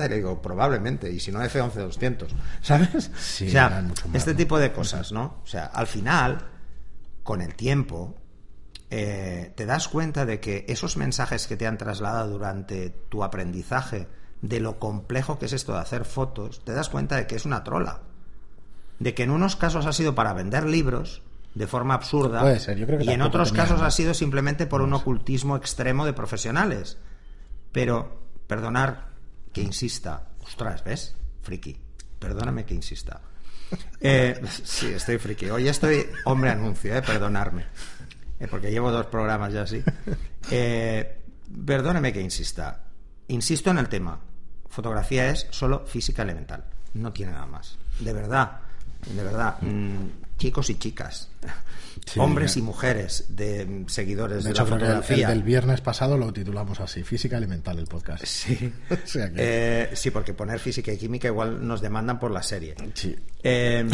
y 0.06 0.08
le 0.08 0.16
digo, 0.16 0.42
probablemente, 0.42 1.08
y 1.12 1.20
si 1.20 1.30
no 1.30 1.40
F11 1.40 1.74
200, 1.74 2.34
¿sabes? 2.60 3.10
Sí, 3.16 3.46
o 3.46 3.50
sea, 3.52 3.66
era 3.68 3.82
mucho 3.82 4.08
más, 4.08 4.16
este 4.16 4.34
tipo 4.34 4.58
de 4.58 4.72
cosas, 4.72 5.12
¿no? 5.12 5.38
O 5.44 5.46
sea, 5.46 5.66
al 5.66 5.86
final, 5.86 6.38
con 7.22 7.40
el 7.40 7.54
tiempo, 7.54 8.16
eh, 8.90 9.52
te 9.56 9.66
das 9.66 9.88
cuenta 9.88 10.24
de 10.24 10.40
que 10.40 10.64
esos 10.68 10.96
mensajes 10.96 11.46
que 11.46 11.56
te 11.56 11.66
han 11.66 11.78
trasladado 11.78 12.30
durante 12.30 12.90
tu 12.90 13.22
aprendizaje 13.24 14.08
de 14.40 14.60
lo 14.60 14.78
complejo 14.78 15.38
que 15.38 15.46
es 15.46 15.52
esto 15.52 15.72
de 15.74 15.80
hacer 15.80 16.04
fotos, 16.04 16.64
te 16.64 16.72
das 16.72 16.88
cuenta 16.88 17.16
de 17.16 17.26
que 17.26 17.36
es 17.36 17.44
una 17.44 17.64
trola. 17.64 18.00
De 18.98 19.14
que 19.14 19.22
en 19.24 19.30
unos 19.30 19.56
casos 19.56 19.86
ha 19.86 19.92
sido 19.92 20.14
para 20.14 20.32
vender 20.32 20.64
libros 20.64 21.22
de 21.54 21.66
forma 21.66 21.94
absurda 21.94 22.40
Puede 22.40 22.60
ser, 22.60 22.76
yo 22.78 22.86
creo 22.86 22.98
que 22.98 23.04
y 23.04 23.10
en 23.10 23.22
otros 23.22 23.48
tenía- 23.50 23.64
casos 23.64 23.80
ha 23.82 23.90
sido 23.90 24.14
simplemente 24.14 24.66
por 24.66 24.80
un 24.82 24.92
ocultismo 24.92 25.56
extremo 25.56 26.04
de 26.06 26.12
profesionales. 26.12 26.98
Pero, 27.72 28.22
perdonar 28.46 29.08
que 29.52 29.60
insista. 29.62 30.28
Ostras, 30.44 30.82
¿ves? 30.84 31.16
Friki. 31.42 31.76
Perdóname 32.18 32.64
que 32.64 32.74
insista. 32.74 33.20
Eh, 34.00 34.40
sí, 34.64 34.86
estoy 34.86 35.18
friki. 35.18 35.50
Hoy 35.50 35.68
estoy 35.68 36.06
hombre 36.24 36.50
anuncio, 36.50 36.94
eh, 36.96 37.02
perdonarme. 37.02 37.66
Eh, 38.40 38.46
porque 38.48 38.70
llevo 38.70 38.90
dos 38.90 39.06
programas 39.06 39.52
ya 39.52 39.62
así. 39.62 39.82
Eh, 40.50 41.18
perdóneme 41.66 42.12
que 42.12 42.20
insista. 42.22 42.84
Insisto 43.28 43.70
en 43.70 43.78
el 43.78 43.88
tema. 43.88 44.18
Fotografía 44.68 45.28
es 45.30 45.46
solo 45.50 45.84
física 45.86 46.22
elemental. 46.22 46.64
No 46.94 47.12
tiene 47.12 47.32
nada 47.32 47.46
más. 47.46 47.76
De 48.00 48.12
verdad. 48.12 48.60
De 49.14 49.22
verdad. 49.22 49.56
mm, 49.60 50.36
chicos 50.38 50.70
y 50.70 50.76
chicas. 50.78 51.28
Sí, 52.06 52.20
hombres 52.20 52.56
y 52.56 52.62
mujeres 52.62 53.26
de 53.30 53.84
seguidores 53.88 54.44
De 54.44 54.54
la 54.54 54.54
que 54.54 54.60
el- 54.62 54.72
el, 54.72 54.80
fotografía. 54.80 55.28
del 55.28 55.42
viernes 55.42 55.80
pasado 55.80 56.16
lo 56.16 56.32
titulamos 56.32 56.78
así, 56.80 57.02
Física 57.02 57.36
Elemental, 57.36 57.76
el 57.78 57.86
podcast. 57.86 58.24
Sí. 58.26 58.72
O 58.88 58.96
sea 59.04 59.28
que- 59.30 59.34
Eh, 59.36 59.90
sí, 59.94 60.10
porque 60.12 60.32
poner 60.32 60.60
física 60.60 60.92
y 60.92 60.96
química 60.96 61.26
igual 61.28 61.66
nos 61.66 61.80
demandan 61.82 62.18
por 62.20 62.30
la 62.30 62.42
serie. 62.42 62.76
Sí. 62.94 63.14
Eh, 63.42 63.84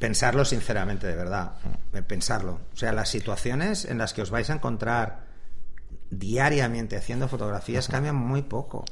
pensarlo 0.00 0.44
sinceramente, 0.44 1.06
de 1.06 1.14
verdad. 1.14 1.52
Eh, 1.92 2.02
Pensarlo. 2.02 2.60
O 2.72 2.76
sea, 2.76 2.92
las 2.92 3.08
situaciones 3.08 3.84
en 3.84 3.98
las 3.98 4.12
que 4.12 4.22
os 4.22 4.30
vais 4.30 4.50
a 4.50 4.54
encontrar 4.54 5.26
diariamente 6.10 6.96
haciendo 6.96 7.28
fotografías 7.28 7.86
cambian 7.86 8.16
muy 8.16 8.42
poco. 8.42 8.84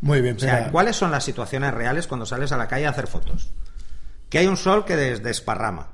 Muy 0.00 0.20
bien, 0.20 0.36
O 0.36 0.38
sea. 0.38 0.70
¿cuáles 0.70 0.94
son 0.96 1.10
las 1.10 1.24
situaciones 1.24 1.74
reales 1.74 2.06
cuando 2.06 2.24
sales 2.26 2.52
a 2.52 2.56
la 2.56 2.68
calle 2.68 2.86
a 2.86 2.90
hacer 2.90 3.06
fotos? 3.08 3.50
Que 4.28 4.38
hay 4.38 4.46
un 4.46 4.56
sol 4.56 4.84
que 4.84 4.94
des- 4.96 5.22
desparrama. 5.22 5.88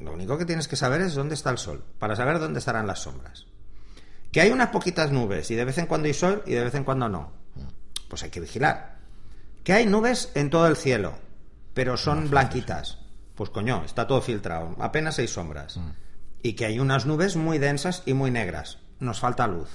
Lo 0.00 0.12
único 0.14 0.36
que 0.36 0.44
tienes 0.44 0.66
que 0.66 0.74
saber 0.74 1.00
es 1.02 1.14
dónde 1.14 1.34
está 1.34 1.50
el 1.50 1.58
sol, 1.58 1.84
para 2.00 2.16
saber 2.16 2.40
dónde 2.40 2.58
estarán 2.58 2.86
las 2.88 2.98
sombras. 3.02 3.46
Que 4.32 4.40
hay 4.40 4.50
unas 4.50 4.70
poquitas 4.70 5.12
nubes 5.12 5.50
y 5.50 5.54
de 5.54 5.64
vez 5.64 5.78
en 5.78 5.86
cuando 5.86 6.08
hay 6.08 6.14
sol 6.14 6.42
y 6.46 6.52
de 6.54 6.64
vez 6.64 6.74
en 6.74 6.82
cuando 6.84 7.08
no. 7.08 7.32
Pues 8.08 8.22
hay 8.24 8.30
que 8.30 8.40
vigilar. 8.40 8.96
Que 9.62 9.74
hay 9.74 9.86
nubes 9.86 10.32
en 10.34 10.50
todo 10.50 10.66
el 10.66 10.76
cielo, 10.76 11.14
pero 11.74 11.96
son 11.96 12.28
blanquitas. 12.30 12.98
Pues 13.34 13.50
coño, 13.50 13.82
está 13.84 14.06
todo 14.06 14.20
filtrado, 14.20 14.76
apenas 14.78 15.18
hay 15.18 15.28
sombras. 15.28 15.78
Y 16.42 16.54
que 16.54 16.66
hay 16.66 16.78
unas 16.80 17.06
nubes 17.06 17.36
muy 17.36 17.58
densas 17.58 18.02
y 18.06 18.14
muy 18.14 18.30
negras. 18.30 18.78
Nos 19.00 19.20
falta 19.20 19.46
luz. 19.46 19.68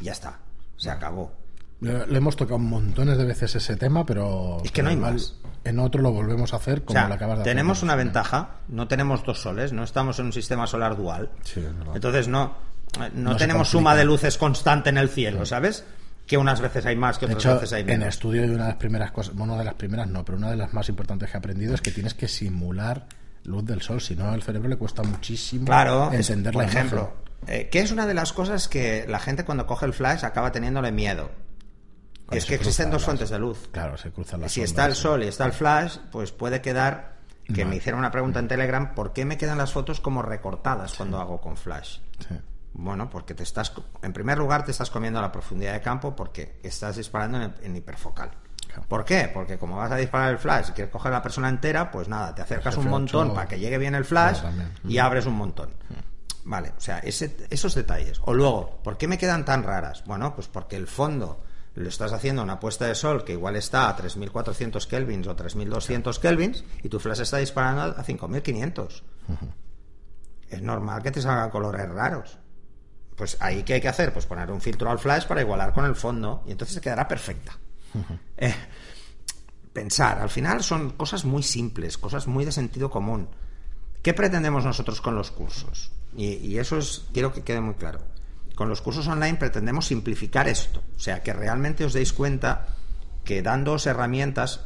Ya 0.00 0.12
está, 0.12 0.38
se 0.76 0.90
acabó. 0.90 1.32
Le, 1.80 2.06
le 2.06 2.16
hemos 2.18 2.36
tocado 2.36 2.58
montones 2.58 3.18
de 3.18 3.24
veces 3.24 3.54
ese 3.56 3.76
tema, 3.76 4.06
pero. 4.06 4.58
Es 4.64 4.70
que 4.72 4.82
no 4.82 4.90
hay 4.90 4.96
más. 4.96 5.34
En 5.64 5.78
otro 5.78 6.00
lo 6.02 6.12
volvemos 6.12 6.52
a 6.52 6.56
hacer 6.56 6.78
O 6.80 6.84
como 6.86 6.98
sea, 6.98 7.08
lo 7.08 7.14
acabas 7.14 7.38
de 7.38 7.42
hacer. 7.42 7.52
tenemos 7.52 7.82
una 7.82 7.94
Sí. 7.94 7.98
ventaja, 7.98 8.50
no 8.68 8.86
tenemos 8.88 9.24
dos 9.24 9.40
soles, 9.42 9.72
no 9.72 9.82
estamos 9.82 10.18
en 10.18 10.26
un 10.26 10.32
sistema 10.32 10.66
solar 10.66 10.96
dual. 10.96 11.30
Sí, 11.42 11.60
es 11.60 11.76
verdad. 11.76 11.94
Entonces 11.96 12.28
no, 12.28 12.54
eh, 13.00 13.10
no, 13.14 13.30
No 13.30 13.36
tenemos 13.36 13.68
suma 13.68 13.94
de 13.96 14.04
luces 14.04 14.38
constante 14.38 14.90
en 14.90 14.98
el 14.98 15.08
cielo, 15.08 15.44
¿sabes? 15.46 15.84
Que 16.26 16.38
unas 16.38 16.60
veces 16.60 16.86
hay 16.86 16.96
más, 16.96 17.18
que 17.18 17.26
otras 17.26 17.38
hecho, 17.44 17.54
veces 17.54 17.72
hay 17.74 17.80
en 17.82 17.86
menos. 17.86 18.08
estudio 18.08 18.42
de 18.42 18.54
una 18.54 18.62
de 18.64 18.68
las 18.70 18.76
primeras 18.78 19.10
cosas, 19.12 19.34
bueno, 19.34 19.52
una 19.52 19.60
de 19.62 19.66
las 19.66 19.74
primeras 19.74 20.08
no, 20.08 20.24
pero 20.24 20.38
una 20.38 20.50
de 20.50 20.56
las 20.56 20.72
más 20.72 20.88
importantes 20.88 21.30
que 21.30 21.36
he 21.36 21.38
aprendido 21.38 21.74
es 21.74 21.82
que 21.82 21.90
tienes 21.90 22.14
que 22.14 22.28
simular 22.28 23.06
luz 23.44 23.64
del 23.66 23.82
sol, 23.82 24.00
si 24.00 24.16
no 24.16 24.30
al 24.30 24.42
cerebro 24.42 24.68
le 24.70 24.76
cuesta 24.76 25.02
muchísimo 25.02 25.66
Claro, 25.66 26.10
entender 26.12 26.52
por 26.54 26.62
la 26.62 26.68
ejemplo, 26.70 27.12
eh, 27.46 27.68
que 27.70 27.80
es 27.80 27.90
una 27.92 28.06
de 28.06 28.14
las 28.14 28.32
cosas 28.32 28.68
que 28.68 29.04
la 29.06 29.18
gente 29.18 29.44
cuando 29.44 29.66
coge 29.66 29.84
el 29.84 29.92
flash 29.92 30.24
acaba 30.24 30.50
teniéndole 30.50 30.92
miedo. 30.92 31.30
Cuando 32.26 32.38
es 32.38 32.46
que 32.46 32.54
existen 32.54 32.86
dos 32.90 33.02
las- 33.02 33.04
fuentes 33.04 33.28
de 33.28 33.38
luz. 33.38 33.68
Claro, 33.70 33.98
se 33.98 34.10
cruzan 34.10 34.40
las 34.40 34.50
si 34.52 34.62
está 34.62 34.86
el 34.86 34.94
sol 34.94 35.24
y 35.24 35.26
está 35.26 35.44
el 35.44 35.52
flash, 35.52 35.98
pues 36.10 36.32
puede 36.32 36.62
quedar 36.62 37.18
que 37.54 37.66
me 37.66 37.76
hicieron 37.76 37.98
una 37.98 38.10
pregunta 38.10 38.38
en 38.38 38.48
Telegram, 38.48 38.94
¿por 38.94 39.12
qué 39.12 39.26
me 39.26 39.36
quedan 39.36 39.58
las 39.58 39.72
fotos 39.74 40.00
como 40.00 40.22
recortadas 40.22 40.94
cuando 40.94 41.20
hago 41.20 41.42
con 41.42 41.58
flash? 41.58 41.98
Sí. 42.26 42.34
Bueno, 42.76 43.08
porque 43.08 43.34
te 43.34 43.44
estás, 43.44 43.72
en 44.02 44.12
primer 44.12 44.36
lugar, 44.38 44.64
te 44.64 44.72
estás 44.72 44.90
comiendo 44.90 45.20
la 45.20 45.30
profundidad 45.30 45.72
de 45.74 45.80
campo 45.80 46.14
porque 46.16 46.58
estás 46.62 46.96
disparando 46.96 47.40
en, 47.40 47.54
en 47.62 47.76
hiperfocal. 47.76 48.30
Claro. 48.66 48.82
¿Por 48.88 49.04
qué? 49.04 49.30
Porque 49.32 49.56
como 49.58 49.76
vas 49.76 49.92
a 49.92 49.96
disparar 49.96 50.32
el 50.32 50.38
flash 50.38 50.70
y 50.70 50.72
quieres 50.72 50.90
coger 50.92 51.12
a 51.12 51.16
la 51.16 51.22
persona 51.22 51.48
entera, 51.48 51.90
pues 51.92 52.08
nada, 52.08 52.34
te 52.34 52.42
acercas 52.42 52.76
un 52.76 52.86
F8, 52.86 52.90
montón 52.90 53.34
para 53.34 53.46
que 53.46 53.60
llegue 53.60 53.78
bien 53.78 53.94
el 53.94 54.04
flash 54.04 54.40
claro, 54.40 54.56
y 54.88 54.98
abres 54.98 55.26
un 55.26 55.34
montón. 55.34 55.70
Vale, 56.46 56.72
o 56.76 56.80
sea, 56.80 56.98
ese- 56.98 57.46
esos 57.48 57.74
detalles. 57.76 58.20
O 58.24 58.34
luego, 58.34 58.80
¿por 58.82 58.98
qué 58.98 59.06
me 59.06 59.16
quedan 59.18 59.44
tan 59.44 59.62
raras? 59.62 60.02
Bueno, 60.04 60.34
pues 60.34 60.48
porque 60.48 60.76
el 60.76 60.88
fondo 60.88 61.42
lo 61.76 61.88
estás 61.88 62.12
haciendo 62.12 62.42
a 62.42 62.44
una 62.44 62.58
puesta 62.60 62.86
de 62.86 62.94
sol 62.96 63.24
que 63.24 63.32
igual 63.32 63.54
está 63.56 63.88
a 63.88 63.96
3400 63.96 64.86
kelvins 64.88 65.26
o 65.28 65.36
3200 65.36 66.18
kelvins 66.18 66.64
y 66.82 66.88
tu 66.88 66.98
flash 66.98 67.20
está 67.20 67.36
disparando 67.38 67.96
a 67.98 68.02
5500. 68.02 69.04
Es 70.50 70.60
normal 70.62 71.02
que 71.02 71.12
te 71.12 71.22
salgan 71.22 71.50
colores 71.50 71.88
raros. 71.88 72.38
Pues 73.16 73.36
ahí 73.40 73.62
qué 73.62 73.74
hay 73.74 73.80
que 73.80 73.88
hacer? 73.88 74.12
Pues 74.12 74.26
poner 74.26 74.50
un 74.50 74.60
filtro 74.60 74.90
al 74.90 74.98
flash 74.98 75.26
para 75.26 75.40
igualar 75.40 75.72
con 75.72 75.84
el 75.84 75.94
fondo 75.94 76.42
y 76.46 76.52
entonces 76.52 76.80
quedará 76.80 77.06
perfecta. 77.06 77.56
Eh, 78.36 78.52
pensar, 79.72 80.18
al 80.18 80.30
final 80.30 80.62
son 80.62 80.90
cosas 80.90 81.24
muy 81.24 81.42
simples, 81.42 81.96
cosas 81.96 82.26
muy 82.26 82.44
de 82.44 82.52
sentido 82.52 82.90
común. 82.90 83.28
¿Qué 84.02 84.14
pretendemos 84.14 84.64
nosotros 84.64 85.00
con 85.00 85.14
los 85.14 85.30
cursos? 85.30 85.92
Y, 86.16 86.58
eso 86.58 86.78
es, 86.78 87.06
quiero 87.12 87.32
que 87.32 87.42
quede 87.42 87.60
muy 87.60 87.74
claro. 87.74 88.00
Con 88.54 88.68
los 88.68 88.80
cursos 88.82 89.06
online 89.08 89.36
pretendemos 89.36 89.86
simplificar 89.86 90.48
esto, 90.48 90.82
o 90.96 90.98
sea, 90.98 91.22
que 91.22 91.32
realmente 91.32 91.84
os 91.84 91.92
deis 91.92 92.12
cuenta 92.12 92.68
que 93.24 93.42
dándoos 93.42 93.86
herramientas 93.86 94.60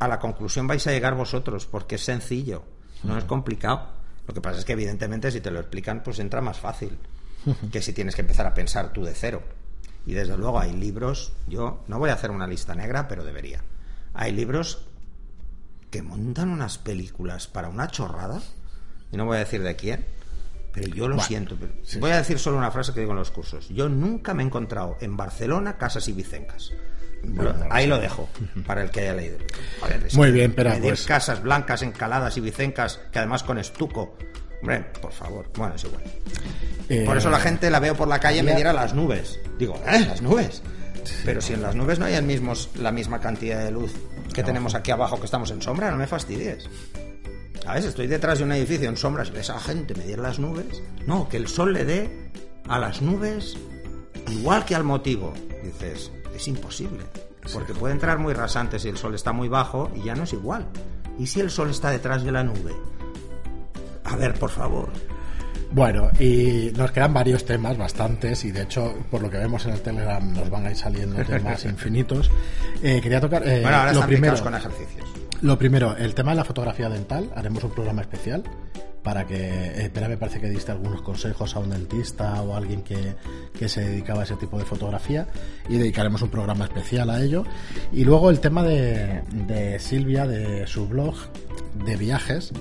a 0.00 0.08
la 0.08 0.18
conclusión 0.18 0.66
vais 0.66 0.86
a 0.86 0.90
llegar 0.90 1.14
vosotros, 1.14 1.66
porque 1.66 1.96
es 1.96 2.04
sencillo, 2.04 2.64
no 3.04 3.16
es 3.16 3.24
complicado. 3.24 3.90
Lo 4.26 4.34
que 4.34 4.40
pasa 4.40 4.58
es 4.58 4.64
que 4.64 4.72
evidentemente 4.72 5.30
si 5.30 5.40
te 5.40 5.50
lo 5.50 5.60
explican, 5.60 6.02
pues 6.02 6.18
entra 6.18 6.40
más 6.40 6.58
fácil 6.58 6.98
que 7.70 7.82
si 7.82 7.92
tienes 7.92 8.14
que 8.14 8.22
empezar 8.22 8.46
a 8.46 8.54
pensar 8.54 8.92
tú 8.92 9.04
de 9.04 9.14
cero. 9.14 9.42
Y 10.06 10.14
desde 10.14 10.36
luego 10.36 10.58
hay 10.58 10.72
libros, 10.72 11.32
yo 11.46 11.84
no 11.86 11.98
voy 11.98 12.10
a 12.10 12.14
hacer 12.14 12.30
una 12.30 12.46
lista 12.46 12.74
negra, 12.74 13.08
pero 13.08 13.24
debería. 13.24 13.62
Hay 14.14 14.32
libros 14.32 14.86
que 15.90 16.02
montan 16.02 16.50
unas 16.50 16.78
películas 16.78 17.46
para 17.46 17.68
una 17.68 17.88
chorrada, 17.88 18.40
y 19.12 19.16
no 19.16 19.26
voy 19.26 19.36
a 19.36 19.40
decir 19.40 19.62
de 19.62 19.76
quién, 19.76 20.06
pero 20.72 20.94
yo 20.94 21.08
lo 21.08 21.20
siento. 21.20 21.56
Voy 21.98 22.10
a 22.10 22.18
decir 22.18 22.38
solo 22.38 22.58
una 22.58 22.70
frase 22.70 22.92
que 22.92 23.00
digo 23.00 23.12
en 23.12 23.18
los 23.18 23.30
cursos. 23.30 23.68
Yo 23.68 23.88
nunca 23.88 24.34
me 24.34 24.42
he 24.42 24.46
encontrado 24.46 24.96
en 25.00 25.16
Barcelona 25.16 25.76
casas 25.76 26.08
y 26.08 26.12
vicencas. 26.12 26.72
ahí 27.70 27.86
lo 27.86 27.98
dejo, 27.98 28.28
para 28.66 28.82
el 28.82 28.90
que 28.90 29.00
haya 29.00 29.14
leído. 29.14 29.38
Muy 30.14 30.30
bien, 30.30 30.54
pero 30.54 30.72
pues... 30.80 31.06
casas 31.06 31.42
blancas, 31.42 31.82
encaladas 31.82 32.36
y 32.36 32.40
vicencas, 32.40 33.00
que 33.10 33.18
además 33.18 33.42
con 33.42 33.58
estuco. 33.58 34.16
Hombre, 34.60 34.86
por 35.00 35.12
favor. 35.12 35.50
Bueno, 35.56 35.74
es 35.74 35.84
igual. 35.84 36.02
Eh, 36.88 37.04
por 37.04 37.16
eso 37.16 37.30
la 37.30 37.40
gente 37.40 37.70
la 37.70 37.80
veo 37.80 37.94
por 37.94 38.08
la 38.08 38.18
calle 38.18 38.40
y 38.40 38.42
me 38.42 38.54
diera 38.54 38.72
las 38.72 38.94
nubes. 38.94 39.38
Digo, 39.58 39.74
¿eh? 39.86 40.00
Las 40.06 40.22
nubes. 40.22 40.62
Pero 41.24 41.40
si 41.40 41.52
en 41.52 41.62
las 41.62 41.74
nubes 41.74 41.98
no 41.98 42.06
hay 42.06 42.14
el 42.14 42.24
mismos, 42.24 42.70
la 42.76 42.92
misma 42.92 43.20
cantidad 43.20 43.64
de 43.64 43.70
luz 43.70 43.92
que 44.32 44.42
tenemos 44.42 44.74
aquí 44.74 44.90
abajo 44.90 45.18
que 45.18 45.24
estamos 45.24 45.50
en 45.50 45.62
sombra, 45.62 45.90
no 45.90 45.96
me 45.96 46.06
fastidies. 46.06 46.68
A 47.66 47.74
veces 47.74 47.90
estoy 47.90 48.06
detrás 48.06 48.38
de 48.38 48.44
un 48.44 48.52
edificio 48.52 48.88
en 48.88 48.96
sombras 48.96 49.28
y 49.28 49.32
ves 49.32 49.50
a 49.50 49.54
la 49.54 49.60
gente 49.60 49.94
medir 49.94 50.18
las 50.18 50.38
nubes. 50.38 50.82
No, 51.06 51.28
que 51.28 51.36
el 51.36 51.48
sol 51.48 51.72
le 51.72 51.84
dé 51.84 52.30
a 52.66 52.78
las 52.78 53.02
nubes 53.02 53.56
igual 54.30 54.64
que 54.64 54.74
al 54.74 54.84
motivo. 54.84 55.34
Dices, 55.62 56.10
es 56.34 56.48
imposible. 56.48 57.04
Porque 57.52 57.74
puede 57.74 57.94
entrar 57.94 58.18
muy 58.18 58.34
rasante 58.34 58.78
si 58.78 58.88
el 58.88 58.96
sol 58.96 59.14
está 59.14 59.32
muy 59.32 59.48
bajo 59.48 59.90
y 59.94 60.04
ya 60.04 60.14
no 60.14 60.24
es 60.24 60.32
igual. 60.32 60.66
¿Y 61.18 61.26
si 61.26 61.40
el 61.40 61.50
sol 61.50 61.70
está 61.70 61.90
detrás 61.90 62.22
de 62.24 62.32
la 62.32 62.44
nube? 62.44 62.74
A 64.04 64.16
ver, 64.16 64.34
por 64.38 64.50
favor. 64.50 64.90
Bueno, 65.70 66.10
y 66.18 66.72
nos 66.76 66.92
quedan 66.92 67.12
varios 67.12 67.44
temas, 67.44 67.76
bastantes, 67.76 68.44
y 68.44 68.52
de 68.52 68.62
hecho, 68.62 68.94
por 69.10 69.22
lo 69.22 69.30
que 69.30 69.36
vemos 69.36 69.66
en 69.66 69.74
el 69.74 69.80
Telegram, 69.80 70.32
nos 70.32 70.48
van 70.48 70.66
a 70.66 70.70
ir 70.70 70.76
saliendo 70.76 71.22
temas 71.24 71.64
infinitos. 71.66 72.30
Eh, 72.82 73.00
quería 73.02 73.20
tocar. 73.20 73.46
Eh, 73.46 73.60
bueno, 73.62 73.76
ahora 73.76 73.92
lo 73.92 74.06
primero, 74.06 74.42
con 74.42 74.54
ejercicios. 74.54 75.06
Lo 75.42 75.58
primero, 75.58 75.96
el 75.96 76.14
tema 76.14 76.32
de 76.32 76.38
la 76.38 76.44
fotografía 76.44 76.88
dental. 76.88 77.30
Haremos 77.36 77.62
un 77.64 77.70
programa 77.70 78.00
especial 78.00 78.42
para 79.02 79.26
que. 79.26 79.84
Eh, 79.84 79.90
me 80.08 80.16
parece 80.16 80.40
que 80.40 80.48
diste 80.48 80.72
algunos 80.72 81.02
consejos 81.02 81.54
a 81.54 81.58
un 81.58 81.70
dentista 81.70 82.40
o 82.42 82.54
a 82.54 82.56
alguien 82.56 82.82
que, 82.82 83.14
que, 83.56 83.68
se 83.68 83.82
dedicaba 83.82 84.22
a 84.22 84.24
ese 84.24 84.36
tipo 84.36 84.58
de 84.58 84.64
fotografía 84.64 85.28
y 85.68 85.76
dedicaremos 85.76 86.22
un 86.22 86.30
programa 86.30 86.64
especial 86.64 87.10
a 87.10 87.20
ello. 87.20 87.44
Y 87.92 88.04
luego 88.04 88.30
el 88.30 88.40
tema 88.40 88.64
de, 88.64 89.22
de 89.46 89.78
Silvia, 89.80 90.26
de 90.26 90.66
su 90.66 90.88
blog 90.88 91.14
de 91.84 91.96
viajes 91.96 92.52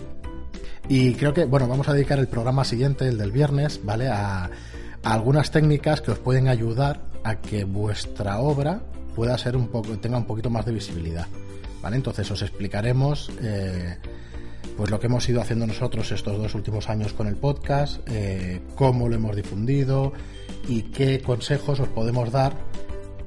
y 0.89 1.13
creo 1.15 1.33
que, 1.33 1.45
bueno, 1.45 1.67
vamos 1.67 1.87
a 1.89 1.93
dedicar 1.93 2.19
el 2.19 2.27
programa 2.27 2.63
siguiente, 2.63 3.07
el 3.07 3.17
del 3.17 3.31
viernes, 3.31 3.81
¿vale? 3.83 4.07
A, 4.07 4.49
algunas 5.03 5.51
técnicas 5.51 6.01
que 6.01 6.11
os 6.11 6.19
pueden 6.19 6.47
ayudar 6.47 7.01
a 7.23 7.39
que 7.39 7.63
vuestra 7.63 8.39
obra 8.39 8.81
pueda 9.15 9.37
ser 9.37 9.55
un 9.55 9.69
poco, 9.69 9.97
tenga 9.99 10.17
un 10.17 10.25
poquito 10.25 10.49
más 10.49 10.65
de 10.65 10.73
visibilidad. 10.73 11.27
¿Vale? 11.81 11.95
Entonces 11.95 12.29
os 12.31 12.41
explicaremos 12.41 13.31
eh, 13.41 13.97
pues 14.75 14.89
lo 14.89 14.99
que 14.99 15.07
hemos 15.07 15.27
ido 15.29 15.41
haciendo 15.41 15.65
nosotros 15.65 16.11
estos 16.11 16.37
dos 16.37 16.55
últimos 16.55 16.89
años 16.89 17.13
con 17.13 17.27
el 17.27 17.35
podcast, 17.35 18.01
eh, 18.07 18.61
cómo 18.75 19.07
lo 19.07 19.15
hemos 19.15 19.35
difundido 19.35 20.11
y 20.67 20.83
qué 20.83 21.21
consejos 21.21 21.79
os 21.79 21.87
podemos 21.87 22.31
dar 22.31 22.53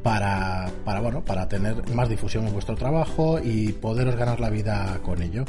para, 0.03 0.71
para, 0.85 1.01
bueno, 1.01 1.25
para 1.25 1.49
tener 1.49 1.89
más 1.95 2.09
difusión 2.09 2.47
en 2.47 2.53
vuestro 2.53 2.75
trabajo 2.75 3.39
y 3.43 3.73
poderos 3.73 4.17
ganar 4.17 4.41
la 4.41 4.51
vida 4.51 5.01
con 5.03 5.23
ello. 5.23 5.45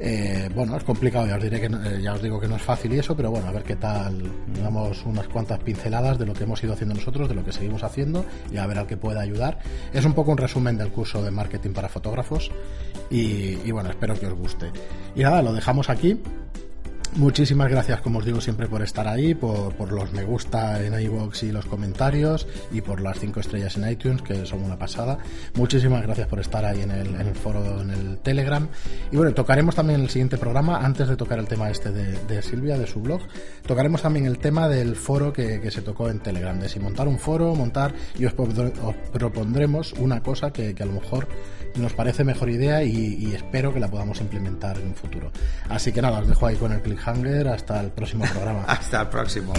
Eh, 0.00 0.48
bueno, 0.54 0.76
es 0.76 0.84
complicado, 0.84 1.26
ya 1.26 1.36
os, 1.36 1.42
diré 1.42 1.60
que, 1.60 1.66
eh, 1.66 2.00
ya 2.00 2.14
os 2.14 2.22
digo 2.22 2.38
que 2.38 2.46
no 2.46 2.54
es 2.54 2.62
fácil 2.62 2.92
y 2.92 3.00
eso, 3.00 3.16
pero 3.16 3.32
bueno, 3.32 3.48
a 3.48 3.50
ver 3.50 3.64
qué 3.64 3.74
tal, 3.74 4.30
damos 4.62 5.04
unas 5.04 5.26
cuantas 5.26 5.58
pinceladas 5.58 6.18
de 6.18 6.24
lo 6.24 6.34
que 6.34 6.44
hemos 6.44 6.62
ido 6.62 6.72
haciendo 6.72 6.94
nosotros, 6.94 7.28
de 7.28 7.34
lo 7.34 7.44
que 7.44 7.50
seguimos 7.50 7.82
haciendo 7.82 8.24
y 8.52 8.58
a 8.58 8.66
ver 8.66 8.78
al 8.78 8.86
que 8.86 8.96
pueda 8.96 9.20
ayudar. 9.20 9.58
Es 9.92 10.04
un 10.04 10.12
poco 10.12 10.30
un 10.30 10.38
resumen 10.38 10.78
del 10.78 10.92
curso 10.92 11.22
de 11.22 11.32
marketing 11.32 11.72
para 11.72 11.88
fotógrafos 11.88 12.52
y, 13.10 13.58
y 13.64 13.70
bueno, 13.72 13.90
espero 13.90 14.14
que 14.14 14.26
os 14.26 14.34
guste. 14.34 14.70
Y 15.16 15.22
nada, 15.22 15.42
lo 15.42 15.52
dejamos 15.52 15.90
aquí. 15.90 16.20
Muchísimas 17.16 17.70
gracias, 17.70 18.00
como 18.00 18.18
os 18.18 18.24
digo 18.24 18.40
siempre, 18.40 18.68
por 18.68 18.82
estar 18.82 19.08
ahí, 19.08 19.34
por, 19.34 19.92
los 19.92 20.12
me 20.12 20.24
gusta 20.24 20.84
en 20.84 21.00
iVoox 21.00 21.42
y 21.42 21.52
los 21.52 21.64
comentarios, 21.64 22.46
y 22.70 22.80
por 22.80 23.00
las 23.00 23.18
cinco 23.18 23.40
estrellas 23.40 23.76
en 23.76 23.90
iTunes, 23.90 24.22
que 24.22 24.46
son 24.46 24.62
una 24.62 24.78
pasada. 24.78 25.18
Muchísimas 25.54 26.02
gracias 26.02 26.28
por 26.28 26.38
estar 26.38 26.64
ahí 26.64 26.82
en 26.82 26.90
el, 26.90 27.34
foro, 27.34 27.80
en 27.80 27.90
el 27.90 28.18
Telegram. 28.18 28.68
Y 29.10 29.16
bueno, 29.16 29.32
tocaremos 29.32 29.74
también 29.74 30.00
el 30.00 30.10
siguiente 30.10 30.36
programa, 30.36 30.78
antes 30.84 31.08
de 31.08 31.16
tocar 31.16 31.38
el 31.38 31.46
tema 31.46 31.70
este 31.70 31.90
de, 31.90 32.42
Silvia, 32.42 32.78
de 32.78 32.86
su 32.86 33.00
blog, 33.00 33.22
tocaremos 33.66 34.02
también 34.02 34.26
el 34.26 34.38
tema 34.38 34.68
del 34.68 34.94
foro 34.94 35.32
que, 35.32 35.68
se 35.70 35.82
tocó 35.82 36.10
en 36.10 36.20
Telegram, 36.20 36.58
de 36.60 36.68
si 36.68 36.78
montar 36.78 37.08
un 37.08 37.18
foro, 37.18 37.54
montar, 37.54 37.94
y 38.18 38.26
os, 38.26 38.34
propondremos 39.12 39.92
una 39.94 40.22
cosa 40.22 40.52
que, 40.52 40.74
a 40.78 40.84
lo 40.84 40.92
mejor 40.92 41.26
nos 41.74 41.92
parece 41.92 42.24
mejor 42.24 42.50
idea 42.50 42.82
y, 42.82 43.14
y 43.18 43.34
espero 43.34 43.72
que 43.72 43.80
la 43.80 43.88
podamos 43.88 44.20
implementar 44.20 44.78
en 44.78 44.88
un 44.88 44.94
futuro. 44.94 45.30
Así 45.68 45.92
que 45.92 46.00
nada, 46.00 46.20
os 46.20 46.28
dejo 46.28 46.46
ahí 46.46 46.56
con 46.56 46.72
el 46.72 46.80
click 47.04 47.46
hasta 47.46 47.80
el 47.80 47.90
próximo 47.90 48.24
programa. 48.32 48.64
Hasta 48.66 49.02
el 49.02 49.08
próximo. 49.08 49.54